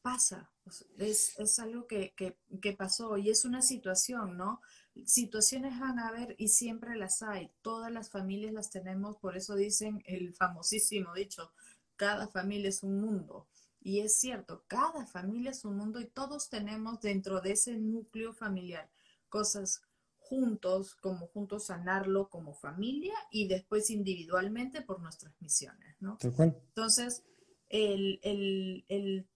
pasa. 0.03 0.51
Es, 0.99 1.59
algo 1.59 1.87
que, 1.87 2.15
que 2.15 2.73
pasó 2.73 3.17
y 3.17 3.31
es 3.31 3.45
una 3.45 3.63
situación, 3.63 4.37
¿no? 4.37 4.61
Situaciones 5.05 5.79
van 5.79 5.99
a 5.99 6.09
haber 6.09 6.35
y 6.39 6.49
siempre 6.49 6.97
las 6.97 7.23
hay. 7.23 7.51
Todas 7.63 7.93
las 7.93 8.11
familias 8.11 8.53
las 8.53 8.71
tenemos, 8.71 9.17
por 9.17 9.37
eso 9.37 9.55
dicen 9.55 10.03
el 10.07 10.35
famosísimo 10.35 11.13
dicho, 11.15 11.53
cada 11.97 12.29
familia 12.29 12.69
es 12.69 12.83
un 12.83 13.01
mundo. 13.01 13.49
Y 13.81 14.01
es 14.01 14.19
cierto, 14.19 14.65
cada 14.67 15.07
familia 15.07 15.51
es 15.51 15.65
un 15.65 15.77
mundo 15.77 16.01
y 16.01 16.07
todos 16.07 16.49
tenemos 16.49 17.01
dentro 17.01 17.41
de 17.41 17.53
ese 17.53 17.77
núcleo 17.77 18.33
familiar 18.33 18.91
cosas 19.29 19.83
juntos, 20.19 20.97
como 20.97 21.29
juntos 21.29 21.67
sanarlo 21.67 22.29
como 22.29 22.53
familia 22.53 23.15
y 23.31 23.47
después 23.47 23.91
individualmente 23.91 24.83
por 24.83 25.01
nuestras 25.01 25.41
misiones, 25.41 25.95
¿no? 26.01 26.19
Entonces, 26.21 27.23
el, 27.69 28.19
el, 28.23 28.85
el 28.89 29.29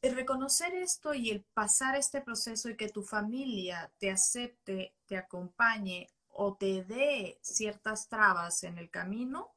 el 0.00 0.14
reconocer 0.14 0.74
esto 0.74 1.14
y 1.14 1.30
el 1.30 1.44
pasar 1.54 1.96
este 1.96 2.20
proceso 2.20 2.68
y 2.68 2.76
que 2.76 2.88
tu 2.88 3.02
familia 3.02 3.92
te 3.98 4.10
acepte, 4.10 4.94
te 5.06 5.16
acompañe 5.16 6.08
o 6.28 6.56
te 6.56 6.84
dé 6.84 7.38
ciertas 7.42 8.08
trabas 8.08 8.62
en 8.62 8.78
el 8.78 8.90
camino, 8.90 9.54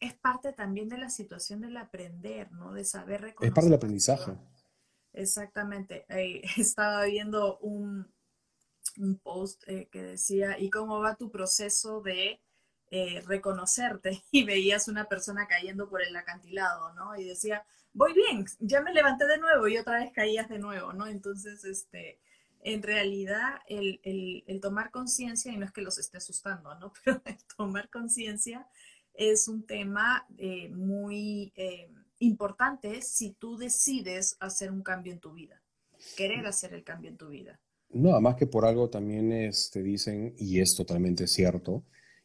es 0.00 0.14
parte 0.14 0.52
también 0.52 0.88
de 0.88 0.98
la 0.98 1.08
situación 1.08 1.60
del 1.60 1.76
aprender, 1.76 2.50
¿no? 2.52 2.72
De 2.72 2.84
saber 2.84 3.22
reconocer. 3.22 3.48
Es 3.48 3.54
parte 3.54 3.66
del 3.66 3.76
aprendizaje. 3.76 4.32
Exactamente. 5.12 6.04
estaba 6.56 7.04
viendo 7.04 7.58
un, 7.58 8.12
un 8.98 9.18
post 9.18 9.62
eh, 9.68 9.88
que 9.90 10.02
decía, 10.02 10.58
¿y 10.58 10.68
cómo 10.68 11.00
va 11.00 11.14
tu 11.14 11.30
proceso 11.30 12.00
de 12.00 12.40
eh, 12.96 13.20
reconocerte? 13.26 14.22
Y 14.30 14.44
veías 14.44 14.86
una 14.86 15.08
persona 15.08 15.48
cayendo 15.48 15.88
por 15.88 16.00
el 16.00 16.14
acantilado, 16.14 16.94
¿no? 16.94 17.16
Y 17.16 17.24
decía, 17.24 17.66
voy 17.92 18.12
bien, 18.12 18.46
ya 18.60 18.82
me 18.82 18.94
levanté 18.94 19.26
de 19.26 19.38
nuevo 19.38 19.66
y 19.66 19.78
otra 19.78 19.98
vez 19.98 20.12
caías 20.12 20.48
de 20.48 20.60
nuevo, 20.60 20.92
¿no? 20.92 21.08
Entonces, 21.08 21.64
este, 21.64 22.20
en 22.60 22.84
realidad, 22.84 23.56
el, 23.66 24.60
tomar 24.62 24.92
conciencia, 24.92 25.52
y 25.52 25.56
no 25.56 25.66
es 25.66 25.72
que 25.72 25.82
los 25.82 25.98
esté 25.98 26.18
asustando, 26.18 26.72
¿no? 26.76 26.92
Pero 27.04 27.20
el 27.24 27.36
tomar 27.56 27.90
conciencia 27.90 28.64
es 29.12 29.48
un 29.48 29.66
tema 29.66 30.24
eh, 30.38 30.68
muy 30.68 31.52
eh, 31.56 31.90
importante 32.20 33.02
si 33.02 33.32
tú 33.32 33.56
decides 33.56 34.36
hacer 34.38 34.70
un 34.70 34.84
cambio 34.84 35.12
en 35.12 35.18
tu 35.18 35.32
vida, 35.32 35.60
querer 36.16 36.46
hacer 36.46 36.72
el 36.74 36.84
cambio 36.84 37.10
en 37.10 37.16
tu 37.16 37.26
vida. 37.26 37.58
No, 37.90 38.12
además 38.12 38.36
que 38.36 38.46
por 38.46 38.64
algo 38.64 38.88
también 38.88 39.30
te 39.30 39.46
este, 39.46 39.82
dicen, 39.82 40.32
y 40.38 40.60
es 40.60 40.76
totalmente 40.76 41.26
cierto, 41.26 41.84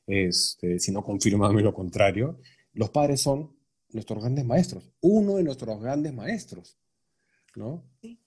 este, 0.10 0.80
si 0.80 0.92
no 0.92 1.04
confirmame 1.04 1.62
lo 1.62 1.74
contrario, 1.74 2.40
los 2.74 2.90
padres 2.90 3.22
son 3.22 3.56
nuestros 3.92 4.20
grandes 4.20 4.44
maestros, 4.44 4.92
uno 5.02 5.36
de 5.36 5.44
nuestros 5.44 5.80
grandes 5.80 6.14
maestros, 6.14 6.78
¿no? 7.56 7.84
Sí. 8.02 8.20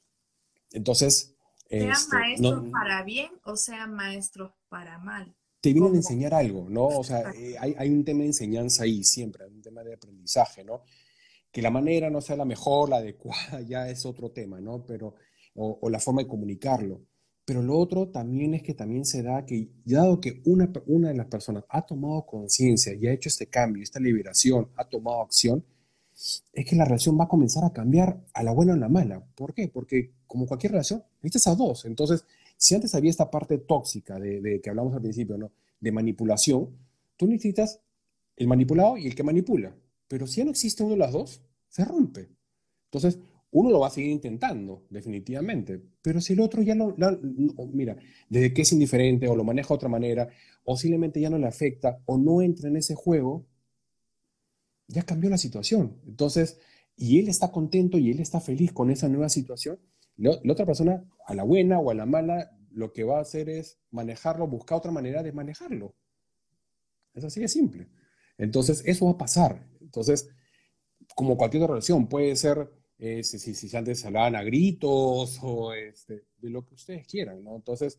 Entonces... 0.70 1.34
Sean 1.68 1.90
este, 1.90 2.16
maestros 2.16 2.70
para 2.70 3.02
bien 3.02 3.30
o 3.44 3.56
sean 3.56 3.94
maestros 3.94 4.52
para 4.68 4.98
mal. 4.98 5.34
Te 5.60 5.72
vienen 5.72 5.94
a 5.94 5.96
enseñar 5.96 6.34
algo, 6.34 6.68
¿no? 6.68 6.86
O 6.86 7.02
sea, 7.02 7.30
eh, 7.32 7.56
hay, 7.58 7.88
un 7.88 8.04
tema 8.04 8.20
de 8.20 8.26
enseñanza 8.26 8.84
ahí 8.84 9.02
siempre, 9.02 9.46
un 9.46 9.62
tema 9.62 9.82
de 9.82 9.94
aprendizaje, 9.94 10.64
¿no? 10.64 10.82
Que 11.50 11.62
la 11.62 11.70
manera 11.70 12.10
no 12.10 12.20
sea 12.20 12.36
la 12.36 12.44
mejor, 12.44 12.90
la 12.90 12.96
adecuada, 12.96 13.62
ya 13.66 13.88
es 13.88 14.04
otro 14.04 14.30
tema, 14.30 14.60
¿no? 14.60 14.84
Pero, 14.84 15.14
o 15.54 15.88
la 15.88 15.98
forma 15.98 16.22
de 16.22 16.28
comunicarlo. 16.28 17.06
Pero 17.44 17.62
lo 17.62 17.76
otro 17.76 18.08
también 18.08 18.54
es 18.54 18.62
que 18.62 18.74
también 18.74 19.04
se 19.04 19.22
da 19.22 19.44
que, 19.44 19.68
dado 19.84 20.20
que 20.20 20.40
una, 20.44 20.70
una 20.86 21.08
de 21.08 21.14
las 21.14 21.26
personas 21.26 21.64
ha 21.68 21.82
tomado 21.82 22.24
conciencia 22.24 22.94
y 22.94 23.06
ha 23.06 23.12
hecho 23.12 23.28
este 23.28 23.48
cambio, 23.48 23.82
esta 23.82 23.98
liberación, 23.98 24.68
ha 24.76 24.84
tomado 24.88 25.22
acción, 25.22 25.64
es 26.52 26.66
que 26.66 26.76
la 26.76 26.84
relación 26.84 27.18
va 27.18 27.24
a 27.24 27.28
comenzar 27.28 27.64
a 27.64 27.72
cambiar 27.72 28.22
a 28.32 28.42
la 28.42 28.52
buena 28.52 28.74
o 28.74 28.76
a 28.76 28.78
la 28.78 28.88
mala. 28.88 29.24
¿Por 29.34 29.54
qué? 29.54 29.68
Porque 29.68 30.12
como 30.26 30.46
cualquier 30.46 30.72
relación, 30.72 31.02
necesitas 31.20 31.48
a 31.48 31.56
dos. 31.56 31.84
Entonces, 31.84 32.24
si 32.56 32.76
antes 32.76 32.94
había 32.94 33.10
esta 33.10 33.30
parte 33.30 33.58
tóxica 33.58 34.20
de, 34.20 34.40
de 34.40 34.60
que 34.60 34.70
hablamos 34.70 34.94
al 34.94 35.02
principio, 35.02 35.36
¿no? 35.36 35.50
De 35.80 35.90
manipulación, 35.90 36.70
tú 37.16 37.26
necesitas 37.26 37.80
el 38.36 38.46
manipulado 38.46 38.96
y 38.96 39.06
el 39.08 39.16
que 39.16 39.24
manipula. 39.24 39.74
Pero 40.06 40.26
si 40.28 40.36
ya 40.38 40.44
no 40.44 40.50
existe 40.52 40.84
uno 40.84 40.92
de 40.92 40.98
las 40.98 41.12
dos, 41.12 41.42
se 41.68 41.84
rompe. 41.84 42.28
Entonces, 42.84 43.18
uno 43.52 43.70
lo 43.70 43.80
va 43.80 43.88
a 43.88 43.90
seguir 43.90 44.10
intentando, 44.10 44.86
definitivamente, 44.88 45.80
pero 46.00 46.20
si 46.20 46.32
el 46.32 46.40
otro 46.40 46.62
ya 46.62 46.74
no, 46.74 46.96
mira, 47.72 47.96
desde 48.28 48.54
que 48.54 48.62
es 48.62 48.72
indiferente 48.72 49.28
o 49.28 49.36
lo 49.36 49.44
maneja 49.44 49.68
de 49.68 49.74
otra 49.74 49.88
manera, 49.90 50.28
o 50.64 50.76
simplemente 50.76 51.20
ya 51.20 51.28
no 51.28 51.38
le 51.38 51.46
afecta 51.46 52.00
o 52.06 52.16
no 52.16 52.40
entra 52.40 52.68
en 52.68 52.76
ese 52.76 52.94
juego, 52.94 53.46
ya 54.88 55.02
cambió 55.02 55.28
la 55.28 55.36
situación. 55.36 56.00
Entonces, 56.06 56.58
y 56.96 57.18
él 57.18 57.28
está 57.28 57.52
contento 57.52 57.98
y 57.98 58.10
él 58.10 58.20
está 58.20 58.40
feliz 58.40 58.72
con 58.72 58.90
esa 58.90 59.08
nueva 59.08 59.28
situación, 59.28 59.78
la, 60.16 60.30
otra 60.50 60.64
persona, 60.64 61.04
a 61.26 61.34
la 61.34 61.42
buena 61.42 61.78
o 61.78 61.90
a 61.90 61.94
la 61.94 62.06
mala, 62.06 62.56
lo 62.70 62.92
que 62.92 63.04
va 63.04 63.18
a 63.18 63.22
hacer 63.22 63.50
es 63.50 63.78
manejarlo, 63.90 64.46
buscar 64.46 64.78
otra 64.78 64.92
manera 64.92 65.22
de 65.22 65.32
manejarlo. 65.32 65.94
Es 67.12 67.24
así 67.24 67.40
de 67.40 67.48
simple. 67.48 67.88
Entonces, 68.38 68.82
eso 68.86 69.04
va 69.04 69.12
a 69.12 69.18
pasar. 69.18 69.68
Entonces, 69.80 70.30
como 71.14 71.36
cualquier 71.36 71.64
otra 71.64 71.74
relación, 71.74 72.08
puede 72.08 72.34
ser 72.36 72.70
eh, 73.04 73.24
si, 73.24 73.40
si, 73.40 73.76
antes 73.76 74.04
hablaban 74.04 74.36
a 74.36 74.44
gritos 74.44 75.40
o 75.42 75.74
este, 75.74 76.22
de 76.38 76.50
lo 76.50 76.64
que 76.64 76.74
ustedes 76.74 77.04
quieran, 77.04 77.42
¿no? 77.42 77.56
Entonces, 77.56 77.98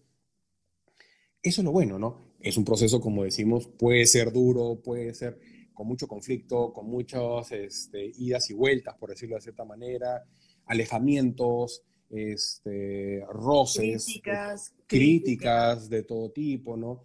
Eso 1.42 1.60
es 1.60 1.66
lo 1.66 1.74
bueno, 1.74 2.00
¿no? 2.00 2.36
Es 2.40 2.56
un 2.56 2.64
proceso, 2.64 3.02
como 3.02 3.26
decimos, 3.26 3.68
puede 3.68 4.06
ser 4.06 4.32
duro, 4.32 4.80
puede 4.82 5.14
ser 5.14 5.42
con 5.74 5.88
mucho 5.88 6.08
conflicto, 6.08 6.72
con 6.72 6.88
muchas 6.90 7.52
este, 7.52 8.14
idas 8.18 8.50
y 8.50 8.54
vueltas, 8.54 8.96
por 8.96 9.10
decirlo 9.10 9.36
de 9.36 9.42
cierta 9.42 9.66
manera, 9.66 10.24
alejamientos, 10.68 11.84
este, 12.10 13.26
roces, 13.28 14.06
críticas, 14.06 14.74
críticas, 14.88 15.90
de 15.90 16.04
todo 16.04 16.32
tipo, 16.32 16.78
¿no? 16.78 17.02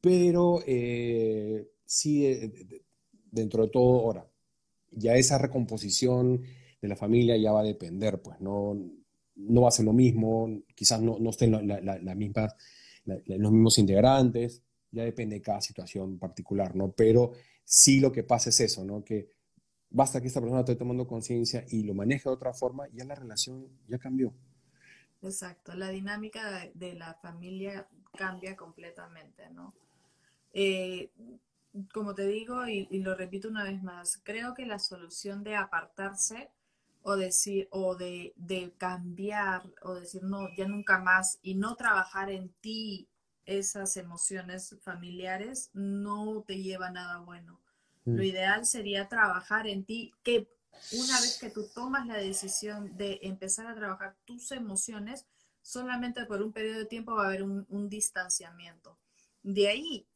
Pero 0.00 0.62
eh, 0.66 1.68
sí, 1.84 2.50
dentro 3.30 3.64
de 3.64 3.68
todo, 3.68 4.06
ahora, 4.06 4.26
ya 4.90 5.16
esa 5.16 5.36
recomposición 5.36 6.40
de 6.86 6.90
la 6.90 6.96
familia 6.96 7.36
ya 7.36 7.52
va 7.52 7.60
a 7.60 7.64
depender, 7.64 8.20
pues 8.20 8.40
no, 8.40 8.76
no 9.36 9.60
va 9.62 9.68
a 9.68 9.72
ser 9.72 9.84
lo 9.84 9.92
mismo, 9.92 10.62
quizás 10.74 11.00
no, 11.00 11.18
no 11.18 11.30
estén 11.30 11.52
la, 11.52 12.14
mismas, 12.14 12.54
los 13.04 13.52
mismos 13.52 13.78
integrantes, 13.78 14.62
ya 14.90 15.04
depende 15.04 15.36
de 15.36 15.42
cada 15.42 15.60
situación 15.60 16.18
particular, 16.18 16.74
¿no? 16.74 16.92
Pero 16.92 17.32
sí 17.64 18.00
lo 18.00 18.12
que 18.12 18.22
pasa 18.22 18.50
es 18.50 18.60
eso, 18.60 18.84
¿no? 18.84 19.04
Que 19.04 19.30
basta 19.90 20.20
que 20.20 20.28
esta 20.28 20.40
persona 20.40 20.60
esté 20.60 20.76
tomando 20.76 21.06
conciencia 21.06 21.64
y 21.68 21.82
lo 21.82 21.94
maneje 21.94 22.28
de 22.28 22.34
otra 22.34 22.52
forma, 22.52 22.88
ya 22.92 23.04
la 23.04 23.14
relación 23.14 23.68
ya 23.88 23.98
cambió. 23.98 24.32
Exacto, 25.22 25.74
la 25.74 25.88
dinámica 25.88 26.70
de, 26.74 26.94
la 26.94 27.14
familia 27.14 27.88
cambia 28.16 28.56
completamente, 28.56 29.50
¿no? 29.50 29.74
Eh, 30.52 31.10
como 31.92 32.14
te 32.14 32.26
digo 32.26 32.66
y, 32.66 32.86
lo 33.00 33.14
repito 33.14 33.48
una 33.48 33.64
vez 33.64 33.82
más, 33.82 34.20
creo 34.22 34.54
que 34.54 34.64
la 34.64 34.78
solución 34.78 35.42
de 35.44 35.56
apartarse 35.56 36.50
o 37.08 37.16
decir 37.16 37.68
o 37.70 37.94
de, 37.94 38.32
de, 38.34 38.74
cambiar 38.76 39.62
o 39.82 39.94
decir 39.94 40.24
no 40.24 40.48
ya 40.56 40.66
nunca 40.66 40.98
más 40.98 41.38
y 41.40 41.54
no 41.54 41.76
trabajar 41.76 42.30
en 42.30 42.48
ti 42.60 43.08
esas 43.44 43.96
emociones 43.96 44.74
familiares 44.82 45.70
no 45.72 46.42
te 46.44 46.60
lleva 46.60 46.88
a 46.88 46.90
nada 46.90 47.18
bueno. 47.20 47.60
Lo 48.04 48.22
mm. 48.22 48.26
ideal 48.26 48.66
sería 48.66 49.08
trabajar 49.08 49.68
en 49.68 49.84
ti, 49.84 50.14
que 50.24 50.48
una 50.90 51.20
vez 51.20 51.38
que 51.38 51.48
tú 51.50 51.68
tomas 51.72 52.08
la 52.08 52.16
decisión 52.16 52.96
de 52.96 53.20
empezar 53.22 53.68
a 53.68 53.76
trabajar 53.76 54.16
tus 54.24 54.50
emociones, 54.50 55.26
solamente 55.62 56.26
por 56.26 56.42
un 56.42 56.52
periodo 56.52 56.80
de 56.80 56.86
tiempo 56.86 57.14
va 57.14 57.22
a 57.22 57.26
haber 57.28 57.44
un, 57.44 57.66
un 57.68 57.88
distanciamiento. 57.88 58.98
De 59.44 59.68
ahí 59.68 60.08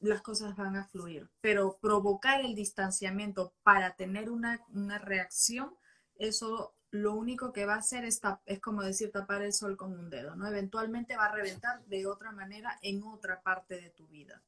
las 0.00 0.20
cosas 0.20 0.54
van 0.56 0.76
a 0.76 0.84
fluir, 0.84 1.30
pero 1.40 1.78
provocar 1.80 2.42
el 2.42 2.54
distanciamiento 2.54 3.54
para 3.62 3.96
tener 3.96 4.30
una, 4.30 4.62
una 4.74 4.98
reacción, 4.98 5.74
eso 6.18 6.74
lo 6.90 7.14
único 7.14 7.52
que 7.52 7.66
va 7.66 7.74
a 7.74 7.78
hacer 7.78 8.04
es, 8.04 8.20
es 8.46 8.60
como 8.60 8.82
decir 8.82 9.10
tapar 9.10 9.42
el 9.42 9.52
sol 9.52 9.76
con 9.76 9.92
un 9.92 10.08
dedo, 10.10 10.36
¿no? 10.36 10.46
Eventualmente 10.46 11.16
va 11.16 11.26
a 11.26 11.32
reventar 11.32 11.84
de 11.86 12.06
otra 12.06 12.32
manera 12.32 12.78
en 12.82 13.02
otra 13.02 13.42
parte 13.42 13.80
de 13.80 13.90
tu 13.90 14.06
vida. 14.08 14.42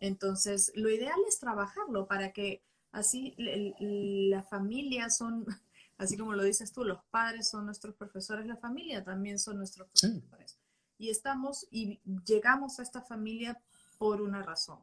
Entonces, 0.00 0.72
lo 0.74 0.90
ideal 0.90 1.18
es 1.28 1.38
trabajarlo 1.38 2.06
para 2.06 2.32
que 2.32 2.62
así 2.92 3.34
la 3.38 4.42
familia 4.42 5.10
son, 5.10 5.46
así 5.98 6.16
como 6.16 6.32
lo 6.32 6.42
dices 6.42 6.72
tú, 6.72 6.84
los 6.84 7.02
padres 7.10 7.48
son 7.48 7.66
nuestros 7.66 7.94
profesores, 7.94 8.46
la 8.46 8.56
familia 8.56 9.04
también 9.04 9.38
son 9.38 9.58
nuestros 9.58 9.88
profesores. 9.88 10.58
Y 10.98 11.10
estamos 11.10 11.66
y 11.70 12.00
llegamos 12.24 12.78
a 12.78 12.82
esta 12.82 13.02
familia 13.02 13.60
por 13.98 14.22
una 14.22 14.42
razón. 14.42 14.78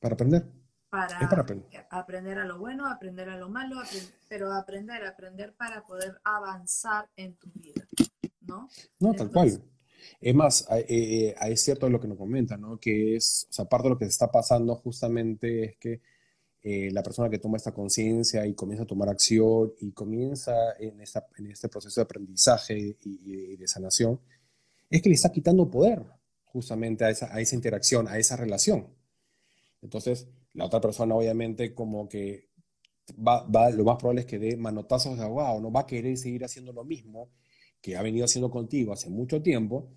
Para 0.00 0.14
aprender 0.14 0.61
para, 0.92 1.16
aprender. 1.90 2.38
a 2.38 2.44
lo 2.44 2.58
bueno, 2.58 2.86
aprender 2.86 3.30
a 3.30 3.38
lo 3.38 3.48
malo, 3.48 3.76
pero 4.28 4.52
aprender, 4.52 5.02
aprender 5.06 5.54
para 5.54 5.82
poder 5.86 6.20
avanzar 6.22 7.08
en 7.16 7.34
tu 7.36 7.50
vida, 7.54 7.88
¿no? 8.42 8.68
No, 9.00 9.14
tal 9.14 9.30
cual. 9.32 9.62
Es 10.20 10.34
más, 10.34 10.66
eh, 10.70 10.84
eh, 10.88 11.34
es 11.48 11.62
cierto 11.62 11.88
lo 11.88 11.98
que 11.98 12.08
nos 12.08 12.18
comenta, 12.18 12.58
¿no? 12.58 12.78
Que 12.78 13.16
es, 13.16 13.46
o 13.48 13.52
sea, 13.54 13.64
parte 13.64 13.84
de 13.84 13.94
lo 13.94 13.98
que 13.98 14.04
está 14.04 14.30
pasando 14.30 14.74
justamente 14.74 15.64
es 15.64 15.76
que 15.78 16.02
eh, 16.62 16.90
la 16.92 17.02
persona 17.02 17.30
que 17.30 17.38
toma 17.38 17.56
esta 17.56 17.72
conciencia 17.72 18.46
y 18.46 18.52
comienza 18.52 18.82
a 18.82 18.86
tomar 18.86 19.08
acción 19.08 19.72
y 19.80 19.92
comienza 19.92 20.74
en, 20.78 21.00
esta, 21.00 21.26
en 21.38 21.46
este 21.46 21.70
proceso 21.70 22.02
de 22.02 22.04
aprendizaje 22.04 22.98
y, 23.00 23.56
de 23.56 23.66
sanación, 23.66 24.20
es 24.90 25.00
que 25.00 25.08
le 25.08 25.14
está 25.14 25.32
quitando 25.32 25.70
poder 25.70 26.02
justamente 26.44 27.06
a 27.06 27.08
esa, 27.08 27.34
a 27.34 27.40
esa 27.40 27.54
interacción, 27.54 28.08
a 28.08 28.18
esa 28.18 28.36
relación. 28.36 28.88
Entonces, 29.80 30.28
la 30.54 30.66
otra 30.66 30.80
persona 30.80 31.14
obviamente 31.14 31.74
como 31.74 32.08
que 32.08 32.48
va, 33.16 33.70
lo 33.70 33.84
más 33.84 33.96
probable 33.96 34.22
es 34.22 34.26
que 34.26 34.38
dé 34.38 34.56
manotazos 34.56 35.16
de 35.18 35.24
agua 35.24 35.52
o 35.52 35.60
no 35.60 35.70
va 35.70 35.80
a 35.80 35.86
querer 35.86 36.16
seguir 36.16 36.44
haciendo 36.44 36.72
lo 36.72 36.84
mismo 36.84 37.30
que 37.80 37.96
ha 37.96 38.02
venido 38.02 38.24
haciendo 38.24 38.50
contigo 38.50 38.92
hace 38.92 39.10
mucho 39.10 39.42
tiempo, 39.42 39.90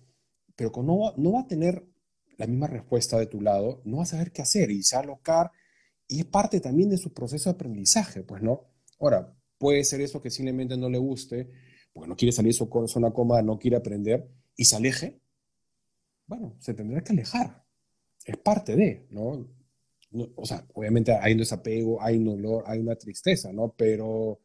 pero 0.56 0.72
no, 0.82 1.14
no 1.16 1.32
va 1.32 1.40
a 1.40 1.46
tener 1.46 1.84
la 2.36 2.46
misma 2.46 2.66
respuesta 2.66 3.18
de 3.18 3.26
tu 3.26 3.40
lado, 3.40 3.80
no 3.84 3.98
va 3.98 4.02
a 4.02 4.06
saber 4.06 4.32
qué 4.32 4.42
hacer 4.42 4.70
y 4.70 4.82
se 4.82 4.96
va 4.96 5.00
a 5.00 5.04
alocar 5.04 5.52
y 6.08 6.20
es 6.20 6.26
parte 6.26 6.60
también 6.60 6.90
de 6.90 6.98
su 6.98 7.12
proceso 7.12 7.50
de 7.50 7.54
aprendizaje, 7.54 8.22
pues, 8.22 8.42
¿no? 8.42 8.68
Ahora, 9.00 9.34
puede 9.58 9.84
ser 9.84 10.00
eso 10.00 10.20
que 10.20 10.30
simplemente 10.30 10.76
no 10.76 10.88
le 10.88 10.98
guste, 10.98 11.50
porque 11.92 12.08
no 12.08 12.16
quiere 12.16 12.32
salir 12.32 12.52
de 12.52 12.58
su 12.58 12.68
zona 12.88 13.10
cómoda, 13.10 13.42
no 13.42 13.58
quiere 13.58 13.76
aprender 13.76 14.28
y 14.56 14.64
se 14.64 14.76
aleje. 14.76 15.20
Bueno, 16.26 16.56
se 16.60 16.74
tendrá 16.74 17.02
que 17.02 17.12
alejar. 17.12 17.64
Es 18.24 18.36
parte 18.36 18.76
de, 18.76 19.06
¿no? 19.10 19.48
O 20.34 20.46
sea, 20.46 20.66
obviamente 20.74 21.12
hay 21.12 21.32
un 21.32 21.38
desapego, 21.38 22.02
hay 22.02 22.16
un 22.16 22.24
dolor, 22.24 22.64
hay 22.66 22.78
una 22.78 22.96
tristeza, 22.96 23.52
¿no? 23.52 23.74
Pero 23.76 24.40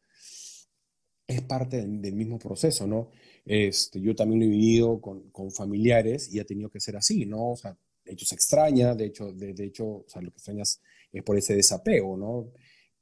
es 1.27 1.41
parte 1.41 1.77
del, 1.77 2.15
mismo 2.15 2.37
proceso, 2.37 2.87
¿no? 2.87 3.09
Este, 3.45 4.01
yo 4.01 4.15
también 4.15 4.41
lo 4.41 4.45
he 4.45 4.49
vivido 4.49 5.01
con, 5.01 5.51
familiares 5.51 6.33
y 6.33 6.39
ha 6.39 6.45
tenido 6.45 6.69
que 6.69 6.79
ser 6.79 6.97
así, 6.97 7.25
¿no? 7.25 7.51
O 7.51 7.55
sea, 7.55 7.77
de 8.05 8.13
hecho 8.13 8.25
se 8.25 8.35
extraña, 8.35 8.95
de 8.95 9.05
hecho, 9.05 9.31
de, 9.31 9.53
hecho, 9.63 10.05
lo 10.15 10.31
que 10.31 10.37
extrañas 10.37 10.81
es 11.11 11.23
por 11.23 11.37
ese 11.37 11.55
desapego, 11.55 12.17
¿no? 12.17 12.51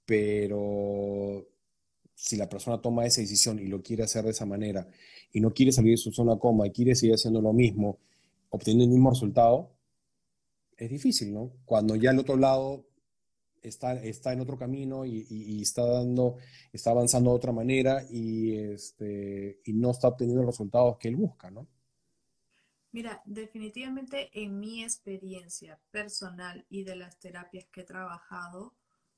Pero 0.05 1.47
si 2.15 2.35
la 2.35 2.49
persona 2.49 2.81
toma 2.81 3.05
esa 3.05 3.21
decisión 3.21 3.59
y 3.59 3.67
lo 3.67 3.81
quiere 3.81 4.03
hacer 4.03 4.25
de 4.25 4.31
esa 4.31 4.45
manera 4.45 4.87
y 5.31 5.39
no 5.39 5.53
quiere 5.53 5.71
salir 5.71 5.91
de 5.91 5.97
su 5.97 6.11
zona 6.11 6.37
coma 6.37 6.67
y 6.67 6.71
quiere 6.71 6.95
seguir 6.95 7.15
haciendo 7.15 7.41
lo 7.41 7.53
mismo, 7.53 7.99
obteniendo 8.49 8.85
el 8.85 8.91
mismo 8.91 9.11
resultado, 9.11 9.71
es 10.79 10.89
difícil, 10.89 11.33
¿no? 11.33 11.51
Cuando 11.65 11.95
ya 11.95 12.11
el 12.11 12.19
otro 12.19 12.37
lado 12.37 12.85
está, 13.61 13.93
está 14.01 14.31
en 14.31 14.39
otro 14.39 14.57
camino 14.57 15.05
y, 15.05 15.61
está 15.61 15.85
dando, 15.85 16.37
está 16.71 16.91
avanzando 16.91 17.31
de 17.31 17.35
otra 17.35 17.51
manera 17.51 18.03
y, 18.09 18.57
este, 18.57 19.59
y 19.65 19.73
no 19.73 19.91
está 19.91 20.07
obteniendo 20.07 20.41
los 20.41 20.53
resultados 20.53 20.97
que 20.97 21.09
él 21.09 21.17
busca, 21.17 21.51
¿no? 21.51 21.67
Mira, 22.91 23.21
definitivamente 23.25 24.29
en 24.33 24.57
mi 24.57 24.83
experiencia 24.83 25.79
personal 25.91 26.65
y 26.69 26.85
de 26.85 26.95
las 26.95 27.19
terapias 27.19 27.65
que 27.71 27.81
he 27.81 27.85
trabajado, 27.85 28.73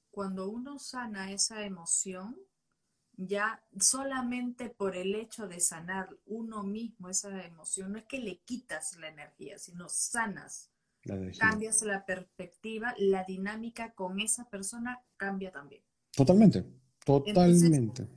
cuando 0.09 0.49
uno 0.49 0.77
sana 0.79 1.31
esa 1.31 1.63
emoción, 1.63 2.37
ya 3.15 3.63
solamente 3.79 4.69
por 4.69 4.97
el 4.97 5.13
hecho 5.13 5.47
de 5.47 5.59
sanar 5.59 6.09
uno 6.25 6.63
mismo 6.63 7.07
esa 7.07 7.45
emoción, 7.45 7.93
no 7.93 7.99
es 7.99 8.05
que 8.05 8.19
le 8.19 8.39
quitas 8.39 8.97
la 8.97 9.09
energía, 9.09 9.57
sino 9.59 9.87
sanas 9.87 10.70
cambias 11.37 11.81
la 11.81 12.05
perspectiva, 12.05 12.93
la 12.97 13.23
dinámica 13.23 13.91
con 13.93 14.19
esa 14.19 14.45
persona 14.49 15.01
cambia 15.17 15.51
también. 15.51 15.83
Totalmente, 16.15 16.65
totalmente. 17.05 18.07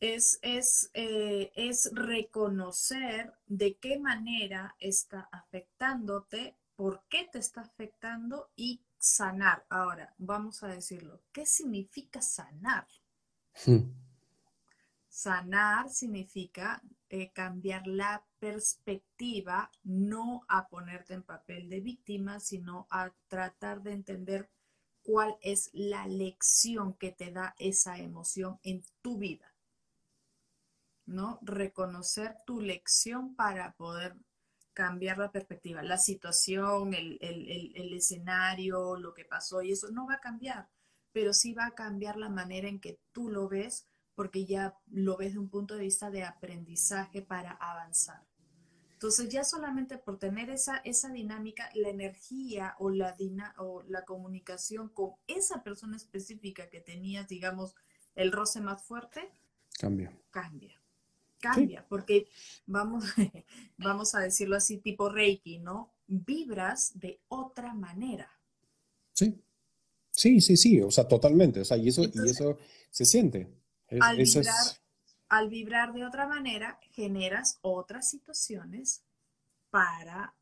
es, 0.00 0.38
es, 0.42 0.90
eh, 0.94 1.50
es 1.54 1.90
reconocer 1.92 3.32
de 3.46 3.76
qué 3.76 3.98
manera 3.98 4.76
está 4.78 5.28
afectándote, 5.32 6.56
por 6.76 7.02
qué 7.08 7.28
te 7.30 7.38
está 7.38 7.62
afectando 7.62 8.50
y 8.54 8.82
sanar. 8.98 9.64
Ahora, 9.68 10.14
vamos 10.18 10.62
a 10.62 10.68
decirlo, 10.68 11.22
¿qué 11.32 11.46
significa 11.46 12.20
sanar? 12.20 12.86
Hmm. 13.66 13.90
Sanar 15.08 15.88
significa 15.88 16.82
eh, 17.10 17.30
cambiar 17.32 17.86
la 17.86 18.22
perspectiva, 18.38 19.70
no 19.82 20.44
a 20.48 20.68
ponerte 20.68 21.14
en 21.14 21.22
papel 21.22 21.70
de 21.70 21.80
víctima, 21.80 22.38
sino 22.38 22.86
a 22.90 23.12
tratar 23.28 23.82
de 23.82 23.92
entender 23.92 24.50
cuál 25.02 25.36
es 25.40 25.70
la 25.72 26.06
lección 26.06 26.92
que 26.94 27.10
te 27.10 27.32
da 27.32 27.54
esa 27.58 27.98
emoción 27.98 28.60
en 28.62 28.84
tu 29.00 29.16
vida. 29.16 29.54
¿No? 31.06 31.38
Reconocer 31.40 32.36
tu 32.44 32.60
lección 32.60 33.34
para 33.34 33.72
poder 33.72 34.14
cambiar 34.74 35.16
la 35.16 35.32
perspectiva. 35.32 35.82
La 35.82 35.96
situación, 35.96 36.92
el, 36.92 37.18
el 37.20 37.94
escenario, 37.94 38.96
lo 38.96 39.14
que 39.14 39.24
pasó 39.24 39.62
y 39.62 39.72
eso 39.72 39.90
no 39.90 40.06
va 40.06 40.14
a 40.14 40.20
cambiar, 40.20 40.68
pero 41.12 41.32
sí 41.32 41.54
va 41.54 41.66
a 41.66 41.74
cambiar 41.74 42.18
la 42.18 42.28
manera 42.28 42.68
en 42.68 42.80
que 42.80 43.00
tú 43.12 43.30
lo 43.30 43.48
ves 43.48 43.86
porque 44.18 44.44
ya 44.44 44.76
lo 44.90 45.16
ves 45.16 45.34
de 45.34 45.38
un 45.38 45.48
punto 45.48 45.76
de 45.76 45.82
vista 45.82 46.10
de 46.10 46.24
aprendizaje 46.24 47.22
para 47.22 47.52
avanzar. 47.52 48.24
Entonces 48.94 49.28
ya 49.28 49.44
solamente 49.44 49.96
por 49.96 50.18
tener 50.18 50.50
esa, 50.50 50.78
esa 50.78 51.12
dinámica, 51.12 51.70
la 51.76 51.88
energía 51.90 52.74
o 52.80 52.90
la, 52.90 53.14
o 53.58 53.84
la 53.84 54.04
comunicación 54.04 54.88
con 54.88 55.12
esa 55.28 55.62
persona 55.62 55.96
específica 55.96 56.68
que 56.68 56.80
tenías, 56.80 57.28
digamos, 57.28 57.76
el 58.16 58.32
roce 58.32 58.60
más 58.60 58.82
fuerte, 58.82 59.20
cambia. 59.78 60.12
Cambia. 60.30 60.82
cambia, 61.38 61.86
porque 61.88 62.26
vamos, 62.66 63.04
vamos 63.78 64.16
a 64.16 64.18
decirlo 64.18 64.56
así, 64.56 64.78
tipo 64.78 65.08
Reiki, 65.10 65.60
¿no? 65.60 65.92
Vibras 66.08 66.98
de 66.98 67.20
otra 67.28 67.72
manera. 67.72 68.28
Sí, 69.12 69.40
sí, 70.10 70.40
sí, 70.40 70.56
sí, 70.56 70.80
o 70.80 70.90
sea, 70.90 71.06
totalmente, 71.06 71.60
o 71.60 71.64
sea, 71.64 71.76
y 71.76 71.86
eso, 71.86 72.02
y 72.02 72.28
eso 72.28 72.58
se 72.90 73.04
siente. 73.04 73.57
Al, 75.28 75.48
vibrar, 75.48 75.92
de 75.92 76.04
otra 76.04 76.26
manera, 76.26 76.78
generas 76.92 77.58
otras 77.62 78.08
situaciones 78.08 79.02
para, 79.70 80.34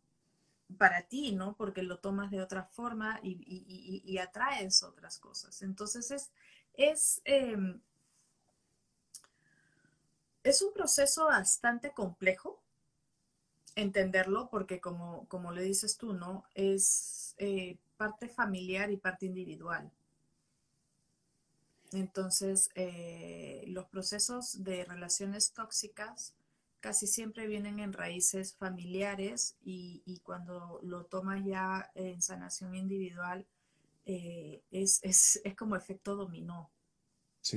para 0.79 1.03
ti, 1.03 1.33
¿no? 1.33 1.55
Porque 1.57 1.83
lo 1.83 1.99
tomas 1.99 2.31
de 2.31 2.41
otra 2.41 2.65
forma 2.65 3.21
y, 3.23 4.19
atraes 4.19 4.83
otras 4.83 5.19
cosas. 5.19 5.63
Entonces 5.63 6.11
es, 6.11 6.31
es 6.75 7.21
em, 7.25 7.81
es 10.47 10.63
un 10.63 10.73
proceso 10.73 11.27
bastante 11.27 11.91
complejo 11.91 12.63
entenderlo 13.75 14.49
porque 14.49 14.81
como, 14.81 15.27
como 15.29 15.53
le 15.53 15.63
dices 15.63 15.97
tú, 15.99 16.13
¿no? 16.13 16.45
Es 16.55 17.35
eh, 17.39 17.79
parte 17.97 18.29
familiar 18.29 18.91
y 18.91 18.97
parte 18.97 19.27
individual. 19.27 19.91
Entonces, 21.93 22.71
eh, 22.75 23.65
los 23.69 23.87
procesos 23.87 24.63
de 24.65 24.85
relaciones 24.85 25.53
tóxicas 25.53 26.35
casi 26.81 27.07
siempre 27.07 27.47
vienen 27.47 27.81
en 27.81 27.93
raíces 27.93 28.55
familiares 28.55 29.57
y, 29.65 30.21
cuando 30.23 30.81
lo 30.83 31.05
tomas 31.05 31.45
ya 31.45 31.91
en 31.95 32.23
sanación 32.23 32.75
individual, 32.75 33.47
eh, 34.05 34.63
es, 34.71 35.41
como 35.57 35.77
efecto 35.77 36.15
dominó. 36.17 36.71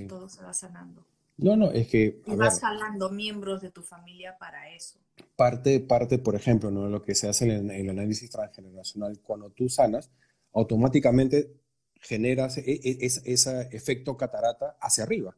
Todo 0.08 0.30
se 0.30 0.44
va 0.44 0.54
sanando. 0.54 1.06
No, 1.38 1.56
no, 1.56 1.72
es 1.72 1.88
que... 1.88 2.22
Y 2.26 2.36
vas 2.36 2.60
jalando 2.60 3.10
miembros 3.10 3.62
de 3.62 3.72
tu 3.72 3.82
familia 3.82 4.38
para 4.38 4.70
eso. 4.74 5.00
Parte, 5.36 5.80
parte, 5.80 6.20
por 6.20 6.36
ejemplo, 6.36 6.70
¿no? 6.70 6.88
lo 6.88 7.02
que 7.02 7.16
se 7.16 7.30
hace 7.30 7.46
en 7.56 7.72
el, 7.72 7.90
análisis 7.90 8.30
transgeneracional, 8.30 9.20
cuando 9.22 9.50
tú 9.50 9.70
sanas, 9.70 10.12
automáticamente 10.54 11.52
generas 12.00 12.58
e, 12.58 12.64
e, 12.84 12.98
ese 13.02 13.70
efecto 13.72 14.18
catarata 14.18 14.78
hacia 14.82 15.04
arriba. 15.04 15.38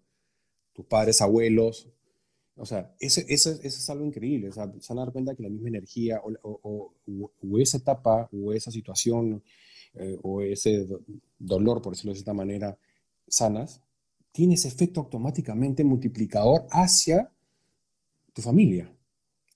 Tus 0.74 0.86
padres, 0.86 1.22
abuelos, 1.22 1.90
o 2.56 2.66
sea, 2.66 2.94
eso, 3.00 3.22
es 3.28 3.90
algo 3.90 4.06
increíble. 4.06 4.50
O 4.50 4.52
sea, 4.52 4.72
se 4.80 4.94
van 4.94 5.00
a 5.00 5.06
dar 5.06 5.14
cuenta 5.14 5.36
que 5.36 5.44
la 5.44 5.50
misma 5.50 5.70
energía 5.70 6.22
o, 6.24 7.60
esa 7.60 7.78
etapa 7.78 8.30
o 8.32 8.54
esa 8.54 8.72
situación 8.72 9.42
eh, 9.96 10.18
o 10.22 10.42
ese 10.42 10.88
dolor, 11.40 11.82
por 11.82 11.94
decirlo 11.94 12.14
de 12.14 12.20
esta 12.20 12.34
manera, 12.34 12.78
sanas, 13.28 13.82
tiene 14.32 14.56
ese 14.56 14.68
efecto 14.68 15.02
automáticamente 15.02 15.84
multiplicador 15.84 16.68
hacia 16.70 17.32
tu 18.34 18.42
familia, 18.42 18.94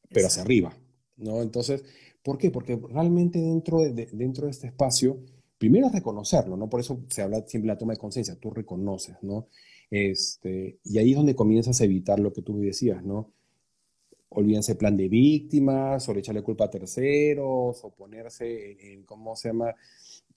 pero 0.09 0.27
hacia 0.27 0.41
arriba, 0.41 0.75
¿no? 1.15 1.41
Entonces, 1.41 1.83
¿por 2.23 2.37
qué? 2.37 2.51
Porque 2.51 2.75
realmente 2.89 3.39
dentro 3.39 3.79
de, 3.79 4.07
dentro 4.11 4.45
de 4.45 4.51
este 4.51 4.67
espacio, 4.67 5.19
primero 5.57 5.87
es 5.87 5.93
reconocerlo, 5.93 6.57
¿no? 6.57 6.69
Por 6.69 6.79
eso 6.79 7.03
se 7.09 7.21
habla 7.21 7.43
siempre 7.47 7.67
de 7.67 7.73
la 7.73 7.77
toma 7.77 7.93
de 7.93 7.99
conciencia, 7.99 8.35
tú 8.39 8.51
reconoces, 8.51 9.17
¿no? 9.21 9.47
Este, 9.89 10.79
y 10.83 10.97
ahí 10.97 11.11
es 11.11 11.17
donde 11.17 11.35
comienzas 11.35 11.79
a 11.81 11.85
evitar 11.85 12.19
lo 12.19 12.33
que 12.33 12.41
tú 12.41 12.59
decías, 12.59 13.03
¿no? 13.03 13.31
Olvídense 14.29 14.75
plan 14.75 14.97
de 14.97 15.07
víctimas, 15.07 16.09
o 16.09 16.13
echarle 16.13 16.43
culpa 16.43 16.65
a 16.65 16.69
terceros, 16.69 17.83
o 17.83 17.89
ponerse 17.95 18.93
en, 18.93 19.03
¿cómo 19.03 19.35
se 19.35 19.49
llama? 19.49 19.73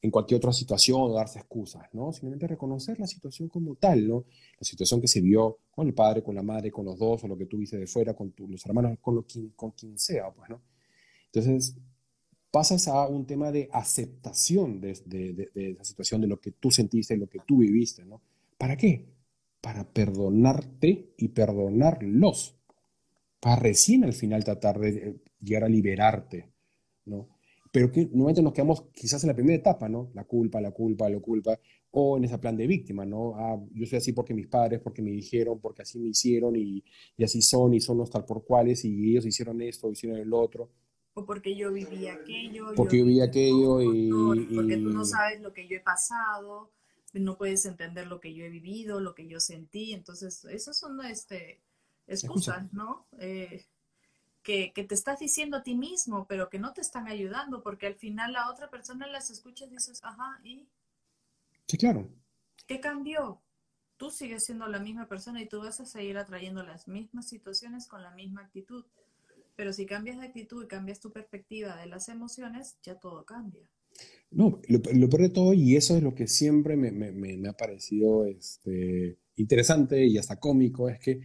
en 0.01 0.11
cualquier 0.11 0.39
otra 0.39 0.53
situación 0.53 1.01
o 1.01 1.13
darse 1.13 1.41
excusas, 1.41 1.83
¿no? 1.93 2.13
Simplemente 2.13 2.47
reconocer 2.47 3.01
la 3.01 3.07
situación 3.07 3.49
como 3.49 3.75
tal, 3.75 4.07
¿no? 4.07 4.25
La 4.59 4.65
situación 4.65 5.01
que 5.01 5.09
se 5.09 5.21
vio 5.21 5.59
con 5.71 5.87
el 5.89 5.95
padre, 5.95 6.23
con 6.23 6.35
la 6.35 6.43
madre, 6.43 6.71
con 6.71 6.85
los 6.85 6.99
dos, 6.99 7.25
o 7.25 7.29
lo 7.29 7.37
que 7.37 7.47
tú 7.47 7.59
viste 7.59 7.77
de 7.77 7.87
fuera, 7.87 8.15
con 8.15 8.33
los 8.37 8.65
hermanos, 8.65 8.97
con, 9.01 9.17
lo, 9.17 9.27
con 9.57 9.73
quien 9.73 9.99
sea, 9.99 10.31
pues, 10.31 10.51
¿no? 10.51 10.63
Entonces, 11.27 11.77
pasas 12.51 12.89
a 12.89 13.07
un 13.07 13.27
tema 13.27 13.53
de 13.53 13.69
aceptación 13.73 14.81
de, 14.81 14.99
de, 15.05 15.51
esa 15.73 15.85
situación, 15.85 16.21
de 16.21 16.29
lo 16.29 16.41
que 16.41 16.53
tú 16.53 16.71
sentiste, 16.71 17.15
de 17.15 17.21
lo 17.21 17.29
que 17.29 17.41
tú 17.47 17.59
viviste, 17.59 18.05
¿no? 18.05 18.23
¿Para 18.57 18.77
qué? 18.77 19.05
Para 19.61 19.85
perdonarte 19.85 21.15
y 21.17 21.29
perdonarlos. 21.29 22.57
Para 23.41 23.57
recién 23.57 24.05
al 24.05 24.13
final 24.13 24.45
tratar 24.45 24.79
de 24.79 25.21
llegar 25.41 25.65
a 25.65 25.69
liberarte, 25.69 26.49
¿no? 27.05 27.29
pero 27.71 27.91
que 27.93 28.07
normalmente 28.07 28.43
nos 28.43 28.53
quedamos 28.53 28.83
quizás 28.93 29.23
en 29.25 29.29
la 29.29 29.35
primera 29.35 29.57
etapa, 29.57 29.89
¿no? 29.89 30.11
La 30.15 30.25
culpa, 30.25 30.61
la 30.61 30.71
culpa, 30.71 31.09
la 31.09 31.21
culpa, 31.21 31.59
o 31.91 32.17
en 32.17 32.25
ese 32.25 32.39
plan 32.39 32.57
de 32.57 32.67
víctima, 32.67 33.05
¿no? 33.05 33.35
Ah, 33.37 33.61
yo 33.73 33.87
soy 33.87 33.99
así 33.99 34.13
porque 34.13 34.35
mis 34.35 34.47
padres, 34.47 34.81
porque 34.81 35.03
me 35.03 35.11
dijeron, 35.11 35.61
porque 35.61 35.83
así 35.83 35.99
me 35.99 36.09
hicieron 36.09 36.57
y, 36.57 36.83
y 37.17 37.25
así 37.25 37.43
son 37.43 37.75
y 37.75 37.81
son 37.81 37.99
los 37.99 38.11
tal 38.11 38.25
por 38.25 38.45
cuales 38.45 38.85
y 38.85 39.11
ellos 39.11 39.27
hicieron 39.27 39.61
esto, 39.63 39.91
hicieron 39.91 40.19
el 40.19 40.33
otro. 40.33 40.71
O 41.19 41.25
porque 41.25 41.57
yo 41.57 41.73
viví 41.73 42.07
aquello. 42.07 42.73
Porque 42.77 42.99
yo, 42.99 43.05
viví 43.05 43.21
aquello 43.21 43.81
y, 43.81 44.09
Porque 44.55 44.77
tú 44.77 44.91
no 44.91 45.05
sabes 45.05 45.41
lo 45.41 45.53
que 45.53 45.67
yo 45.67 45.77
he 45.77 45.81
pasado, 45.81 46.71
no 47.13 47.37
puedes 47.37 47.65
entender 47.67 48.07
lo 48.07 48.21
que 48.21 48.35
yo 48.35 48.45
he 48.45 48.49
vivido, 48.49 49.01
lo 49.01 49.15
que 49.15 49.27
yo 49.27 49.41
sentí, 49.41 49.93
entonces 49.93 50.45
esas 50.45 50.79
son 50.79 51.05
este, 51.05 51.61
excusas, 52.07 52.73
¿no? 52.73 53.07
Eh, 53.19 53.67
que, 54.43 54.73
te 54.73 54.95
estás 54.95 55.19
diciendo 55.19 55.59
a 55.59 55.63
ti 55.63 55.75
mismo, 55.75 56.27
pero 56.27 56.49
que 56.49 56.59
no 56.59 56.73
te 56.73 56.81
están 56.81 57.07
ayudando, 57.09 57.63
porque 57.63 57.87
al 57.87 57.97
final 57.97 58.33
la 58.33 58.51
otra 58.51 58.71
persona 58.71 59.07
las 59.07 59.31
escucha 59.31 59.67
y 59.67 59.71
dices, 59.71 60.01
ajá, 60.03 60.41
¿y? 60.43 60.67
Sí, 61.67 61.77
claro. 61.77 62.09
¿Qué 62.67 62.81
cambió? 62.81 63.43
Tú 63.99 64.11
sigues 64.11 64.45
siendo 64.45 64.67
la 64.69 64.79
misma 64.79 65.07
persona 65.07 65.43
y 65.43 65.49
tú 65.49 65.61
vas 65.61 65.81
a 65.81 65.87
seguir 65.87 66.17
atrayendo 66.17 66.63
las 66.63 66.89
mismas 66.89 67.29
situaciones 67.29 67.87
con 67.89 68.03
la 68.03 68.13
misma 68.13 68.43
actitud. 68.43 68.85
Pero 69.59 69.73
si 69.73 69.87
cambias 69.87 70.21
de 70.21 70.27
actitud 70.27 70.65
y 70.65 70.69
cambias 70.69 71.01
tu 71.01 71.11
perspectiva 71.11 71.75
de 71.75 71.87
las 71.87 72.09
emociones, 72.09 72.79
ya 72.85 72.95
todo 72.95 73.25
cambia. 73.25 73.69
No, 74.31 74.61
lo, 74.69 74.79
lo 74.95 75.09
peor 75.09 75.23
de 75.23 75.31
todo, 75.31 75.53
y 75.53 75.75
eso 75.75 75.97
es 75.97 76.03
lo 76.05 76.15
que 76.15 76.29
siempre 76.29 76.77
me, 76.77 76.93
me, 76.93 77.11
me 77.11 77.49
ha 77.49 77.55
parecido 77.55 78.25
este, 78.25 79.19
interesante 79.35 80.07
y 80.07 80.17
hasta 80.17 80.39
cómico, 80.39 80.89
es 80.89 81.01
que 81.01 81.23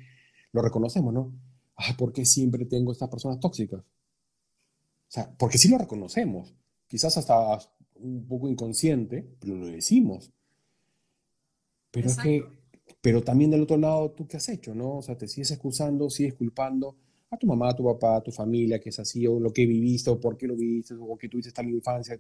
lo 0.51 0.63
reconocemos, 0.63 1.13
¿no? 1.13 1.31
ah, 1.75 1.95
¿por 1.95 2.11
qué 2.11 2.25
siempre 2.25 2.65
tengo 2.65 2.91
estas 2.91 3.07
personas 3.07 3.39
tóxicas? 3.39 3.81
O 3.81 5.11
sea, 5.13 5.31
porque 5.37 5.59
sí 5.59 5.67
lo 5.67 5.77
reconocemos, 5.77 6.55
quizás 6.87 7.15
hasta 7.17 7.59
un 7.97 8.25
poco 8.27 8.49
inconsciente, 8.49 9.29
pero 9.39 9.57
lo 9.57 9.67
decimos. 9.67 10.33
Pero 11.91 12.07
es 12.07 12.17
que, 12.17 12.43
pero 12.99 13.23
también 13.23 13.51
del 13.51 13.61
otro 13.61 13.77
lado, 13.77 14.09
¿tú 14.09 14.27
qué 14.27 14.37
has 14.37 14.49
hecho, 14.49 14.73
no? 14.73 14.97
O 14.97 15.01
sea, 15.03 15.15
te 15.15 15.27
sigues 15.27 15.51
excusando, 15.51 16.09
sigues 16.09 16.33
culpando 16.33 16.97
a 17.33 17.37
tu 17.37 17.47
mamá, 17.47 17.69
a 17.69 17.75
tu 17.75 17.83
papá, 17.83 18.17
a 18.17 18.21
tu 18.21 18.31
familia, 18.31 18.79
que 18.79 18.89
es 18.89 18.99
así, 18.99 19.25
o 19.27 19.39
lo 19.39 19.51
que 19.51 19.65
viviste, 19.65 20.09
o 20.09 20.19
por 20.19 20.37
qué 20.37 20.47
lo 20.47 20.55
viviste, 20.55 20.95
o 20.99 21.17
que 21.17 21.29
tuviste 21.29 21.51
tal 21.51 21.69
infancia, 21.69 22.19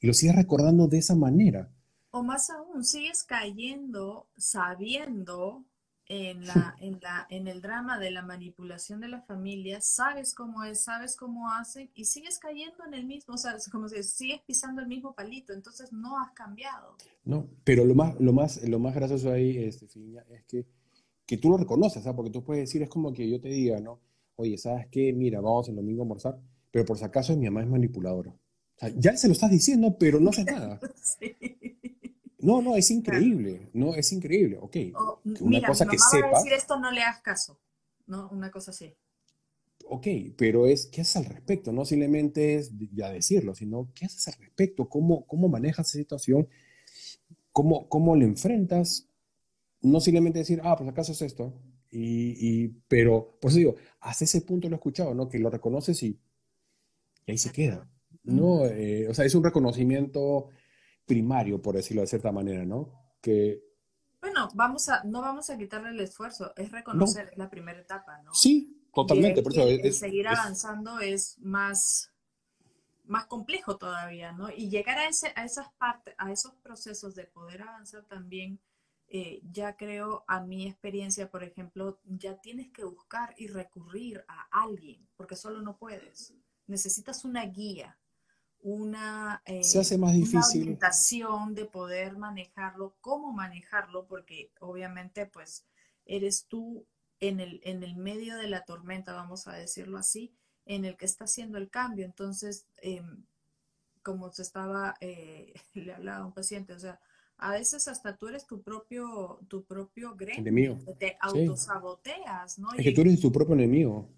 y 0.00 0.06
lo 0.06 0.12
sigues 0.12 0.36
recordando 0.36 0.86
de 0.86 0.98
esa 0.98 1.14
manera. 1.14 1.70
O 2.10 2.22
más 2.22 2.50
aún, 2.50 2.84
sigues 2.84 3.24
cayendo 3.24 4.28
sabiendo 4.36 5.64
en, 6.06 6.46
la, 6.46 6.76
en, 6.80 7.00
la, 7.00 7.26
en 7.30 7.48
el 7.48 7.60
drama 7.60 7.98
de 7.98 8.10
la 8.10 8.22
manipulación 8.22 9.00
de 9.00 9.08
la 9.08 9.22
familia, 9.22 9.80
sabes 9.80 10.34
cómo 10.34 10.62
es, 10.64 10.84
sabes 10.84 11.16
cómo 11.16 11.50
hacen 11.50 11.90
y 11.94 12.04
sigues 12.04 12.38
cayendo 12.38 12.84
en 12.86 12.94
el 12.94 13.06
mismo, 13.06 13.34
o 13.34 13.38
sea, 13.38 13.56
como 13.72 13.88
si 13.88 14.02
sigues 14.02 14.40
pisando 14.46 14.82
el 14.82 14.88
mismo 14.88 15.14
palito, 15.14 15.52
entonces 15.52 15.92
no 15.92 16.18
has 16.18 16.32
cambiado. 16.32 16.96
No, 17.24 17.48
pero 17.64 17.84
lo 17.84 17.94
más, 17.94 18.14
lo 18.20 18.32
más, 18.32 18.62
lo 18.62 18.78
más 18.78 18.94
gracioso 18.94 19.32
ahí, 19.32 19.56
este, 19.64 19.86
es 19.86 20.44
que, 20.46 20.66
que 21.26 21.36
tú 21.38 21.50
lo 21.50 21.56
reconoces, 21.56 22.02
¿sabes? 22.02 22.16
Porque 22.16 22.30
tú 22.30 22.44
puedes 22.44 22.64
decir, 22.64 22.82
es 22.82 22.90
como 22.90 23.12
que 23.12 23.28
yo 23.28 23.40
te 23.40 23.48
diga, 23.48 23.80
¿no? 23.80 24.00
Oye, 24.36 24.58
¿sabes 24.58 24.86
qué? 24.90 25.12
Mira, 25.12 25.40
vamos 25.40 25.68
el 25.68 25.76
domingo 25.76 26.02
a 26.02 26.04
almorzar, 26.04 26.38
pero 26.70 26.84
por 26.84 26.98
si 26.98 27.04
acaso 27.04 27.36
mi 27.36 27.44
mamá 27.44 27.62
es 27.62 27.68
manipuladora. 27.68 28.30
O 28.30 28.78
sea, 28.78 28.92
ya 28.96 29.16
se 29.16 29.28
lo 29.28 29.32
estás 29.32 29.50
diciendo, 29.50 29.96
pero 29.98 30.18
no 30.18 30.30
hace 30.30 30.44
nada. 30.44 30.80
sí. 30.96 31.36
No, 32.38 32.60
no, 32.60 32.76
es 32.76 32.90
increíble, 32.90 33.70
no, 33.72 33.94
es 33.94 34.12
increíble, 34.12 34.58
ok. 34.60 34.76
una 35.40 35.66
cosa 35.66 35.86
que 35.86 35.96
sepa. 35.98 36.28
decir 36.36 36.52
esto, 36.52 36.78
no 36.78 36.90
le 36.90 37.00
hagas 37.00 37.22
caso, 37.22 37.58
¿no? 38.06 38.28
Una 38.30 38.50
cosa 38.50 38.70
así. 38.70 38.94
Ok, 39.86 40.06
pero 40.36 40.66
es, 40.66 40.86
¿qué 40.86 41.00
haces 41.00 41.16
al 41.16 41.24
respecto? 41.24 41.72
No 41.72 41.86
simplemente 41.86 42.56
es 42.56 42.72
ya 42.92 43.10
decirlo, 43.10 43.54
sino, 43.54 43.90
¿qué 43.94 44.04
haces 44.04 44.28
al 44.28 44.34
respecto? 44.34 44.88
¿Cómo, 44.88 45.26
cómo 45.26 45.48
manejas 45.48 45.88
esa 45.88 45.98
situación? 45.98 46.48
¿Cómo, 47.50 47.88
¿Cómo 47.88 48.14
le 48.14 48.24
enfrentas? 48.24 49.08
No 49.80 50.00
simplemente 50.00 50.40
decir, 50.40 50.60
ah, 50.64 50.76
pues 50.76 50.88
acaso 50.88 51.12
es 51.12 51.22
esto. 51.22 51.54
Y, 51.96 52.68
pero, 52.88 53.38
por 53.40 53.50
eso 53.50 53.58
digo, 53.58 53.76
hasta 54.00 54.24
ese 54.24 54.40
punto 54.40 54.68
lo 54.68 54.74
he 54.74 54.78
escuchado, 54.78 55.14
¿no? 55.14 55.28
Que 55.28 55.38
lo 55.38 55.48
reconoces 55.48 56.02
y, 56.02 56.18
y 57.26 57.30
ahí 57.30 57.38
se 57.38 57.52
queda. 57.52 57.88
No, 58.24 58.64
eh, 58.64 59.06
o 59.08 59.14
sea, 59.14 59.24
es 59.24 59.34
un 59.34 59.44
reconocimiento 59.44 60.48
primario, 61.04 61.62
por 61.62 61.76
decirlo 61.76 62.00
de 62.00 62.08
cierta 62.08 62.32
manera, 62.32 62.64
¿no? 62.64 62.90
Que... 63.20 63.62
Bueno, 64.20 64.48
vamos 64.54 64.88
a, 64.88 65.04
no 65.04 65.20
vamos 65.20 65.50
a 65.50 65.58
quitarle 65.58 65.90
el 65.90 66.00
esfuerzo, 66.00 66.52
es 66.56 66.72
reconocer 66.72 67.32
la 67.36 67.48
primera 67.48 67.78
etapa, 67.78 68.20
¿no? 68.22 68.34
Sí, 68.34 68.82
totalmente. 68.92 69.42
por 69.42 69.52
eso 69.52 69.66
seguir 69.92 70.26
avanzando 70.26 70.98
es, 70.98 71.38
más, 71.40 72.10
más 73.04 73.26
complejo 73.26 73.76
todavía, 73.76 74.32
¿no? 74.32 74.50
Y 74.50 74.70
llegar 74.70 74.98
a, 74.98 75.08
ese, 75.08 75.32
a 75.36 75.44
esas 75.44 75.68
partes, 75.74 76.14
a 76.18 76.32
esos 76.32 76.54
procesos 76.56 77.14
de 77.14 77.24
poder 77.24 77.62
avanzar 77.62 78.04
también 78.06 78.58
eh, 79.16 79.40
ya 79.52 79.76
creo 79.76 80.24
a 80.26 80.40
mi 80.40 80.66
experiencia, 80.66 81.30
por 81.30 81.44
ejemplo, 81.44 82.00
ya 82.02 82.40
tienes 82.40 82.72
que 82.72 82.82
buscar 82.82 83.32
y 83.38 83.46
recurrir 83.46 84.24
a 84.26 84.48
alguien, 84.50 85.06
porque 85.16 85.36
solo 85.36 85.62
no 85.62 85.76
puedes. 85.76 86.34
Necesitas 86.66 87.24
una 87.24 87.46
guía, 87.46 87.96
una, 88.58 89.40
eh, 89.46 89.62
Se 89.62 89.78
hace 89.78 89.98
más 89.98 90.14
difícil. 90.14 90.62
orientación 90.62 91.54
de 91.54 91.64
poder 91.64 92.16
manejarlo, 92.16 92.96
cómo 93.00 93.32
manejarlo, 93.32 94.04
porque 94.08 94.50
obviamente 94.58 95.26
pues 95.26 95.64
eres 96.06 96.46
tú 96.48 96.84
en 97.20 97.38
el, 97.38 97.60
en 97.62 97.84
el 97.84 97.94
medio 97.94 98.36
de 98.36 98.48
la 98.48 98.64
tormenta, 98.64 99.12
vamos 99.12 99.46
a 99.46 99.52
decirlo 99.52 99.96
así, 99.96 100.34
en 100.66 100.84
el 100.84 100.96
que 100.96 101.04
está 101.04 101.26
haciendo 101.26 101.56
el 101.58 101.70
cambio. 101.70 102.04
Entonces, 102.04 102.66
em, 102.78 103.24
como 104.02 104.32
se 104.32 104.42
estaba, 104.42 104.96
eh, 105.00 105.54
le 105.74 105.94
hablaba 105.94 106.24
a 106.24 106.26
un 106.26 106.32
paciente, 106.34 106.72
o 106.72 106.80
sea, 106.80 106.98
a 107.38 107.52
veces 107.52 107.88
hasta 107.88 108.16
tú 108.16 108.28
eres 108.28 108.46
tu 108.46 108.62
propio, 108.62 109.40
tu 109.48 109.64
propio 109.64 110.14
gremio, 110.14 110.40
enemigo. 110.40 110.78
te 110.98 111.16
autosaboteas, 111.20 112.58
¿no? 112.58 112.72
Es 112.76 112.84
que 112.84 112.92
tú 112.92 113.00
eres 113.02 113.20
tu 113.20 113.32
propio 113.32 113.54
enemigo. 113.54 114.08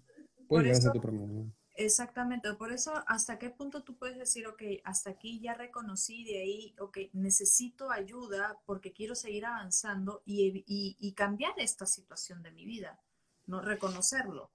Puedes 0.47 0.85
a 0.85 0.91
tu 0.91 1.01
propio 1.01 1.23
enemigo. 1.23 1.51
Exactamente, 1.77 2.51
por 2.55 2.71
eso 2.71 2.91
hasta 3.05 3.37
qué 3.37 3.51
punto 3.51 3.83
tú 3.83 3.97
puedes 3.97 4.17
decir, 4.17 4.47
ok, 4.47 4.63
hasta 4.83 5.11
aquí 5.11 5.39
ya 5.39 5.53
reconocí 5.53 6.23
de 6.23 6.41
ahí, 6.41 6.75
ok, 6.79 6.97
necesito 7.13 7.91
ayuda 7.91 8.59
porque 8.65 8.93
quiero 8.93 9.13
seguir 9.13 9.45
avanzando 9.45 10.23
y, 10.25 10.63
y, 10.65 11.13
cambiar 11.13 11.53
esta 11.57 11.85
situación 11.85 12.41
de 12.41 12.51
mi 12.51 12.65
vida, 12.65 12.99
¿no? 13.45 13.61
Reconocerlo. 13.61 14.51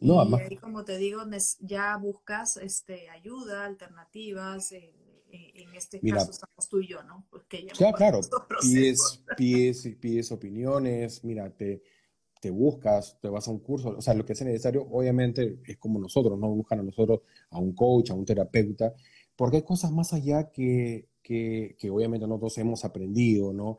No, 0.00 0.26
y 0.26 0.40
ahí, 0.40 0.56
como 0.56 0.82
te 0.84 0.96
digo, 0.96 1.22
ya 1.60 1.94
buscas 1.98 2.56
este, 2.56 3.10
ayuda, 3.10 3.66
alternativas, 3.66 4.72
eh, 4.72 5.01
en 5.32 5.74
este 5.74 6.00
caso 6.00 6.30
estamos 6.30 6.68
tú 6.68 6.80
y 6.80 6.88
yo, 6.88 7.02
¿no? 7.02 7.26
Porque 7.30 7.66
ya, 7.78 7.92
claro, 7.92 8.20
pides, 8.60 9.22
pides, 9.36 9.88
pides 10.00 10.30
opiniones, 10.32 11.24
mira, 11.24 11.50
te 11.50 11.82
te 12.42 12.50
buscas, 12.50 13.20
te 13.20 13.28
vas 13.28 13.46
a 13.46 13.52
un 13.52 13.60
curso, 13.60 13.90
o 13.96 14.02
sea, 14.02 14.14
lo 14.14 14.24
que 14.24 14.32
es 14.32 14.42
necesario, 14.42 14.82
obviamente 14.90 15.60
es 15.64 15.76
como 15.76 16.00
nosotros, 16.00 16.36
no 16.36 16.48
buscan 16.48 16.80
a 16.80 16.82
nosotros, 16.82 17.20
a 17.50 17.60
un 17.60 17.72
coach, 17.72 18.10
a 18.10 18.14
un 18.14 18.24
terapeuta, 18.24 18.92
porque 19.36 19.58
hay 19.58 19.62
cosas 19.62 19.92
más 19.92 20.12
allá 20.12 20.50
que, 20.50 21.06
que, 21.22 21.76
que 21.78 21.88
obviamente 21.88 22.26
nosotros 22.26 22.58
hemos 22.58 22.84
aprendido, 22.84 23.52
¿no? 23.52 23.78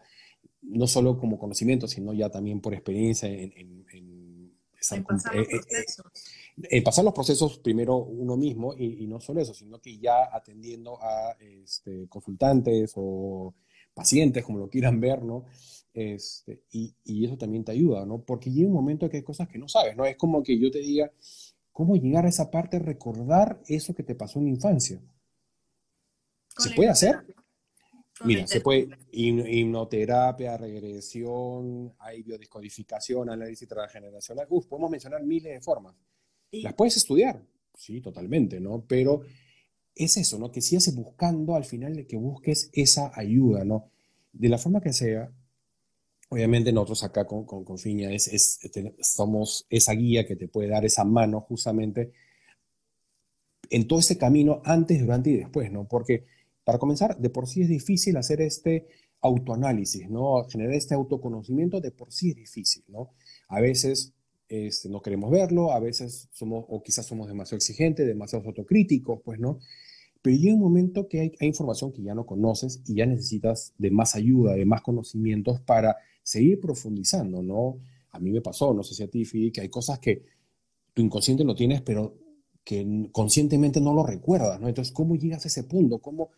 No 0.62 0.88
solo 0.88 1.18
como 1.18 1.38
conocimiento, 1.38 1.90
sino 1.90 2.14
ya 2.14 2.30
también 2.30 2.62
por 2.62 2.74
experiencia 2.74 3.28
en, 3.28 3.52
en, 3.58 3.86
en, 3.92 4.23
pasar, 4.88 5.36
los 5.36 5.48
eh, 5.48 5.48
eh, 5.52 5.86
eh, 6.70 6.82
pasar 6.82 7.06
los 7.06 7.14
procesos 7.14 7.60
primero 7.60 7.98
uno 7.98 8.38
mismo 8.38 8.74
y, 8.74 9.04
y, 9.04 9.08
no 9.08 9.20
solo 9.20 9.42
eso, 9.42 9.54
sino 9.54 9.80
que 9.80 9.98
ya 9.98 10.30
atendiendo 10.32 11.02
a 11.02 11.36
este, 11.40 12.08
consultantes 12.08 12.94
o 12.96 13.54
pacientes, 13.94 14.44
como 14.44 14.60
lo 14.60 14.70
quieran 14.70 15.00
ver, 15.00 15.24
¿no? 15.24 15.46
Este, 15.94 16.64
y, 16.72 16.96
y, 17.04 17.26
eso 17.26 17.38
también 17.38 17.64
te 17.64 17.72
ayuda, 17.72 18.06
¿no? 18.06 18.20
Porque 18.20 18.52
llega 18.52 18.68
un 18.68 18.74
momento 18.74 19.10
que 19.10 19.18
hay 19.18 19.24
cosas 19.24 19.48
que 19.48 19.60
no 19.60 19.68
sabes, 19.68 19.96
¿no? 19.96 20.06
Es 20.06 20.18
como 20.18 20.42
que 20.42 20.60
yo 20.60 20.72
te 20.72 20.80
diga, 20.80 21.12
¿cómo 21.72 21.96
llegar 21.96 22.26
a 22.26 22.30
esa 22.30 22.50
parte, 22.50 22.80
recordar 22.80 23.62
eso 23.68 23.94
que 23.94 24.04
te 24.04 24.16
pasó 24.16 24.40
en 24.40 24.46
la 24.46 24.52
infancia? 24.52 25.02
¿Se 26.58 26.72
puede 26.72 26.90
hacer? 26.90 27.26
Mira, 28.26 28.46
se 28.48 28.62
puede 28.62 28.90
hipnoterapia, 29.12 30.56
regresión, 30.56 31.94
hay 32.00 32.22
biodescodificación, 32.22 33.30
análisis 33.30 33.68
transgeneracional. 33.68 34.46
Uf, 34.50 34.68
podemos 34.68 34.92
mencionar 34.92 35.24
miles 35.24 35.54
de 35.54 35.62
formas. 35.62 35.96
¿Las 36.52 36.74
puedes 36.76 36.96
estudiar? 36.98 37.42
Sí, 37.76 38.02
totalmente, 38.02 38.60
¿no? 38.60 38.86
Pero 38.88 39.22
es 39.96 40.18
eso, 40.18 40.38
¿no? 40.38 40.52
Que 40.52 40.62
sigas 40.62 40.94
buscando 40.96 41.56
al 41.56 41.66
final 41.66 41.96
de 41.96 42.06
que 42.06 42.16
busques 42.16 42.70
esa 42.74 43.12
ayuda, 43.16 43.66
¿no? 43.66 43.90
De 44.32 44.50
la 44.50 44.58
forma 44.58 44.80
que 44.80 44.94
sea, 44.94 45.32
Obviamente 46.34 46.74
nosotros 46.74 47.04
acá 47.04 47.28
con, 47.28 47.46
con, 47.46 47.78
Fiña 47.78 48.12
es, 48.12 48.60
somos 49.02 49.68
esa 49.70 49.94
guía 49.94 50.26
que 50.26 50.36
te 50.36 50.48
puede 50.48 50.68
dar 50.68 50.84
esa 50.84 51.04
mano 51.04 51.42
justamente 51.42 52.12
en 53.70 53.88
todo 53.88 54.00
ese 54.00 54.18
camino 54.18 54.60
antes, 54.66 55.00
durante 55.00 55.30
y 55.30 55.38
después, 55.38 55.72
¿no? 55.72 55.88
Porque 55.88 56.26
para 56.64 56.80
comenzar, 56.80 57.18
de 57.18 57.30
por 57.30 57.48
sí 57.48 57.62
es 57.62 57.70
difícil 57.70 58.18
hacer 58.18 58.42
este 58.42 58.88
autoanálisis, 59.22 60.10
¿no? 60.10 60.44
Generar 60.50 60.74
este 60.74 60.94
autoconocimiento 60.94 61.80
de 61.82 61.92
por 61.92 62.12
sí 62.12 62.32
es 62.32 62.36
difícil, 62.36 62.84
¿no? 62.88 63.12
A 63.48 63.62
veces 63.62 64.14
este, 64.50 64.90
no 64.90 65.02
queremos 65.02 65.32
verlo, 65.32 65.72
a 65.72 65.80
veces 65.80 66.30
somos, 66.32 66.66
o 66.68 66.84
quizás 66.84 67.06
somos 67.06 67.28
demasiado 67.28 67.58
exigentes, 67.58 68.06
demasiado 68.06 68.46
autocríticos, 68.46 69.22
pues, 69.24 69.40
¿no? 69.40 69.60
Pero 70.22 70.38
llega 70.38 70.56
un 70.56 70.62
momento 70.62 71.08
que 71.08 71.20
hay, 71.22 71.32
hay 71.40 71.48
información 71.48 71.92
que 71.92 72.04
ya 72.04 72.16
no 72.16 72.26
conoces 72.26 72.82
y 72.86 72.96
ya 72.96 73.06
necesitas 73.06 73.74
de 73.78 73.92
más 73.92 74.16
ayuda, 74.16 74.54
de 74.54 74.66
más 74.66 74.82
conocimientos 74.82 75.62
para 75.62 75.98
seguir 76.22 76.60
profundizando, 76.60 77.42
¿no? 77.42 77.80
A 78.12 78.20
mí 78.20 78.32
me 78.32 78.42
pasó, 78.42 78.74
no 78.74 78.84
sé 78.84 78.94
si 78.94 79.04
a 79.04 79.08
ti, 79.08 79.26
Fidi, 79.26 79.52
que 79.52 79.62
hay 79.62 79.70
cosas 79.70 80.00
que 80.00 80.24
tu 80.94 81.02
inconsciente 81.02 81.44
lo 81.44 81.56
tienes, 81.56 81.82
pero 81.82 82.16
que 82.64 83.10
conscientemente 83.12 83.82
no 83.82 83.94
lo 83.94 84.06
recuerdas, 84.06 84.60
¿no? 84.62 84.68
Entonces, 84.70 84.94
¿cómo 84.94 85.16
llegas 85.16 85.46
a 85.46 85.48
ese 85.48 85.64
punto? 85.64 86.00
¿Cómo, 86.00 86.30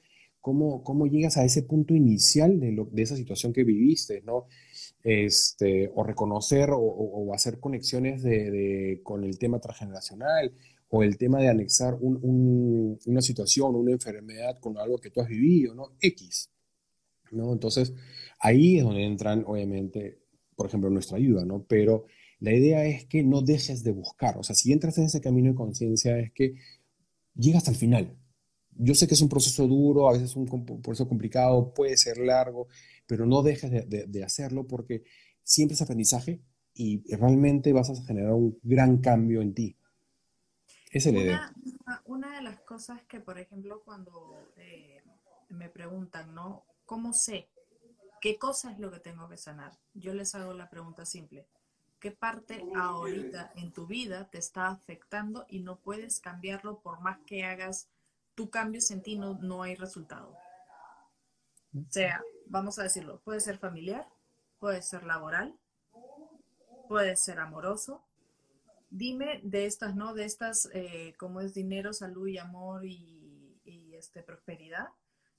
cómo, 0.45 0.83
cómo 0.83 1.07
llegas 1.07 1.37
a 1.37 1.43
ese 1.43 1.63
punto 1.63 1.95
inicial 1.95 2.59
de, 2.59 3.01
esa 3.01 3.15
situación 3.15 3.51
que 3.51 3.63
viviste, 3.63 4.21
¿no? 4.21 4.45
Este, 5.01 5.91
o 5.95 6.03
reconocer 6.03 6.69
o, 6.71 7.33
hacer 7.33 7.59
conexiones 7.59 8.21
de, 8.21 9.01
con 9.03 9.23
el 9.23 9.39
tema 9.39 9.59
transgeneracional 9.59 10.53
o 10.89 11.01
el 11.01 11.17
tema 11.17 11.39
de 11.39 11.49
anexar 11.49 11.97
una 11.99 13.21
situación, 13.21 13.75
una 13.75 13.93
enfermedad 13.93 14.59
con 14.59 14.77
algo 14.77 14.99
que 14.99 15.09
tú 15.09 15.19
has 15.19 15.27
vivido, 15.27 15.73
¿no? 15.73 15.93
X, 15.99 16.51
¿no? 17.31 17.51
Entonces, 17.51 17.91
Ahí 18.39 18.77
es 18.77 18.83
donde 18.83 19.03
entran, 19.03 19.43
obviamente, 19.47 20.19
por 20.55 20.67
ejemplo, 20.67 20.91
nuestra 20.91 21.17
ayuda, 21.17 21.45
¿no? 21.45 21.65
Pero 21.67 22.05
la 22.39 22.53
idea 22.53 22.85
es 22.85 23.05
que 23.05 23.23
no 23.23 23.41
dejes 23.41 23.83
de 23.83 23.91
buscar. 23.91 24.37
O 24.37 24.43
sea, 24.43 24.55
si 24.55 24.71
entras 24.71 24.99
en 24.99 25.05
ese 25.05 25.21
camino 25.21 25.49
de 25.49 25.55
conciencia, 25.55 26.19
es 26.19 26.31
que 26.31 26.53
llegas 27.33 27.67
el 27.67 27.75
final. 27.75 28.15
Yo 28.77 28.93
sé 28.93 29.07
que 29.07 29.13
es 29.13 29.21
un 29.21 29.29
proceso 29.29 29.67
duro, 29.67 30.09
a 30.09 30.13
veces 30.13 30.31
es 30.31 30.35
un 30.35 30.81
proceso 30.81 31.07
complicado, 31.07 31.73
puede 31.73 31.97
ser 31.97 32.17
largo, 32.17 32.67
pero 33.07 33.25
no 33.25 33.41
dejes 33.41 33.71
de, 33.89 34.23
hacerlo 34.23 34.67
porque 34.67 35.03
siempre 35.43 35.75
es 35.75 35.81
aprendizaje 35.81 36.41
y 36.73 37.03
realmente 37.15 37.71
vas 37.71 37.89
a 37.89 38.05
generar 38.05 38.33
un 38.33 38.59
gran 38.63 38.97
cambio 38.97 39.41
en 39.41 39.53
ti. 39.53 39.77
Esa 40.91 41.09
es 41.09 41.15
la 41.15 41.21
idea. 41.21 41.53
Una, 42.05 42.35
de 42.35 42.41
las 42.41 42.59
cosas 42.61 43.01
que, 43.03 43.19
por 43.19 43.37
ejemplo, 43.37 43.81
cuando 43.83 44.51
eh, 44.57 45.01
me 45.49 45.69
preguntan, 45.69 46.33
¿no? 46.33 46.65
¿Cómo 46.85 47.13
sé? 47.13 47.49
¿Qué 48.21 48.37
cosa 48.37 48.71
es 48.71 48.79
lo 48.79 48.91
que 48.91 48.99
tengo 48.99 49.27
que 49.29 49.37
sanar? 49.37 49.77
Yo 49.93 50.13
les 50.13 50.33
hago 50.35 50.53
la 50.53 50.69
pregunta 50.69 51.05
simple. 51.05 51.47
¿Qué 51.99 52.11
parte 52.11 52.63
ahorita 52.75 53.51
en 53.55 53.71
tu 53.73 53.87
vida 53.87 54.29
te 54.29 54.37
está 54.37 54.67
afectando 54.67 55.45
y 55.49 55.59
no 55.59 55.79
puedes 55.79 56.19
cambiarlo 56.19 56.79
por 56.81 57.01
más 57.01 57.19
que 57.25 57.43
hagas 57.43 57.89
tu 58.35 58.49
cambio 58.49 58.81
en 58.89 59.01
ti, 59.01 59.17
no, 59.17 59.37
no 59.41 59.63
hay 59.63 59.75
resultado? 59.75 60.37
O 61.73 61.91
sea, 61.91 62.21
vamos 62.47 62.79
a 62.79 62.83
decirlo, 62.83 63.19
puede 63.21 63.39
ser 63.39 63.57
familiar, 63.57 64.07
puede 64.59 64.81
ser 64.81 65.03
laboral, 65.03 65.57
puede 66.87 67.15
ser 67.15 67.39
amoroso. 67.39 68.03
Dime 68.89 69.41
de 69.43 69.65
estas, 69.65 69.95
¿no? 69.95 70.13
De 70.13 70.25
estas, 70.25 70.69
eh, 70.73 71.15
como 71.17 71.41
es 71.41 71.53
dinero, 71.53 71.91
salud 71.91 72.27
y 72.27 72.37
amor 72.37 72.85
y, 72.85 73.59
y 73.65 73.95
este, 73.95 74.23
prosperidad 74.23 74.89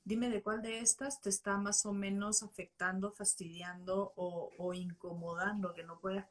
Dime 0.06 0.30
de 0.30 0.40
cuál 0.40 0.62
de 0.62 0.78
estas 0.78 1.20
te 1.20 1.28
está 1.28 1.58
más 1.58 1.84
o 1.84 1.92
menos 1.92 2.44
afectando, 2.44 3.10
fastidiando 3.10 4.12
o, 4.14 4.72
incomodando, 4.72 5.74
que 5.74 5.82
no 5.82 5.98
puedas, 5.98 6.26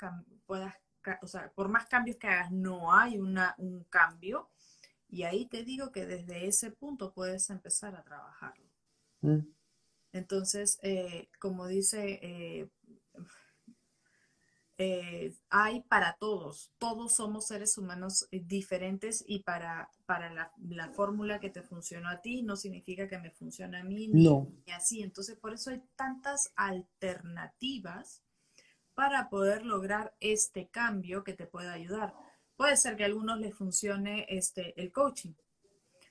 puedas, 0.45 0.73
o 1.21 1.27
sea, 1.27 1.51
por 1.51 1.67
más 1.67 1.85
cambios 1.87 2.15
que 2.15 2.27
hagas, 2.27 2.51
no 2.51 2.93
hay 2.93 3.19
una, 3.19 3.53
un 3.57 3.83
cambio. 3.89 4.49
Y 5.15 5.23
ahí 5.23 5.45
te 5.45 5.63
digo 5.63 5.93
que 5.93 6.05
desde 6.05 6.45
ese 6.45 6.71
punto 6.71 7.13
puedes 7.13 7.49
empezar 7.49 7.95
a 7.95 8.03
trabajarlo. 8.03 8.69
Mm. 9.21 9.47
Entonces, 10.11 10.77
eh, 10.83 11.29
como 11.39 11.67
dice 11.67 12.19
eh, 12.21 12.69
eh, 14.77 15.33
hay 15.49 15.83
para 15.83 16.17
todos. 16.19 16.73
Todos 16.79 17.15
somos 17.15 17.47
seres 17.47 17.77
humanos 17.77 18.27
diferentes 18.29 19.23
y 19.25 19.39
para, 19.43 19.89
para 20.05 20.33
la, 20.33 20.51
la 20.67 20.89
fórmula 20.89 21.39
que 21.39 21.49
te 21.49 21.61
funcionó 21.61 22.09
a 22.09 22.19
ti 22.19 22.43
no 22.43 22.57
significa 22.57 23.07
que 23.07 23.17
me 23.17 23.31
funcione 23.31 23.77
a 23.77 23.85
mí 23.85 24.09
ni, 24.09 24.27
así. 24.73 25.01
Entonces, 25.01 25.37
por 25.37 25.53
eso 25.53 25.69
hay 25.69 25.81
tantas 25.95 26.51
alternativas 26.57 28.21
para 28.93 29.29
poder 29.29 29.65
lograr 29.65 30.13
este 30.19 30.67
cambio 30.67 31.23
que 31.23 31.31
te 31.31 31.47
pueda 31.47 31.71
ayudar. 31.71 32.13
Puede 32.57 32.77
ser 32.77 32.95
que 32.95 33.03
a 33.03 33.07
algunos 33.07 33.39
les 33.39 33.53
funcione 33.53 34.25
este, 34.29 34.79
el 34.81 34.91
coaching, 34.91 35.33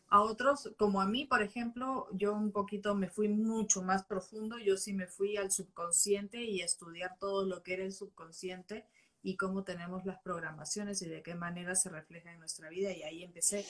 a 0.08 0.22
otros, 0.22 0.72
como 0.76 1.00
a 1.00 1.06
mí, 1.06 1.24
por 1.24 1.42
ejemplo, 1.42 2.06
yo 2.12 2.34
un 2.34 2.52
poquito 2.52 2.94
me 2.94 3.08
fui 3.08 3.28
mucho 3.28 3.82
más 3.82 4.04
profundo, 4.04 4.58
yo 4.58 4.76
sí 4.76 4.92
me 4.92 5.08
fui 5.08 5.36
al 5.36 5.50
subconsciente 5.50 6.40
y 6.44 6.62
a 6.62 6.66
estudiar 6.66 7.18
todo 7.18 7.44
lo 7.44 7.64
que 7.64 7.74
era 7.74 7.82
el 7.82 7.92
subconsciente 7.92 8.86
y 9.24 9.36
cómo 9.36 9.64
tenemos 9.64 10.04
las 10.04 10.20
programaciones 10.20 11.02
y 11.02 11.08
de 11.08 11.22
qué 11.22 11.34
manera 11.34 11.74
se 11.74 11.88
refleja 11.88 12.30
en 12.30 12.38
nuestra 12.38 12.68
vida 12.68 12.92
y 12.92 13.02
ahí 13.02 13.24
empecé. 13.24 13.66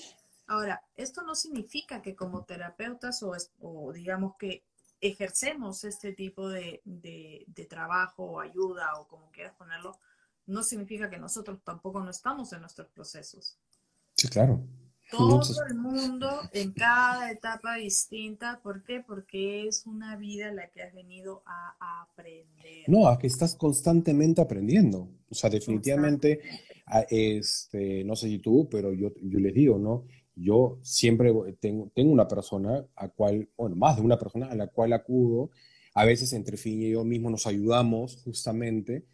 Ahora, 0.46 0.82
esto 0.96 1.22
no 1.22 1.34
significa 1.34 2.02
que 2.02 2.14
como 2.14 2.44
terapeutas 2.44 3.22
o, 3.22 3.92
digamos 3.92 4.36
que 4.36 4.64
ejercemos 5.00 5.84
este 5.84 6.12
tipo 6.12 6.48
de, 6.48 6.82
de, 6.84 7.66
trabajo 7.70 8.24
o 8.24 8.40
ayuda 8.40 8.98
o 8.98 9.08
como 9.08 9.30
quieras 9.30 9.54
ponerlo, 9.54 9.98
no 10.47 10.62
significa 10.62 11.11
que 11.11 11.18
nosotros 11.18 11.59
tampoco 11.64 12.01
no 12.01 12.11
estamos 12.11 12.53
en 12.53 12.61
nuestros 12.61 12.88
procesos. 12.88 13.59
Sí, 14.16 14.28
claro. 14.28 14.62
Todo 15.11 15.42
el 15.68 15.74
mundo 15.74 16.28
en 16.53 16.72
cada 16.72 17.30
etapa 17.30 17.76
distinta. 17.76 18.61
¿Por 18.62 18.82
qué? 18.82 19.03
Porque 19.07 19.68
es 19.68 19.86
una 19.86 20.16
vida 20.16 20.51
la 20.53 20.70
que 20.70 20.82
has 20.82 20.95
venido 20.95 21.42
a, 21.47 22.03
aprender. 22.03 22.84
No, 22.88 23.07
a 23.07 23.18
que 23.18 23.26
estás 23.26 23.55
constantemente 23.55 24.40
aprendiendo. 24.40 25.09
O 25.28 25.34
sea, 25.34 25.51
definitivamente, 25.51 26.40
este, 27.11 28.03
no 28.05 28.16
sé 28.16 28.28
si 28.28 28.38
tú, 28.38 28.68
pero 28.70 28.92
yo, 28.92 29.12
yo 29.22 29.38
les 29.38 29.55
digo, 29.55 29.78
¿no? 29.78 30.05
Yo 30.34 30.78
siempre 30.82 31.32
tengo, 31.61 31.92
tengo 31.95 32.12
una 32.12 32.26
persona 32.26 32.84
a 32.97 33.09
cual, 33.09 33.49
bueno, 33.57 33.76
más 33.76 33.97
de 33.97 34.03
una 34.03 34.18
persona 34.18 34.47
a 34.47 34.55
la 34.57 34.66
cual 34.68 34.92
acudo. 34.95 35.51
A 35.95 36.05
veces 36.05 36.32
entre 36.32 36.57
fin 36.57 36.82
y 36.82 36.90
yo 36.90 37.05
mismo 37.05 37.30
nos 37.30 37.47
ayudamos 37.47 38.16
justamente 38.24 39.05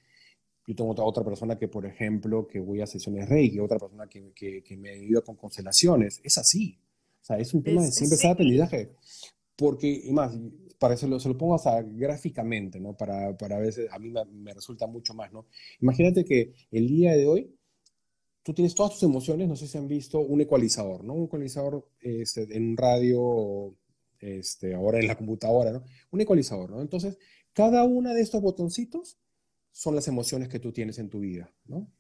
yo 0.66 0.74
tengo 0.74 0.90
otra, 0.90 1.04
otra 1.04 1.24
persona 1.24 1.58
que, 1.58 1.68
por 1.68 1.86
ejemplo, 1.86 2.46
que 2.46 2.61
voy 2.61 2.80
a 2.80 2.86
sesiones 2.86 3.28
Reiki, 3.28 3.58
otra 3.61 3.78
persona 3.78 4.06
que, 4.06 4.32
que, 4.34 4.76
me 4.76 4.90
ayuda 4.90 5.22
con 5.22 5.36
constelaciones. 5.36 6.20
Es 6.22 6.38
así. 6.38 6.78
O 7.20 7.24
sea, 7.24 7.38
es 7.38 7.52
un 7.54 7.62
tema 7.62 7.82
de 7.82 7.90
siempre 7.90 8.16
estar 8.16 8.32
aprendizaje. 8.32 8.92
Porque, 9.56 9.88
y 10.04 10.12
más, 10.12 10.38
para 10.78 10.94
eso 10.94 11.20
se 11.20 11.28
lo 11.28 11.36
pongo 11.36 11.54
hasta 11.54 11.82
gráficamente, 11.82 12.80
¿no? 12.80 12.96
Para, 12.96 13.36
para 13.36 13.56
a 13.56 13.61
veces, 13.61 13.88
a 13.90 13.98
mí 13.98 14.12
me, 14.32 14.54
resulta 14.54 14.86
mucho 14.86 15.12
más, 15.12 15.32
¿no? 15.32 15.46
Imagínate 15.80 16.24
que 16.24 16.54
el 16.70 16.88
día 16.88 17.12
de 17.12 17.26
hoy, 17.26 17.54
tú 18.42 18.54
tienes 18.54 18.74
todas 18.74 18.92
tus 18.92 19.02
emociones, 19.02 19.48
no 19.48 19.56
sé 19.56 19.66
si 19.66 19.76
han 19.76 19.88
visto 19.88 20.20
un 20.20 20.40
ecualizador, 20.40 21.04
¿no? 21.04 21.12
Un 21.12 21.24
ecualizador 21.24 21.86
este, 22.00 22.44
en 22.56 22.70
un 22.70 22.76
radio, 22.76 23.74
este, 24.20 24.74
ahora 24.74 24.98
en 24.98 25.06
la 25.06 25.16
computadora, 25.16 25.72
¿no? 25.72 25.84
Un 26.12 26.20
ecualizador, 26.22 26.70
¿no? 26.70 26.80
Entonces, 26.80 27.18
cada 27.52 27.84
una 27.84 28.14
de 28.14 28.22
estos 28.22 28.40
botoncitos 28.40 29.18
son 29.73 29.95
las 29.95 30.09
emociones 30.09 30.49
que 30.49 30.59
tú 30.59 30.73
tienes 30.73 30.99
en 30.99 31.09
tu 31.09 31.21
vida, 31.21 31.53
¿no? 31.66 31.91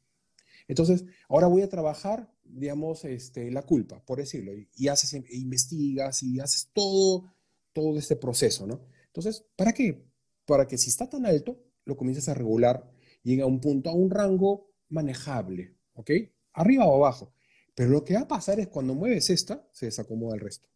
Entonces, 0.68 1.04
ahora 1.28 1.46
voy 1.46 1.62
a 1.62 1.68
trabajar, 1.68 2.32
digamos, 2.44 3.04
este, 3.04 3.50
la 3.50 3.62
culpa, 3.62 4.04
por 4.04 4.18
decirlo, 4.18 4.52
y, 4.76 4.88
haces, 4.88 5.14
e 5.14 5.24
investigas 5.36 6.22
y 6.22 6.38
haces 6.38 6.70
todo, 6.72 7.32
todo 7.72 7.98
este 7.98 8.16
proceso, 8.16 8.66
¿no? 8.66 8.86
Entonces, 9.06 9.44
¿para 9.56 9.72
qué? 9.72 10.06
Para 10.46 10.68
que 10.68 10.78
si 10.78 10.90
está 10.90 11.08
tan 11.08 11.26
alto, 11.26 11.60
lo 11.84 11.96
comiences 11.96 12.28
a 12.28 12.34
regular, 12.34 12.88
llega 13.22 13.44
a 13.44 13.48
un 13.48 13.60
punto, 13.60 13.90
a 13.90 13.94
un 13.94 14.10
rango 14.10 14.70
manejable, 14.88 15.76
¿ok? 15.94 16.10
Arriba 16.52 16.86
o 16.86 16.96
abajo. 16.96 17.34
Pero 17.74 17.90
lo 17.90 18.04
que 18.04 18.14
va 18.14 18.20
a 18.20 18.28
pasar 18.28 18.60
es 18.60 18.68
cuando 18.68 18.94
mueves 18.94 19.30
esta, 19.30 19.68
se 19.72 19.86
desacomoda 19.86 20.34
el 20.34 20.40
resto. 20.40 20.68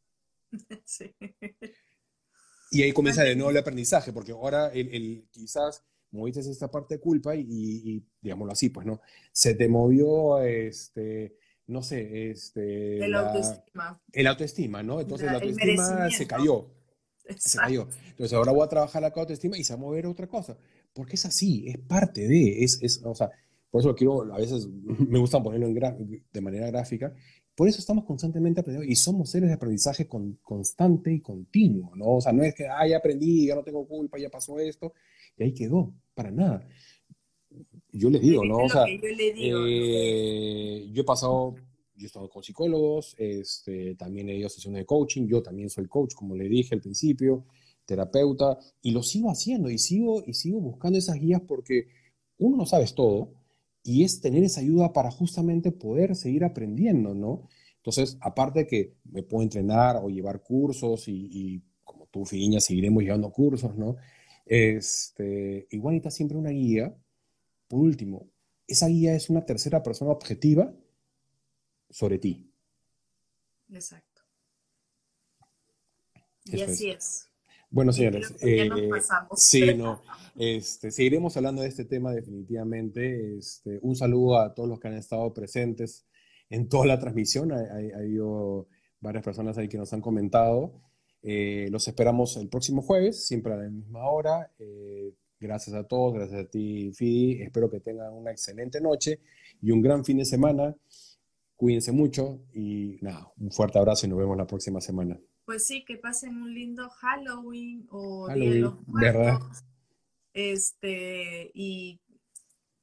Sí. 0.85 1.15
Y 2.71 2.83
ahí 2.83 2.93
comienza 2.93 3.23
de 3.23 3.37
nuevo 3.37 3.51
el 3.51 3.59
aprendizaje, 3.59 4.13
porque 4.13 4.33
ahora 4.33 4.73
el 4.73 5.29
quizás 5.31 5.85
moviste 6.15 6.41
esta 6.41 6.71
parte 6.71 6.95
de 6.95 7.01
culpa 7.01 7.35
y, 7.37 8.03
digámoslo 8.21 8.53
así, 8.53 8.71
pues, 8.71 8.87
¿no? 8.87 9.01
Se 9.33 9.55
te 9.55 9.69
movió, 9.69 10.41
este, 10.41 11.37
no 11.67 11.83
sé, 11.83 12.31
este... 12.31 13.05
El 13.05 13.15
autoestima. 13.15 14.01
El 14.13 14.27
autoestima, 14.27 14.83
¿no? 14.83 15.01
Entonces 15.01 15.27
la, 15.27 15.35
autoestima 15.35 16.11
se 16.11 16.27
cayó. 16.27 16.71
Se 17.37 17.59
cayó. 17.59 17.89
Entonces 18.11 18.33
ahora 18.33 18.53
voy 18.53 18.65
a 18.65 18.69
trabajar 18.69 19.03
la 19.03 19.09
autoestima 19.09 19.59
y 19.59 19.65
se 19.65 19.73
va 19.73 19.79
a 19.79 19.83
mover 19.83 20.07
otra 20.07 20.27
cosa. 20.27 20.57
Porque 20.93 21.17
es 21.17 21.25
así, 21.27 21.65
es 21.67 21.79
parte 21.79 22.29
de, 22.29 22.63
es, 22.63 22.81
es 22.83 23.03
o 23.05 23.15
sea, 23.15 23.31
por 23.71 23.81
eso 23.81 23.89
lo 23.89 23.97
quiero, 23.97 24.33
a 24.33 24.39
veces 24.39 24.69
me 25.09 25.19
gusta 25.19 25.43
ponerlo 25.43 25.67
en 25.67 26.25
de 26.33 26.41
manera 26.41 26.69
gráfica, 26.69 27.13
por 27.55 27.69
eso 27.69 27.79
estamos 27.79 28.05
constantemente 28.05 28.61
aprendiendo 28.61 28.91
y 28.91 28.97
somos 28.97 29.31
seres 29.31 29.49
de 29.49 29.55
aprendizaje 29.55 30.09
constante 30.09 31.13
y 31.13 31.21
continuo, 31.21 31.95
¿no? 31.95 32.17
O 32.17 32.21
sea, 32.21 32.33
no 32.33 32.43
es 32.43 32.55
que, 32.55 32.67
ah, 32.67 32.87
ya 32.87 32.97
aprendí, 32.97 33.47
ya 33.47 33.55
no 33.55 33.63
tengo 33.63 33.87
culpa, 33.87 34.19
ya 34.19 34.29
pasó 34.29 34.59
esto, 34.59 34.93
y 35.37 35.45
ahí 35.45 35.53
quedó, 35.53 35.95
para 36.15 36.31
nada. 36.31 36.67
Yo 37.93 38.11
les 38.11 38.21
digo, 38.21 38.45
¿no? 38.45 38.59
O 38.59 38.69
sea, 38.69 38.87
yo, 38.89 38.99
eh, 39.07 40.89
yo 40.93 41.03
he 41.03 41.05
pasado, 41.05 41.55
yo 41.95 42.05
he 42.05 42.07
estado 42.07 42.29
con 42.29 42.43
psicólogos, 42.43 43.15
este, 43.19 43.95
también 43.95 44.29
he 44.29 44.37
ido 44.37 44.49
a 44.49 44.51
sesiones 44.51 44.81
de 44.81 44.87
coaching, 44.87 45.27
yo 45.27 45.43
también 45.43 45.71
soy 45.71 45.87
coach, 45.87 46.15
como 46.15 46.35
le 46.35 46.49
dije 46.49 46.75
al 46.75 46.81
principio, 46.81 47.45
terapeuta, 47.85 48.59
y 48.83 48.91
lo 48.91 49.03
sigo 49.03 49.31
haciendo 49.31 49.71
y 49.71 49.79
sigo, 49.79 50.25
y 50.27 50.35
sigo 50.35 50.61
buscando 50.61 50.99
esas 50.99 51.17
guías 51.17 51.43
porque 51.47 51.89
uno 52.39 52.57
no 52.57 52.67
sabes 52.67 52.95
todo, 52.95 53.33
y 53.85 54.03
es 54.03 54.21
tener 54.21 54.43
esa 54.43 54.61
ayuda 54.61 54.93
para 54.93 55.11
justamente 55.11 55.71
poder 55.71 56.17
seguir 56.17 56.43
aprendiendo, 56.45 57.15
¿no? 57.15 57.49
Entonces, 57.77 58.17
aparte 58.23 58.61
de 58.61 58.67
que 58.67 58.95
me 59.05 59.23
puedo 59.23 59.43
entrenar 59.43 60.01
o 60.03 60.09
llevar 60.09 60.43
cursos 60.43 61.05
y, 61.07 61.63
como 61.85 62.07
tú, 62.07 62.25
Fiña, 62.25 62.59
seguiremos 62.59 63.03
llevando 63.03 63.31
cursos, 63.31 63.77
¿no? 63.77 63.97
Este, 64.47 65.67
igual 65.71 65.95
necesitas 65.95 66.15
siempre 66.15 66.39
una 66.39 66.51
guía. 66.51 66.97
Por 67.69 67.81
último, 67.81 68.31
esa 68.67 68.89
guía 68.89 69.15
es 69.15 69.31
una 69.31 69.45
tercera 69.45 69.83
persona 69.83 70.11
objetiva 70.11 70.73
sobre 71.91 72.19
ti. 72.19 72.51
Exacto. 73.71 74.23
Y 76.45 76.63
así 76.63 76.91
es. 76.91 77.29
Bueno, 77.71 77.93
señores, 77.93 78.33
eh, 78.41 78.71
sí, 79.35 79.75
no, 79.77 80.01
este, 80.37 80.93
seguiremos 80.93 81.37
hablando 81.37 81.63
de 81.63 81.69
este 81.69 81.85
tema 81.85 82.13
definitivamente. 82.13 83.37
Este, 83.37 83.81
un 83.83 83.97
saludo 83.97 84.39
a 84.39 84.55
todos 84.55 84.69
los 84.69 84.79
que 84.79 84.89
han 84.89 84.95
estado 84.95 85.35
presentes 85.35 86.07
en 86.51 86.69
toda 86.69 86.87
la 86.87 87.01
transmisión. 87.01 87.51
Hay, 87.51 87.91
habido 87.91 88.69
varias 89.01 89.25
personas 89.25 89.59
ahí 89.59 89.69
que 89.69 89.79
nos 89.79 89.93
han 89.93 90.01
comentado. 90.01 90.81
Eh, 91.27 91.69
los 91.71 91.89
esperamos 91.89 92.37
el 92.37 92.49
próximo 92.49 92.83
jueves, 92.83 93.27
siempre 93.27 93.55
a 93.55 93.57
la 93.57 93.71
misma 93.71 94.05
hora. 94.11 94.53
Eh, 94.59 95.15
gracias 95.41 95.75
a 95.75 95.85
todos, 95.85 96.13
gracias 96.13 96.45
a 96.45 96.45
ti, 96.45 96.93
Fidi. 96.93 97.43
Espero 97.43 97.71
que 97.71 97.81
tengan 97.81 98.13
una 98.13 98.31
excelente 98.31 98.79
noche 98.79 99.21
y 99.63 99.71
un 99.71 99.81
gran 99.81 100.05
fin 100.05 100.19
de 100.19 100.27
semana. 100.27 100.77
Cuídense 101.57 101.93
mucho 101.93 102.41
y 102.53 102.99
nada, 103.01 103.33
un 103.39 103.51
fuerte 103.51 103.79
abrazo 103.79 104.05
y 104.05 104.11
nos 104.11 104.19
vemos 104.19 104.37
la 104.37 104.47
próxima 104.47 104.83
semana. 104.83 105.19
Pues 105.47 105.67
sí, 105.67 105.83
que 105.85 105.97
pasen 105.97 106.37
un 106.37 106.53
lindo 106.53 106.91
Halloween 106.91 107.87
o 107.91 108.29
Día 108.29 108.51
de 108.51 108.61
los 108.61 108.87
Muertos. 108.87 109.65
Este, 110.35 111.51
y 111.55 112.01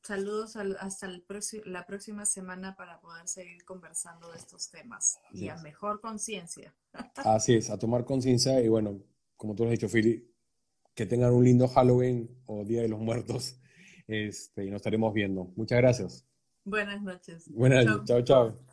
saludos 0.02 0.56
hasta 0.56 1.06
el 1.06 1.24
la 1.66 1.86
próxima 1.86 2.26
semana 2.26 2.76
para 2.76 3.00
poder 3.00 3.28
seguir 3.28 3.64
conversando 3.66 4.32
de 4.32 4.38
estos 4.38 4.70
temas 4.70 5.20
y 5.32 5.50
a 5.50 5.58
mejor 5.58 6.02
conciencia. 6.02 6.74
Así 7.16 7.56
es, 7.56 7.70
a 7.70 7.78
tomar 7.78 8.06
conciencia 8.06 8.62
y 8.62 8.68
bueno, 8.68 9.02
como 9.38 9.56
tú 9.56 9.64
lo 9.64 9.70
has 9.70 9.80
dicho, 9.80 9.90
Philly, 9.90 10.28
que 10.94 11.06
tengan 11.06 11.34
un 11.34 11.44
lindo 11.44 11.68
Halloween 11.68 12.30
o 12.46 12.64
Día 12.66 12.82
de 12.82 12.90
los 12.90 13.00
Muertos 13.00 13.60
este, 14.08 14.66
y 14.66 14.70
nos 14.70 14.78
estaremos 14.78 15.14
viendo. 15.14 15.46
Muchas 15.56 15.78
gracias. 15.78 16.28
Buenas 16.64 17.02
noches. 17.02 17.50
Buenas 17.50 17.86
noches. 17.86 18.06
chao. 18.08 18.22
chao. 18.22 18.71